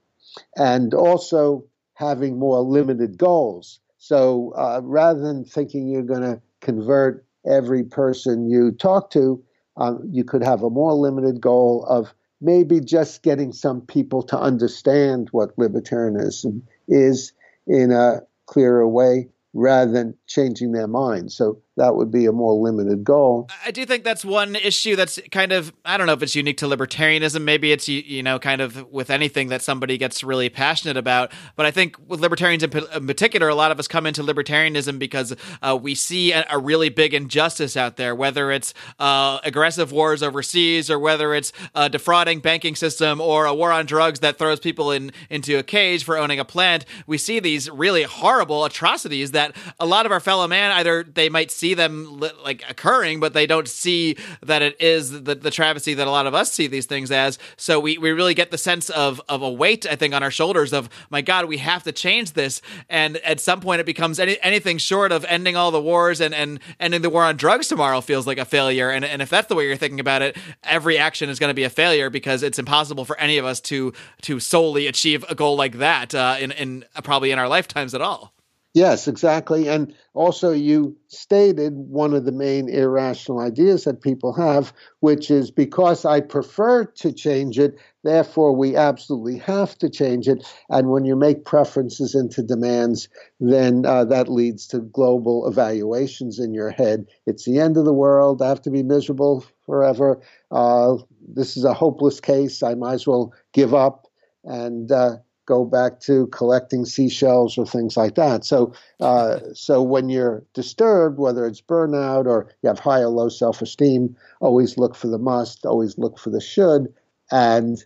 And 0.57 0.93
also 0.93 1.65
having 1.95 2.39
more 2.39 2.61
limited 2.61 3.19
goals. 3.19 3.81
So 3.99 4.53
uh, 4.57 4.81
rather 4.85 5.21
than 5.21 5.45
thinking 5.45 5.89
you're 5.89 6.03
going 6.03 6.23
to 6.23 6.41
convert 6.61 7.25
every 7.47 7.83
person 7.83 8.49
you 8.49 8.73
talk 8.73 9.11
to, 9.11 9.43
um, 9.77 10.03
you 10.11 10.23
could 10.23 10.43
have 10.43 10.63
a 10.63 10.71
more 10.71 10.93
limited 10.93 11.41
goal 11.41 11.85
of 11.89 12.13
maybe 12.41 12.81
just 12.81 13.23
getting 13.23 13.53
some 13.53 13.81
people 13.81 14.23
to 14.23 14.39
understand 14.39 15.29
what 15.33 15.57
libertarianism 15.57 16.63
is 16.89 17.33
in 17.67 17.91
a 17.91 18.21
clearer 18.47 18.87
way 18.87 19.29
rather 19.55 19.91
than 19.93 20.15
changing 20.27 20.73
their 20.73 20.89
mind. 20.89 21.33
So 21.33 21.63
that 21.79 21.95
would 21.95 22.11
be 22.11 22.27
a 22.27 22.33
more 22.33 22.55
limited 22.55 23.05
goal. 23.05 23.49
I 23.65 23.71
do 23.71 23.87
think 23.87 24.05
that's 24.05 24.25
one 24.25 24.57
issue 24.57 24.97
that's 24.97 25.19
kind 25.31 25.53
of 25.53 25.73
I 25.85 25.97
don't 25.97 26.07
know 26.07 26.13
if 26.13 26.23
it's 26.23 26.35
unique 26.35 26.59
to 26.59 26.67
libertarianism. 26.67 27.43
Maybe 27.43 27.73
it's 27.73 27.89
you 27.89 28.23
know 28.23 28.39
kind 28.39 28.61
of 28.61 28.91
with 28.93 29.11
anything 29.11 29.49
that 29.49 29.63
somebody 29.63 29.97
gets 29.97 30.23
really 30.23 30.49
passionate 30.49 30.97
about. 30.97 31.33
But 31.57 31.67
I 31.67 31.71
think 31.71 31.97
with 32.07 32.21
libertarians 32.21 32.63
in, 32.63 32.71
particular, 32.71 33.49
a 33.49 33.55
lot 33.55 33.71
of 33.71 33.79
us 33.79 33.89
come 33.89 34.07
into 34.07 34.23
libertarianism 34.23 34.99
because 34.99 35.35
uh, 35.63 35.79
we 35.81 35.95
see 35.95 36.33
a, 36.33 36.45
a, 36.51 36.59
really 36.59 36.89
big 36.89 37.15
injustice 37.15 37.77
out 37.77 37.97
there, 37.97 38.15
whether 38.15 38.51
it's 38.51 38.75
uh, 38.99 39.39
aggressive 39.45 39.93
wars 39.93 40.23
overseas 40.23 40.91
or 40.91 40.99
whether 40.99 41.33
it's 41.33 41.53
a 41.75 41.89
defrauding 41.89 42.41
banking 42.41 42.75
system 42.75 43.21
or 43.21 43.47
a 43.47 43.55
war 43.55 43.73
on 43.73 43.87
drugs 43.87 44.21
that 44.21 44.39
throws 44.39 44.61
people 44.61 44.91
in 44.91 45.13
into 45.31 45.57
a 45.59 45.63
cage 45.63 46.05
for 46.05 46.19
owning 46.19 46.41
a 46.41 46.45
plant. 46.45 46.85
We 47.07 47.17
see 47.17 47.39
these 47.39 47.71
really 47.71 48.03
horrible 48.03 48.65
atrocities 48.65 49.31
that 49.31 49.55
a 49.79 49.87
lot 49.87 50.05
of 50.05 50.13
our 50.13 50.21
fellow 50.21 50.49
man 50.49 50.73
either 50.73 51.05
they 51.05 51.29
might 51.29 51.51
see 51.51 51.68
see 51.69 51.75
them 51.75 52.19
like 52.43 52.65
occurring, 52.69 53.21
but 53.21 53.35
they 53.35 53.47
don't 53.47 53.69
see 53.69 54.17
that 54.43 54.63
it 54.63 54.81
is 54.81 55.23
the, 55.23 55.35
the 55.35 55.51
travesty 55.51 55.95
that 55.95 56.07
a 56.07 56.11
lot 56.11 56.27
of 56.27 56.35
us 56.35 56.53
see 56.53 56.67
these 56.67 56.87
things 56.87 57.11
as. 57.11 57.39
So 57.57 57.79
we, 57.79 57.99
we 57.99 58.11
really 58.13 58.35
get 58.35 58.51
the 58.51 58.59
sense 58.59 58.89
of 58.91 59.21
of 59.29 59.43
a 59.43 59.51
weight, 59.51 59.87
I 59.87 59.97
think, 59.97 60.15
on 60.15 60.23
our 60.23 60.31
shoulders 60.31 60.73
of 60.73 60.89
my 61.11 61.21
God, 61.21 61.45
we 61.47 61.59
have 61.59 61.83
to 61.83 61.93
change 61.93 62.33
this. 62.33 62.63
And 62.89 63.19
at 63.19 63.41
some 63.41 63.61
point, 63.61 63.81
it 63.81 63.87
becomes 63.87 64.19
any, 64.19 64.39
anything 64.43 64.79
short 64.79 65.13
of 65.13 65.25
ending 65.27 65.57
all 65.57 65.71
the 65.71 65.83
wars 65.83 66.21
and, 66.21 66.35
and 66.35 66.61
ending 66.81 67.03
the 67.03 67.11
war 67.11 67.25
on 67.25 67.37
drugs 67.37 67.69
tomorrow 67.69 68.01
feels 68.01 68.27
like 68.27 68.39
a 68.39 68.45
failure. 68.45 68.91
And, 68.91 69.05
and 69.05 69.21
if 69.21 69.29
that's 69.29 69.49
the 69.49 69.55
way 69.55 69.67
you're 69.67 69.77
thinking 69.77 70.01
about 70.01 70.23
it, 70.23 70.37
every 70.65 70.97
action 70.97 71.29
is 71.29 71.39
going 71.39 71.51
to 71.51 71.55
be 71.55 71.65
a 71.65 71.71
failure 71.71 72.09
because 72.09 72.43
it's 72.43 72.59
impossible 72.59 73.05
for 73.05 73.19
any 73.19 73.39
of 73.39 73.45
us 73.45 73.61
to 73.61 73.93
to 74.23 74.41
solely 74.41 74.87
achieve 74.87 75.25
a 75.29 75.35
goal 75.35 75.57
like 75.57 75.79
that 75.79 76.15
uh, 76.15 76.37
in 76.41 76.53
in 76.53 76.85
probably 77.03 77.31
in 77.31 77.39
our 77.39 77.49
lifetimes 77.49 77.95
at 77.95 78.01
all. 78.01 78.33
Yes, 78.75 79.09
exactly. 79.09 79.67
And 79.69 79.95
also, 80.15 80.53
you 80.53 80.97
stated 81.09 81.73
one 81.75 82.15
of 82.15 82.25
the 82.25 82.33
main 82.33 82.69
irrational 82.69 83.41
ideas 83.41 83.85
that 83.85 84.03
people 84.03 84.33
have, 84.35 84.73
which 85.01 85.31
is 85.31 85.51
because 85.51 86.05
I 86.05 86.21
prefer 86.21 86.85
to 86.85 87.13
change 87.13 87.59
it, 87.59 87.77
Therefore, 88.05 88.55
we 88.55 88.77
absolutely 88.77 89.37
have 89.39 89.77
to 89.79 89.91
change 89.91 90.29
it. 90.29 90.47
And 90.71 90.89
when 90.89 91.05
you 91.05 91.17
make 91.17 91.45
preferences 91.45 92.15
into 92.15 92.43
demands, 92.43 93.09
then 93.41 93.85
uh, 93.85 94.05
that 94.07 94.29
leads 94.31 94.67
to 94.69 94.79
global 94.81 95.47
evaluations 95.49 96.39
in 96.39 96.55
your 96.55 96.71
head. 96.71 97.07
It's 97.27 97.45
the 97.45 97.59
end 97.59 97.77
of 97.77 97.85
the 97.85 97.93
world. 97.93 98.41
I 98.41 98.49
have 98.49 98.63
to 98.63 98.71
be 98.71 98.83
miserable 98.85 99.45
forever. 99.67 100.21
Uh, 100.51 100.97
this 101.27 101.57
is 101.57 101.65
a 101.65 101.75
hopeless 101.75 102.21
case. 102.21 102.63
I 102.63 102.75
might 102.75 102.95
as 102.95 103.07
well 103.07 103.35
give 103.53 103.75
up 103.75 104.07
and 104.45 104.91
uh, 104.91 105.17
go 105.49 105.65
back 105.65 105.99
to 105.99 106.27
collecting 106.27 106.85
seashells 106.85 107.57
or 107.57 107.65
things 107.65 107.97
like 107.97 108.17
that. 108.17 108.45
So, 108.45 108.75
uh, 109.01 109.39
so 109.55 109.83
when 109.83 110.11
you're 110.11 110.45
disturbed, 110.53 111.19
whether 111.19 111.47
it's 111.47 111.63
burnout 111.63 112.27
or 112.27 112.51
you 112.63 112.69
have 112.69 112.79
high 112.79 113.01
or 113.01 113.09
low 113.09 113.31
self-esteem, 113.31 114.15
always 114.41 114.77
look 114.77 114.95
for 114.95 115.09
the 115.09 115.19
must. 115.19 115.65
Always 115.65 115.97
look 115.97 116.19
for 116.19 116.29
the 116.29 116.41
should 116.41 116.93
and 117.31 117.83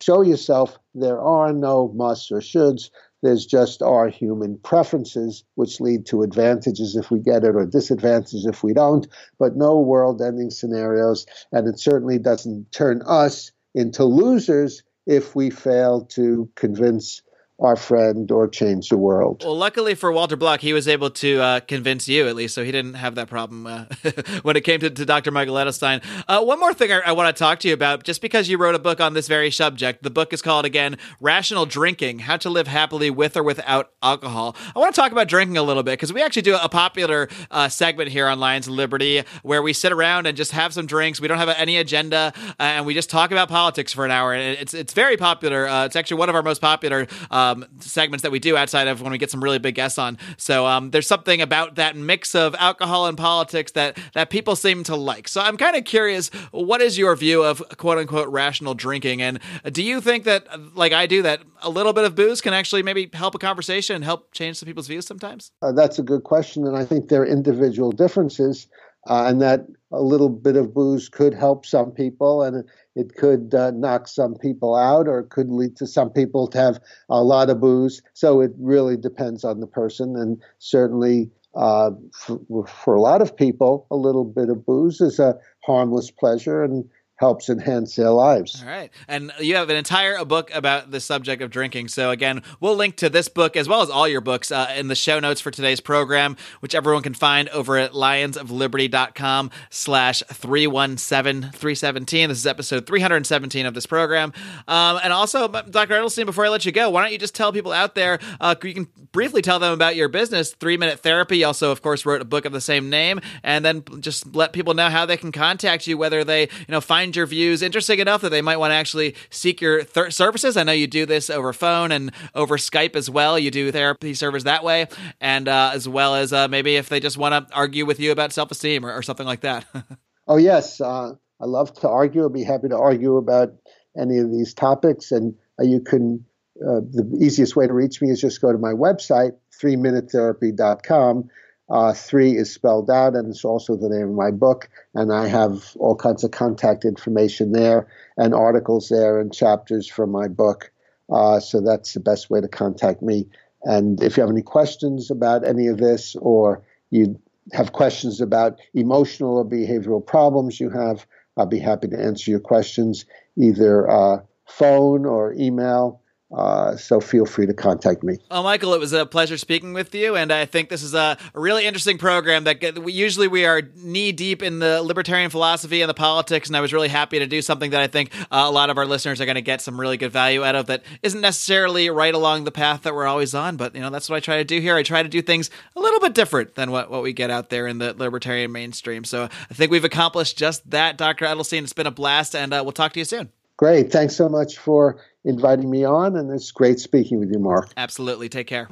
show 0.00 0.22
yourself 0.22 0.78
there 0.94 1.20
are 1.20 1.52
no 1.52 1.92
musts 1.94 2.32
or 2.32 2.40
shoulds. 2.40 2.88
There's 3.22 3.44
just 3.44 3.82
our 3.82 4.08
human 4.08 4.58
preferences, 4.58 5.44
which 5.56 5.80
lead 5.80 6.06
to 6.06 6.22
advantages 6.22 6.96
if 6.96 7.10
we 7.10 7.18
get 7.20 7.44
it 7.44 7.54
or 7.54 7.66
disadvantages 7.66 8.46
if 8.46 8.62
we 8.62 8.72
don't, 8.72 9.06
but 9.38 9.56
no 9.56 9.78
world 9.78 10.22
ending 10.22 10.50
scenarios. 10.50 11.26
And 11.52 11.68
it 11.68 11.78
certainly 11.78 12.18
doesn't 12.18 12.72
turn 12.72 13.02
us 13.06 13.52
into 13.74 14.04
losers 14.04 14.82
if 15.06 15.34
we 15.34 15.50
fail 15.50 16.02
to 16.06 16.48
convince 16.54 17.22
our 17.60 17.76
friend 17.76 18.30
or 18.32 18.48
change 18.48 18.88
the 18.88 18.98
world. 18.98 19.42
Well, 19.44 19.56
luckily 19.56 19.94
for 19.94 20.10
Walter 20.10 20.36
Block, 20.36 20.60
he 20.60 20.72
was 20.72 20.88
able 20.88 21.10
to 21.10 21.40
uh, 21.40 21.60
convince 21.60 22.08
you 22.08 22.26
at 22.26 22.34
least, 22.34 22.54
so 22.54 22.64
he 22.64 22.72
didn't 22.72 22.94
have 22.94 23.14
that 23.14 23.28
problem 23.28 23.66
uh, 23.66 23.84
when 24.42 24.56
it 24.56 24.62
came 24.62 24.80
to, 24.80 24.90
to 24.90 25.04
Dr. 25.04 25.30
Michael 25.30 25.54
Edelstein. 25.54 26.02
Uh, 26.26 26.42
one 26.42 26.58
more 26.58 26.74
thing 26.74 26.90
I, 26.90 27.00
I 27.06 27.12
want 27.12 27.34
to 27.34 27.38
talk 27.38 27.60
to 27.60 27.68
you 27.68 27.74
about, 27.74 28.02
just 28.02 28.20
because 28.20 28.48
you 28.48 28.58
wrote 28.58 28.74
a 28.74 28.80
book 28.80 29.00
on 29.00 29.14
this 29.14 29.28
very 29.28 29.52
subject. 29.52 30.02
The 30.02 30.10
book 30.10 30.32
is 30.32 30.42
called 30.42 30.64
again 30.64 30.96
"Rational 31.20 31.64
Drinking: 31.64 32.20
How 32.20 32.36
to 32.38 32.50
Live 32.50 32.66
Happily 32.66 33.08
with 33.08 33.36
or 33.36 33.44
Without 33.44 33.92
Alcohol." 34.02 34.56
I 34.74 34.78
want 34.80 34.92
to 34.92 35.00
talk 35.00 35.12
about 35.12 35.28
drinking 35.28 35.56
a 35.56 35.62
little 35.62 35.84
bit 35.84 35.92
because 35.92 36.12
we 36.12 36.22
actually 36.22 36.42
do 36.42 36.56
a 36.56 36.68
popular 36.68 37.28
uh, 37.52 37.68
segment 37.68 38.10
here 38.10 38.26
on 38.26 38.40
Lions 38.40 38.66
of 38.66 38.74
Liberty 38.74 39.22
where 39.44 39.62
we 39.62 39.72
sit 39.72 39.92
around 39.92 40.26
and 40.26 40.36
just 40.36 40.50
have 40.50 40.74
some 40.74 40.86
drinks. 40.86 41.20
We 41.20 41.28
don't 41.28 41.38
have 41.38 41.50
any 41.50 41.76
agenda, 41.76 42.32
uh, 42.36 42.52
and 42.58 42.84
we 42.84 42.94
just 42.94 43.10
talk 43.10 43.30
about 43.30 43.48
politics 43.48 43.92
for 43.92 44.04
an 44.04 44.10
hour. 44.10 44.34
And 44.34 44.58
it's 44.58 44.74
it's 44.74 44.92
very 44.92 45.16
popular. 45.16 45.68
Uh, 45.68 45.84
it's 45.84 45.94
actually 45.94 46.18
one 46.18 46.28
of 46.28 46.34
our 46.34 46.42
most 46.42 46.60
popular 46.60 47.06
um, 47.44 47.66
segments 47.80 48.22
that 48.22 48.32
we 48.32 48.38
do 48.38 48.56
outside 48.56 48.88
of 48.88 49.02
when 49.02 49.12
we 49.12 49.18
get 49.18 49.30
some 49.30 49.42
really 49.44 49.58
big 49.58 49.74
guests 49.74 49.98
on. 49.98 50.18
So 50.36 50.66
um, 50.66 50.90
there's 50.90 51.06
something 51.06 51.40
about 51.40 51.74
that 51.76 51.96
mix 51.96 52.34
of 52.34 52.54
alcohol 52.58 53.06
and 53.06 53.16
politics 53.16 53.72
that 53.72 53.98
that 54.14 54.30
people 54.30 54.56
seem 54.56 54.84
to 54.84 54.96
like. 54.96 55.28
So 55.28 55.40
I'm 55.40 55.56
kind 55.56 55.76
of 55.76 55.84
curious, 55.84 56.30
what 56.50 56.80
is 56.80 56.98
your 56.98 57.16
view 57.16 57.42
of 57.44 57.62
quote 57.76 57.98
unquote 57.98 58.28
rational 58.28 58.74
drinking, 58.74 59.22
and 59.22 59.38
do 59.72 59.82
you 59.82 60.00
think 60.00 60.24
that, 60.24 60.46
like 60.74 60.92
I 60.92 61.06
do, 61.06 61.22
that 61.22 61.40
a 61.62 61.70
little 61.70 61.92
bit 61.92 62.04
of 62.04 62.14
booze 62.14 62.40
can 62.40 62.52
actually 62.52 62.82
maybe 62.82 63.10
help 63.12 63.34
a 63.34 63.38
conversation 63.38 63.96
and 63.96 64.04
help 64.04 64.32
change 64.32 64.56
some 64.58 64.66
people's 64.66 64.88
views 64.88 65.06
sometimes? 65.06 65.50
Uh, 65.62 65.72
that's 65.72 65.98
a 65.98 66.02
good 66.02 66.24
question, 66.24 66.66
and 66.66 66.76
I 66.76 66.84
think 66.84 67.08
there 67.08 67.22
are 67.22 67.26
individual 67.26 67.92
differences, 67.92 68.66
uh, 69.08 69.24
and 69.28 69.40
that 69.40 69.66
a 69.96 70.02
little 70.02 70.28
bit 70.28 70.56
of 70.56 70.74
booze 70.74 71.08
could 71.08 71.34
help 71.34 71.64
some 71.64 71.90
people, 71.90 72.42
and 72.42 72.64
it 72.94 73.14
could 73.16 73.54
uh, 73.54 73.70
knock 73.70 74.08
some 74.08 74.34
people 74.34 74.74
out, 74.74 75.08
or 75.08 75.20
it 75.20 75.30
could 75.30 75.50
lead 75.50 75.76
to 75.76 75.86
some 75.86 76.10
people 76.10 76.46
to 76.48 76.58
have 76.58 76.80
a 77.08 77.22
lot 77.22 77.50
of 77.50 77.60
booze. 77.60 78.02
So 78.12 78.40
it 78.40 78.52
really 78.58 78.96
depends 78.96 79.44
on 79.44 79.60
the 79.60 79.66
person, 79.66 80.16
and 80.16 80.42
certainly. 80.58 81.30
Uh, 81.56 81.92
for, 82.12 82.66
for 82.66 82.94
a 82.96 83.00
lot 83.00 83.22
of 83.22 83.36
people, 83.36 83.86
a 83.88 83.94
little 83.94 84.24
bit 84.24 84.48
of 84.48 84.66
booze 84.66 85.00
is 85.00 85.20
a 85.20 85.38
harmless 85.62 86.10
pleasure, 86.10 86.64
and 86.64 86.84
helps 87.24 87.48
enhance 87.48 87.96
their 87.96 88.10
lives. 88.10 88.60
All 88.60 88.68
right. 88.68 88.90
And 89.08 89.32
you 89.40 89.56
have 89.56 89.70
an 89.70 89.76
entire 89.76 90.22
book 90.26 90.54
about 90.54 90.90
the 90.90 91.00
subject 91.00 91.40
of 91.40 91.50
drinking. 91.50 91.88
So, 91.88 92.10
again, 92.10 92.42
we'll 92.60 92.76
link 92.76 92.96
to 92.96 93.08
this 93.08 93.28
book 93.28 93.56
as 93.56 93.66
well 93.66 93.80
as 93.80 93.88
all 93.88 94.06
your 94.06 94.20
books 94.20 94.52
uh, 94.52 94.70
in 94.76 94.88
the 94.88 94.94
show 94.94 95.18
notes 95.20 95.40
for 95.40 95.50
today's 95.50 95.80
program, 95.80 96.36
which 96.60 96.74
everyone 96.74 97.02
can 97.02 97.14
find 97.14 97.48
over 97.48 97.78
at 97.78 97.92
lionsofliberty.com 97.92 99.50
slash 99.70 100.22
317-317. 100.24 102.28
This 102.28 102.38
is 102.38 102.46
episode 102.46 102.86
317 102.86 103.64
of 103.64 103.72
this 103.72 103.86
program. 103.86 104.34
Um, 104.68 105.00
and 105.02 105.10
also, 105.10 105.48
Dr. 105.48 105.94
Edelstein, 105.94 106.26
before 106.26 106.44
I 106.44 106.50
let 106.50 106.66
you 106.66 106.72
go, 106.72 106.90
why 106.90 107.02
don't 107.02 107.12
you 107.12 107.18
just 107.18 107.34
tell 107.34 107.52
people 107.52 107.72
out 107.72 107.94
there, 107.94 108.18
uh, 108.38 108.54
you 108.62 108.74
can 108.74 108.88
briefly 109.12 109.40
tell 109.40 109.58
them 109.58 109.72
about 109.72 109.96
your 109.96 110.08
business, 110.08 110.52
Three 110.52 110.76
Minute 110.76 111.00
Therapy. 111.00 111.38
You 111.38 111.46
also, 111.46 111.70
of 111.70 111.80
course, 111.80 112.04
wrote 112.04 112.20
a 112.20 112.26
book 112.26 112.44
of 112.44 112.52
the 112.52 112.60
same 112.60 112.90
name. 112.90 113.20
And 113.42 113.64
then 113.64 113.82
just 114.00 114.36
let 114.36 114.52
people 114.52 114.74
know 114.74 114.90
how 114.90 115.06
they 115.06 115.16
can 115.16 115.32
contact 115.32 115.86
you, 115.86 115.96
whether 115.96 116.22
they, 116.22 116.42
you 116.42 116.68
know, 116.68 116.82
find 116.82 117.13
your 117.16 117.26
views 117.26 117.62
interesting 117.62 117.98
enough 117.98 118.22
that 118.22 118.30
they 118.30 118.42
might 118.42 118.58
want 118.58 118.70
to 118.70 118.74
actually 118.74 119.14
seek 119.30 119.60
your 119.60 119.84
services. 120.10 120.56
I 120.56 120.62
know 120.62 120.72
you 120.72 120.86
do 120.86 121.06
this 121.06 121.30
over 121.30 121.52
phone 121.52 121.92
and 121.92 122.12
over 122.34 122.56
Skype 122.56 122.96
as 122.96 123.10
well. 123.10 123.38
You 123.38 123.50
do 123.50 123.70
therapy 123.72 124.14
service 124.14 124.44
that 124.44 124.64
way, 124.64 124.86
and 125.20 125.48
uh, 125.48 125.72
as 125.74 125.88
well 125.88 126.14
as 126.14 126.32
uh, 126.32 126.48
maybe 126.48 126.76
if 126.76 126.88
they 126.88 127.00
just 127.00 127.16
want 127.16 127.48
to 127.48 127.54
argue 127.54 127.86
with 127.86 128.00
you 128.00 128.12
about 128.12 128.32
self 128.32 128.50
esteem 128.50 128.84
or, 128.84 128.92
or, 128.92 129.02
something 129.02 129.26
like 129.26 129.40
that. 129.40 129.66
oh 130.28 130.36
yes, 130.36 130.80
uh, 130.80 131.12
I 131.40 131.44
love 131.44 131.72
to 131.80 131.88
argue. 131.88 132.24
I'd 132.24 132.32
be 132.32 132.44
happy 132.44 132.68
to 132.68 132.78
argue 132.78 133.16
about 133.16 133.54
any 133.98 134.18
of 134.18 134.30
these 134.30 134.54
topics, 134.54 135.12
and 135.12 135.34
uh, 135.60 135.64
you 135.64 135.80
can. 135.80 136.24
Uh, 136.56 136.78
the 136.88 137.18
easiest 137.20 137.56
way 137.56 137.66
to 137.66 137.72
reach 137.72 138.00
me 138.00 138.10
is 138.10 138.20
just 138.20 138.40
go 138.40 138.52
to 138.52 138.58
my 138.58 138.70
website, 138.70 139.32
3minutetherapy.com 139.60 141.28
uh, 141.70 141.92
three 141.92 142.36
is 142.36 142.52
spelled 142.52 142.90
out, 142.90 143.14
and 143.14 143.28
it's 143.28 143.44
also 143.44 143.76
the 143.76 143.88
name 143.88 144.08
of 144.08 144.14
my 144.14 144.30
book. 144.30 144.68
And 144.94 145.12
I 145.12 145.28
have 145.28 145.74
all 145.78 145.96
kinds 145.96 146.24
of 146.24 146.30
contact 146.30 146.84
information 146.84 147.52
there, 147.52 147.86
and 148.16 148.34
articles 148.34 148.88
there, 148.88 149.18
and 149.18 149.32
chapters 149.32 149.88
from 149.88 150.10
my 150.10 150.28
book. 150.28 150.70
Uh, 151.10 151.40
so 151.40 151.60
that's 151.60 151.94
the 151.94 152.00
best 152.00 152.30
way 152.30 152.40
to 152.40 152.48
contact 152.48 153.02
me. 153.02 153.26
And 153.62 154.02
if 154.02 154.16
you 154.16 154.22
have 154.22 154.30
any 154.30 154.42
questions 154.42 155.10
about 155.10 155.46
any 155.46 155.66
of 155.66 155.78
this, 155.78 156.16
or 156.16 156.62
you 156.90 157.18
have 157.52 157.72
questions 157.72 158.20
about 158.20 158.60
emotional 158.74 159.38
or 159.38 159.44
behavioral 159.44 160.04
problems 160.04 160.60
you 160.60 160.70
have, 160.70 161.06
I'll 161.36 161.46
be 161.46 161.58
happy 161.58 161.88
to 161.88 162.00
answer 162.00 162.30
your 162.30 162.40
questions 162.40 163.04
either 163.36 163.90
uh, 163.90 164.18
phone 164.46 165.04
or 165.06 165.32
email. 165.34 166.00
Uh, 166.34 166.76
so 166.76 167.00
feel 167.00 167.26
free 167.26 167.46
to 167.46 167.54
contact 167.54 168.02
me. 168.02 168.18
Well, 168.28 168.42
Michael, 168.42 168.74
it 168.74 168.80
was 168.80 168.92
a 168.92 169.06
pleasure 169.06 169.38
speaking 169.38 169.72
with 169.72 169.94
you, 169.94 170.16
and 170.16 170.32
I 170.32 170.46
think 170.46 170.68
this 170.68 170.82
is 170.82 170.92
a, 170.94 171.16
really 171.32 171.64
interesting 171.64 171.96
program. 171.96 172.44
That 172.44 172.78
we, 172.78 172.92
usually 172.92 173.28
we 173.28 173.44
are 173.44 173.62
knee 173.76 174.10
deep 174.10 174.42
in 174.42 174.58
the 174.58 174.82
libertarian 174.82 175.30
philosophy 175.30 175.80
and 175.80 175.88
the 175.88 175.94
politics, 175.94 176.48
and 176.48 176.56
I 176.56 176.60
was 176.60 176.72
really 176.72 176.88
happy 176.88 177.20
to 177.20 177.26
do 177.26 177.40
something 177.40 177.70
that 177.70 177.80
I 177.80 177.86
think 177.86 178.10
uh, 178.32 178.44
a 178.46 178.50
lot 178.50 178.70
of 178.70 178.78
our 178.78 178.86
listeners 178.86 179.20
are 179.20 179.26
going 179.26 179.36
to 179.36 179.42
get 179.42 179.60
some 179.60 179.78
really 179.78 179.96
good 179.96 180.10
value 180.10 180.44
out 180.44 180.56
of. 180.56 180.66
That 180.66 180.82
isn't 181.02 181.20
necessarily 181.20 181.88
right 181.90 182.14
along 182.14 182.44
the 182.44 182.52
path 182.52 182.82
that 182.82 182.94
we're 182.94 183.06
always 183.06 183.34
on, 183.34 183.56
but 183.56 183.74
you 183.74 183.80
know 183.80 183.90
that's 183.90 184.08
what 184.08 184.16
I 184.16 184.20
try 184.20 184.38
to 184.38 184.44
do 184.44 184.60
here. 184.60 184.74
I 184.74 184.82
try 184.82 185.02
to 185.02 185.08
do 185.08 185.22
things 185.22 185.50
a 185.76 185.80
little 185.80 186.00
bit 186.00 186.14
different 186.14 186.56
than 186.56 186.72
what 186.72 186.90
what 186.90 187.02
we 187.02 187.12
get 187.12 187.30
out 187.30 187.50
there 187.50 187.68
in 187.68 187.78
the 187.78 187.94
libertarian 187.94 188.50
mainstream. 188.50 189.04
So 189.04 189.24
I 189.24 189.54
think 189.54 189.70
we've 189.70 189.84
accomplished 189.84 190.36
just 190.36 190.68
that, 190.70 190.98
Dr. 190.98 191.26
Edelstein. 191.26 191.62
It's 191.62 191.72
been 191.72 191.86
a 191.86 191.92
blast, 191.92 192.34
and 192.34 192.52
uh, 192.52 192.60
we'll 192.64 192.72
talk 192.72 192.92
to 192.94 192.98
you 192.98 193.04
soon. 193.04 193.30
Great. 193.56 193.92
Thanks 193.92 194.16
so 194.16 194.28
much 194.28 194.58
for 194.58 194.98
inviting 195.24 195.70
me 195.70 195.84
on, 195.84 196.16
and 196.16 196.30
it's 196.30 196.50
great 196.50 196.78
speaking 196.80 197.18
with 197.18 197.30
you, 197.32 197.38
Marc. 197.38 197.70
Absolutely. 197.76 198.28
Take 198.28 198.46
care. 198.46 198.68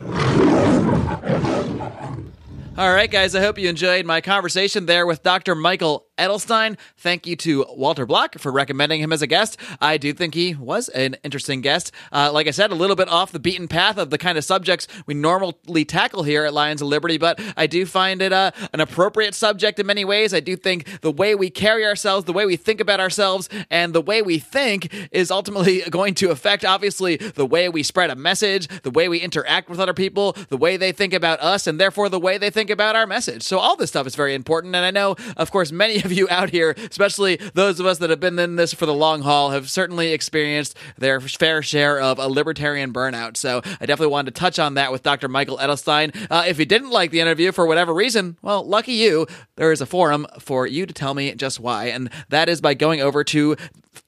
All 2.78 2.90
right, 2.94 3.10
guys, 3.10 3.34
I 3.34 3.40
hope 3.40 3.58
you 3.58 3.68
enjoyed 3.68 4.06
my 4.06 4.22
conversation 4.22 4.86
there 4.86 5.06
with 5.06 5.22
Dr. 5.22 5.54
Michael 5.54 6.06
Edelstein. 6.22 6.78
Thank 6.96 7.26
you 7.26 7.34
to 7.36 7.66
Walter 7.70 8.06
Block 8.06 8.38
for 8.38 8.52
recommending 8.52 9.00
him 9.00 9.12
as 9.12 9.22
a 9.22 9.26
guest. 9.26 9.58
I 9.80 9.96
do 9.96 10.12
think 10.12 10.34
he 10.34 10.54
was 10.54 10.88
an 10.90 11.16
interesting 11.24 11.60
guest. 11.60 11.90
Uh, 12.12 12.30
like 12.32 12.46
I 12.46 12.52
said, 12.52 12.70
a 12.70 12.76
little 12.76 12.94
bit 12.94 13.08
off 13.08 13.32
the 13.32 13.40
beaten 13.40 13.66
path 13.66 13.98
of 13.98 14.10
the 14.10 14.18
kind 14.18 14.38
of 14.38 14.44
subjects 14.44 14.86
we 15.06 15.14
normally 15.14 15.84
tackle 15.84 16.22
here 16.22 16.44
at 16.44 16.54
Lions 16.54 16.80
of 16.80 16.86
Liberty, 16.86 17.18
but 17.18 17.40
I 17.56 17.66
do 17.66 17.84
find 17.86 18.22
it 18.22 18.32
uh, 18.32 18.52
an 18.72 18.80
appropriate 18.80 19.34
subject 19.34 19.80
in 19.80 19.86
many 19.86 20.04
ways. 20.04 20.32
I 20.32 20.38
do 20.38 20.54
think 20.54 21.00
the 21.00 21.10
way 21.10 21.34
we 21.34 21.50
carry 21.50 21.84
ourselves, 21.84 22.24
the 22.24 22.32
way 22.32 22.46
we 22.46 22.56
think 22.56 22.80
about 22.80 23.00
ourselves, 23.00 23.48
and 23.68 23.92
the 23.92 24.00
way 24.00 24.22
we 24.22 24.38
think 24.38 24.94
is 25.10 25.30
ultimately 25.32 25.80
going 25.90 26.14
to 26.14 26.30
affect, 26.30 26.64
obviously, 26.64 27.16
the 27.16 27.46
way 27.46 27.68
we 27.68 27.82
spread 27.82 28.10
a 28.10 28.16
message, 28.16 28.68
the 28.82 28.90
way 28.90 29.08
we 29.08 29.18
interact 29.18 29.68
with 29.68 29.80
other 29.80 29.94
people, 29.94 30.36
the 30.50 30.56
way 30.56 30.76
they 30.76 30.92
think 30.92 31.12
about 31.12 31.40
us, 31.40 31.66
and 31.66 31.80
therefore 31.80 32.08
the 32.08 32.20
way 32.20 32.38
they 32.38 32.50
think 32.50 32.70
about 32.70 32.94
our 32.94 33.06
message. 33.06 33.42
So 33.42 33.58
all 33.58 33.74
this 33.74 33.90
stuff 33.90 34.06
is 34.06 34.14
very 34.14 34.34
important. 34.34 34.76
And 34.76 34.84
I 34.84 34.92
know, 34.92 35.16
of 35.36 35.50
course, 35.50 35.72
many 35.72 36.02
of 36.02 36.11
you 36.12 36.28
out 36.30 36.50
here, 36.50 36.74
especially 36.90 37.36
those 37.54 37.80
of 37.80 37.86
us 37.86 37.98
that 37.98 38.10
have 38.10 38.20
been 38.20 38.38
in 38.38 38.56
this 38.56 38.72
for 38.74 38.86
the 38.86 38.94
long 38.94 39.22
haul, 39.22 39.50
have 39.50 39.68
certainly 39.70 40.12
experienced 40.12 40.76
their 40.98 41.20
fair 41.20 41.62
share 41.62 42.00
of 42.00 42.18
a 42.18 42.28
libertarian 42.28 42.92
burnout. 42.92 43.36
So 43.36 43.62
I 43.64 43.86
definitely 43.86 44.08
wanted 44.08 44.34
to 44.34 44.40
touch 44.40 44.58
on 44.58 44.74
that 44.74 44.92
with 44.92 45.02
Dr. 45.02 45.28
Michael 45.28 45.58
Edelstein. 45.58 46.14
Uh, 46.30 46.44
if 46.46 46.58
you 46.58 46.64
didn't 46.64 46.90
like 46.90 47.10
the 47.10 47.20
interview 47.20 47.52
for 47.52 47.66
whatever 47.66 47.92
reason, 47.92 48.36
well, 48.42 48.64
lucky 48.64 48.92
you, 48.92 49.26
there 49.56 49.72
is 49.72 49.80
a 49.80 49.86
forum 49.86 50.26
for 50.38 50.66
you 50.66 50.86
to 50.86 50.94
tell 50.94 51.14
me 51.14 51.34
just 51.34 51.60
why. 51.60 51.86
And 51.86 52.10
that 52.28 52.48
is 52.48 52.60
by 52.60 52.74
going 52.74 53.00
over 53.00 53.24
to 53.24 53.56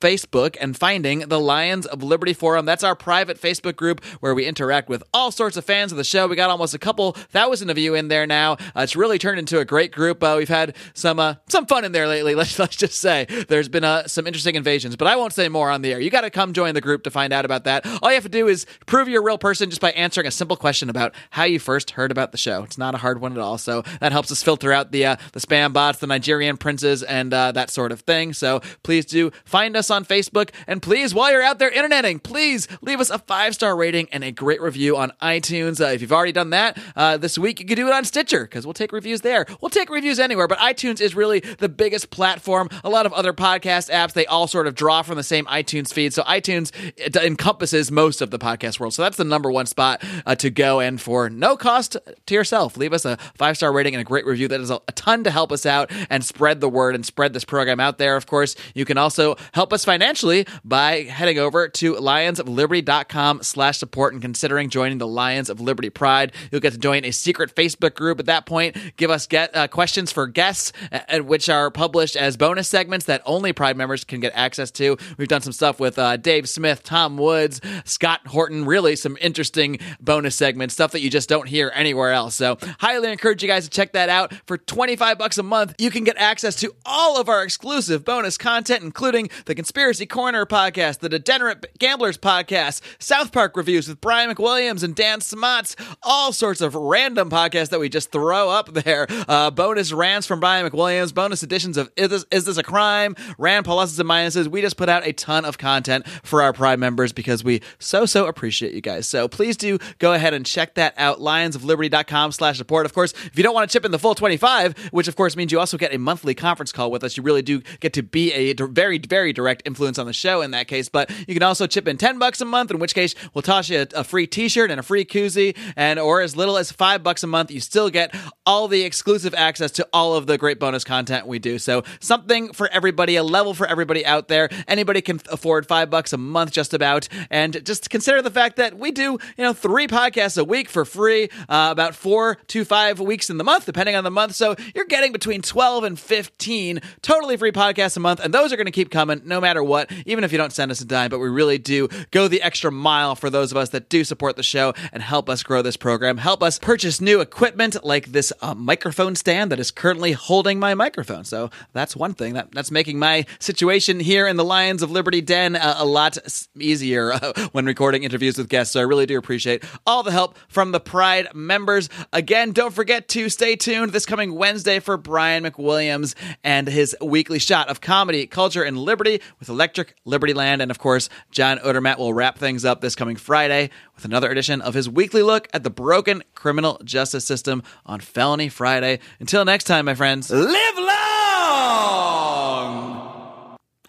Facebook 0.01 0.57
and 0.61 0.77
finding 0.77 1.21
the 1.21 1.41
Lions 1.41 1.87
of 1.87 2.03
Liberty 2.03 2.33
Forum. 2.33 2.65
That's 2.65 2.85
our 2.85 2.95
private 2.95 3.41
Facebook 3.41 3.77
group 3.77 4.05
where 4.21 4.35
we 4.35 4.47
interact 4.47 4.89
with 4.89 5.03
all 5.13 5.31
sorts 5.31 5.57
of 5.57 5.65
fans 5.65 5.93
of 5.93 5.99
the 5.99 6.05
show. 6.05 6.27
We 6.27 6.37
got 6.37 6.51
almost 6.51 6.75
a 6.75 6.79
couple 6.79 7.13
thousand 7.13 7.71
of 7.71 7.79
you 7.79 7.95
in 7.95 8.09
there 8.09 8.27
now. 8.27 8.53
Uh, 8.53 8.83
it's 8.83 8.97
really 8.97 9.19
turned 9.19 9.39
into 9.39 9.59
a 9.59 9.65
great 9.65 9.93
group. 9.93 10.23
Uh, 10.23 10.35
we've 10.39 10.49
had 10.49 10.77
some 10.95 11.19
uh, 11.19 11.35
some 11.49 11.67
fun 11.67 11.85
in 11.85 11.93
there 11.93 12.09
lately. 12.09 12.35
Let's 12.45 12.59
let's 12.59 12.77
just 12.77 13.01
say 13.01 13.27
there's 13.49 13.69
been 13.69 13.85
uh, 13.85 14.07
some 14.07 14.27
interesting 14.27 14.55
invasions, 14.55 14.97
but 14.97 15.09
I 15.09 15.17
won't 15.17 15.33
say 15.33 15.49
more 15.49 15.71
on 15.71 15.83
the 15.83 15.93
air. 15.93 16.01
You 16.01 16.11
got 16.11 16.23
to 16.23 16.31
come 16.31 16.53
join 16.53 16.75
the 16.75 16.81
group 16.81 17.05
to 17.05 17.11
find 17.11 17.33
out 17.33 17.45
about 17.45 17.65
that. 17.65 17.87
All 18.03 18.11
you 18.11 18.15
have 18.15 18.25
to 18.25 18.29
do 18.29 18.49
is 18.49 18.67
prove 18.87 19.09
you're 19.09 19.23
a 19.23 19.25
real 19.25 19.39
person 19.39 19.71
just 19.71 19.81
by 19.81 19.93
answering 19.93 20.27
a 20.27 20.31
simple 20.31 20.57
question 20.57 20.91
about 20.91 21.15
how 21.31 21.45
you 21.45 21.59
first 21.59 21.93
heard 21.93 22.11
about 22.11 22.33
the 22.33 22.39
show. 22.39 22.63
It's 22.63 22.79
not 22.79 22.95
a 22.95 22.99
hard 22.99 23.21
one 23.21 23.33
at 23.33 23.39
all. 23.39 23.59
So 23.59 23.83
that 24.01 24.13
helps 24.13 24.31
us 24.33 24.43
filter 24.43 24.73
out 24.73 24.93
the 24.93 25.07
uh, 25.07 25.17
the 25.33 25.41
spam 25.41 25.73
bots, 25.73 25.99
the 25.99 26.07
Nigerian 26.07 26.57
princes, 26.57 27.03
and 27.03 27.33
uh, 27.33 27.53
that 27.53 27.71
sort 27.71 27.93
of 27.93 28.01
thing. 28.01 28.33
So 28.33 28.61
please 28.83 29.07
do 29.07 29.31
find 29.45 29.74
us 29.77 29.91
on 29.91 30.05
Facebook, 30.05 30.51
and 30.67 30.83
please, 30.83 31.15
while 31.15 31.31
you're 31.31 31.43
out 31.43 31.59
there 31.59 31.71
interneting, 31.71 32.19
please 32.19 32.69
leave 32.83 33.01
us 33.01 33.11
a 33.11 33.19
five 33.19 33.55
star 33.55 33.77
rating 33.77 34.09
and 34.13 34.25
a 34.25 34.33
great 34.33 34.61
review 34.61 34.97
on 34.97 35.13
iTunes. 35.23 35.81
Uh, 35.81 35.91
if 35.91 36.01
you've 36.01 36.13
already 36.13 36.33
done 36.33 36.51
that 36.51 36.79
uh, 36.97 37.17
this 37.17 37.39
week, 37.39 37.61
you 37.61 37.67
can 37.67 37.77
do 37.77 37.87
it 37.87 37.93
on 37.93 38.05
Stitcher 38.05 38.45
because 38.45 38.67
we'll 38.67 38.75
take 38.75 38.93
reviews 38.93 39.21
there. 39.23 39.47
We'll 39.61 39.71
take 39.71 39.91
reviews 39.91 40.19
anywhere, 40.19 40.49
but 40.49 40.59
iTunes 40.59 41.01
is 41.01 41.15
really 41.15 41.41
the 41.41 41.69
biggest 41.69 42.11
platform. 42.11 42.69
A 42.83 42.91
lot 42.91 43.07
of 43.07 43.13
other 43.13 43.33
podcast 43.33 43.91
apps 43.91 44.13
they 44.13 44.27
all 44.27 44.47
sort 44.47 44.67
of 44.67 44.75
draw 44.75 45.03
from 45.03 45.17
the 45.17 45.23
same 45.23 45.47
iTunes 45.47 45.93
feed, 45.93 46.15
so 46.15 46.23
iTunes 46.23 46.71
it 46.97 47.17
encompasses 47.17 47.91
most 47.91 48.21
of 48.21 48.31
the 48.31 48.39
podcast 48.39 48.81
world. 48.81 48.95
So 48.95 49.03
that's 49.03 49.17
the 49.17 49.25
number 49.25 49.51
one 49.51 49.67
spot 49.67 50.03
uh, 50.27 50.35
to 50.37 50.51
go, 50.51 50.81
and 50.81 51.01
for 51.01 51.31
no 51.31 51.57
cost 51.57 51.97
to 52.27 52.35
yourself, 52.35 52.77
leave 52.77 52.93
us 52.93 53.05
a 53.05 53.17
five 53.37 53.57
star 53.57 53.73
rating 53.73 53.95
and 53.95 54.01
a 54.01 54.05
great 54.05 54.27
review. 54.27 54.49
That 54.49 54.61
is 54.61 54.71
a 54.71 54.81
ton 54.95 55.25
to 55.25 55.31
help 55.31 55.53
us 55.53 55.67
out 55.67 55.91
and 56.11 56.25
spread 56.25 56.61
the 56.61 56.69
word 56.69 56.95
and 56.95 57.05
spread 57.05 57.33
this 57.33 57.45
program 57.45 57.81
out 57.81 57.99
there. 57.99 58.17
Of 58.17 58.27
course, 58.27 58.57
you 58.75 58.85
can 58.85 58.99
also 58.99 59.37
help 59.53 59.64
us 59.73 59.85
financially 59.85 60.47
by 60.65 61.03
heading 61.03 61.39
over 61.39 61.69
to 61.69 61.95
lionsofliberty.com 61.95 63.43
slash 63.43 63.79
support 63.79 64.13
and 64.13 64.23
considering 64.23 64.69
joining 64.69 64.99
the 64.99 65.07
Lions 65.07 65.49
of 65.49 65.61
Liberty 65.61 65.91
Pride. 65.91 66.33
You'll 66.51 66.61
get 66.61 66.73
to 66.73 66.79
join 66.79 67.05
a 67.05 67.11
secret 67.11 67.55
Facebook 67.55 67.95
group 67.95 68.19
at 68.21 68.27
that 68.27 68.47
point. 68.47 68.77
Give 68.97 69.11
us 69.11 69.27
get 69.27 69.55
uh, 69.57 69.69
questions 69.69 70.13
for 70.13 70.27
guests, 70.27 70.73
which 71.21 71.49
are 71.49 71.71
published 71.71 72.17
as 72.17 72.37
bonus 72.37 72.69
segments 72.69 73.07
that 73.07 73.23
only 73.25 73.53
Pride 73.53 73.77
members 73.77 74.05
can 74.05 74.21
get 74.21 74.33
access 74.35 74.71
to. 74.73 74.97
We've 75.17 75.29
done 75.29 75.41
some 75.41 75.53
stuff 75.53 75.81
with 75.81 75.99
uh, 75.99 76.17
Dave 76.17 76.49
Smith, 76.49 76.83
Tom 76.83 77.17
Woods, 77.17 77.61
Scott 77.85 78.27
Horton. 78.27 78.65
Really, 78.65 78.97
some 78.97 79.17
interesting 79.21 79.79
bonus 80.01 80.37
segments, 80.37 80.75
stuff 80.75 80.93
that 80.93 81.01
you 81.01 81.11
just 81.11 81.29
don't 81.29 81.49
hear 81.49 81.71
anywhere 81.75 82.13
else. 82.13 82.35
So, 82.35 82.59
highly 82.79 83.11
encourage 83.11 83.43
you 83.43 83.49
guys 83.49 83.65
to 83.65 83.71
check 83.71 83.93
that 83.93 84.09
out. 84.09 84.33
For 84.47 84.59
25 84.59 85.19
bucks 85.19 85.39
a 85.39 85.43
month, 85.43 85.75
you 85.79 85.91
can 85.91 86.05
get 86.05 86.17
access 86.19 86.57
to 86.57 86.75
all 86.85 87.21
of 87.21 87.29
our 87.29 87.43
exclusive 87.43 88.05
bonus 88.05 88.39
content, 88.39 88.83
including 88.83 89.31
the 89.47 89.54
Conspiracy 89.55 90.07
Corner 90.07 90.47
podcast, 90.47 90.99
the 90.99 91.09
Degenerate 91.09 91.79
Gamblers 91.79 92.19
podcast, 92.19 92.81
South 92.99 93.33
Park 93.33 93.57
reviews 93.57 93.89
with 93.89 94.01
Brian 94.01 94.35
McWilliams 94.35 94.83
and 94.83 94.95
Dan 94.95 95.21
Smots, 95.21 95.77
all 96.03 96.33
sorts 96.33 96.61
of 96.61 96.75
random 96.75 97.31
podcasts 97.31 97.71
that 97.71 97.81
we 97.81 97.89
just 97.89 98.11
throw 98.11 98.51
up 98.51 98.73
there. 98.73 99.07
Uh, 99.29 99.51
bonus 99.51 99.93
rants 99.93 100.27
from 100.27 100.41
Brian 100.41 100.69
McWilliams, 100.69 101.15
bonus 101.15 101.43
editions 101.43 101.77
of 101.77 101.91
Is 101.97 102.09
This, 102.09 102.25
Is 102.31 102.45
this 102.45 102.57
a 102.57 102.63
Crime? 102.63 103.15
Rand 103.39 103.67
pluses 103.67 103.99
and 104.01 104.09
minuses. 104.09 104.49
We 104.49 104.61
just 104.61 104.77
put 104.77 104.89
out 104.89 105.07
a 105.07 105.13
ton 105.13 105.45
of 105.45 105.59
content 105.59 106.07
for 106.23 106.43
our 106.43 106.53
Pride 106.53 106.79
members 106.79 107.13
because 107.13 107.45
we 107.45 107.61
so, 107.79 108.07
so 108.07 108.27
appreciate 108.27 108.75
you 108.75 108.81
guys. 108.81 109.07
So 109.07 109.29
please 109.29 109.57
do 109.57 109.79
go 109.99 110.13
ahead 110.13 110.35
and 110.35 110.45
check 110.45 110.75
that 110.75 110.95
out. 110.97 111.21
Lionsofliberty.com 111.21 112.33
slash 112.33 112.59
support. 112.59 112.87
Of 112.87 112.95
course, 112.95 113.13
if 113.13 113.37
you 113.37 113.43
don't 113.43 113.55
want 113.55 113.71
to 113.71 113.73
chip 113.73 113.85
in 113.85 113.91
the 113.91 113.99
full 113.99 114.15
25, 114.15 114.89
which 114.91 115.09
of 115.09 115.17
course 115.17 115.37
means 115.37 115.53
you 115.53 115.61
also 115.61 115.77
get 115.77 115.95
a 115.95 115.99
monthly 115.99 116.35
conference 116.35 116.73
call 116.73 116.91
with 116.91 117.05
us, 117.05 117.17
you 117.17 117.23
really 117.23 117.43
do 117.43 117.61
get 117.81 117.93
to 117.93 118.03
be 118.03 118.33
a 118.33 118.53
very, 118.55 118.99
very 118.99 119.33
direct 119.33 119.44
influence 119.65 119.99
on 119.99 120.07
the 120.07 120.13
show 120.13 120.43
in 120.43 120.53
that 120.53 120.69
case. 120.69 120.89
But 120.89 121.11
you 121.27 121.35
can 121.35 121.43
also 121.43 121.67
chip 121.67 121.89
in 121.89 121.97
10 121.97 122.19
bucks 122.19 122.41
a 122.41 122.45
month, 122.45 122.71
in 122.71 122.79
which 122.79 122.95
case 122.95 123.15
we'll 123.33 123.43
toss 123.43 123.69
you 123.69 123.81
a, 123.81 124.01
a 124.01 124.05
free 124.05 124.27
t-shirt 124.27 124.71
and 124.71 124.81
a 124.81 124.83
free 124.83 125.05
koozie. 125.05 125.57
And 125.77 125.99
or 125.99 126.21
as 126.21 126.37
little 126.37 126.57
as 126.57 126.73
five 126.73 127.03
bucks 127.03 127.23
a 127.23 127.27
month, 127.27 127.51
you 127.51 127.61
still 127.61 127.91
get 127.91 128.15
all 128.47 128.69
the 128.69 128.83
exclusive 128.83 129.35
access 129.35 129.71
to 129.73 129.89
all 129.93 130.15
of 130.15 130.27
the 130.27 130.39
great 130.39 130.59
bonus 130.59 130.85
content 130.85 131.27
we 131.27 131.39
do. 131.39 131.59
So 131.59 131.85
something 132.01 132.53
for 132.53 132.69
everybody, 132.69 133.17
a 133.17 133.23
level 133.23 133.55
for 133.55 133.67
everybody 133.67 134.05
out 134.05 134.29
there. 134.29 134.49
Anybody 134.69 135.01
can 135.01 135.21
afford 135.31 135.67
five 135.67 135.91
bucks 135.91 136.13
a 136.13 136.19
month 136.19 136.53
just 136.53 136.75
about. 136.75 137.09
And 137.31 137.65
just 137.65 137.91
consider 137.91 138.23
the 138.23 138.31
fact 138.31 138.57
that 138.57 138.79
we 138.79 138.91
do, 138.91 139.19
you 139.37 139.45
know, 139.45 139.53
three 139.53 139.87
podcasts 139.87 140.39
a 140.39 140.45
week 140.45 140.69
for 140.69 140.85
free, 140.85 141.29
uh, 141.49 141.69
about 141.71 141.95
four 141.95 142.37
to 142.49 142.65
five 142.65 143.01
weeks 143.01 143.31
in 143.31 143.39
the 143.39 143.45
month, 143.45 143.67
depending 143.67 143.97
on 143.97 144.05
the 144.05 144.11
month. 144.11 144.35
So 144.35 144.57
you're 144.75 144.85
getting 144.87 145.13
between 145.13 145.43
12 145.43 145.85
and 145.85 145.99
15 145.99 146.81
totally 147.03 147.37
free 147.37 147.53
podcasts 147.53 147.97
a 147.97 148.01
month. 148.01 148.21
And 148.21 148.33
those 148.33 148.53
are 148.53 148.57
going 148.57 148.67
to 148.67 148.73
keep 148.73 148.91
coming 148.91 149.23
no 149.25 149.34
matter 149.41 149.63
what, 149.63 149.91
even 150.07 150.25
if 150.25 150.33
you 150.33 150.39
don't 150.39 150.53
send 150.53 150.71
us 150.71 150.81
a 150.81 150.85
dime. 150.85 151.11
But 151.11 151.19
we 151.19 151.29
really 151.29 151.59
do 151.59 151.89
go 152.11 152.29
the 152.29 152.43
extra 152.43 152.71
mile 152.71 153.15
for 153.15 153.31
those 153.31 153.51
of 153.51 153.57
us 153.57 153.71
that 153.71 153.89
do 153.89 154.05
support 154.05 154.37
the 154.37 154.43
show 154.43 154.75
and 154.93 155.03
help 155.03 155.29
us 155.29 155.43
grow 155.43 155.63
this 155.63 155.77
program, 155.77 156.19
help 156.19 156.43
us 156.43 156.59
purchase 156.59 157.01
new 157.01 157.21
equipment 157.21 157.85
like 157.85 158.13
this 158.13 158.33
uh, 158.41 158.55
microphone 158.55 159.15
stand 159.15 159.51
that 159.53 159.61
is 159.61 159.71
currently 159.71 160.13
holding 160.13 160.59
my 160.59 160.75
microphone. 160.75 161.25
So 161.25 161.51
that's 161.73 161.97
one 161.97 162.15
thing 162.15 162.35
that, 162.35 162.53
that's 162.53 162.71
making 162.71 162.99
my 162.99 163.27
situation 163.39 164.01
here 164.01 164.27
in 164.27 164.37
the 164.37 164.45
Lions 164.45 164.83
of 164.83 164.91
Liberty 164.91 165.21
Den 165.21 165.57
uh, 165.57 165.75
a 165.79 165.85
lot 165.85 166.19
easier 166.59 167.13
uh, 167.13 167.49
when 167.53 167.67
recording 167.67 168.05
interviews 168.05 168.39
with 168.39 168.49
guests. 168.49 168.73
So 168.73 168.81
I 168.81 168.85
really 168.85 169.07
do 169.07 169.19
appreciate 169.19 169.65
all 169.87 170.03
the 170.03 170.13
help 170.13 170.37
from 170.49 170.73
the 170.73 170.81
Pride 170.81 171.29
members. 171.35 171.89
Again, 172.13 172.53
don't 172.53 172.75
forget 172.75 173.09
to 173.09 173.29
stay 173.29 173.57
tuned 173.57 173.93
this 173.93 174.07
coming 174.07 174.35
Wednesday 174.35 174.79
for 174.79 174.97
Brian 174.97 175.45
McWilliams 175.45 176.15
and 176.43 176.69
his 176.69 176.97
weekly 177.01 177.39
shot 177.39 177.69
of 177.69 177.81
comedy, 177.81 178.27
culture, 178.27 178.63
and 178.63 178.79
liberty 178.79 179.21
with 179.39 179.49
Electric 179.49 179.97
Liberty 180.05 180.35
Land. 180.35 180.63
And 180.63 180.71
of 180.71 180.79
course, 180.79 181.09
John 181.31 181.59
Odermatt 181.59 181.99
will 181.99 182.15
wrap 182.15 182.39
things 182.39 182.65
up 182.65 182.81
this 182.81 182.95
coming 182.95 183.17
Friday 183.17 183.71
with 183.95 184.05
another 184.05 184.31
edition 184.31 184.61
of 184.61 184.75
his 184.75 184.89
weekly 184.89 185.23
look 185.23 185.49
at 185.53 185.63
the 185.63 185.71
broken 185.71 186.23
criminal 186.35 186.81
justice 186.85 187.25
system 187.25 187.63
on 187.87 188.01
Felony 188.01 188.49
Friday. 188.49 189.01
Until 189.21 189.45
next 189.45 189.65
time, 189.65 189.85
my 189.87 189.95
friends, 189.95 190.31
live 190.31 190.79
long 190.79 190.95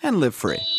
and 0.02 0.20
live 0.20 0.36
free. 0.36 0.75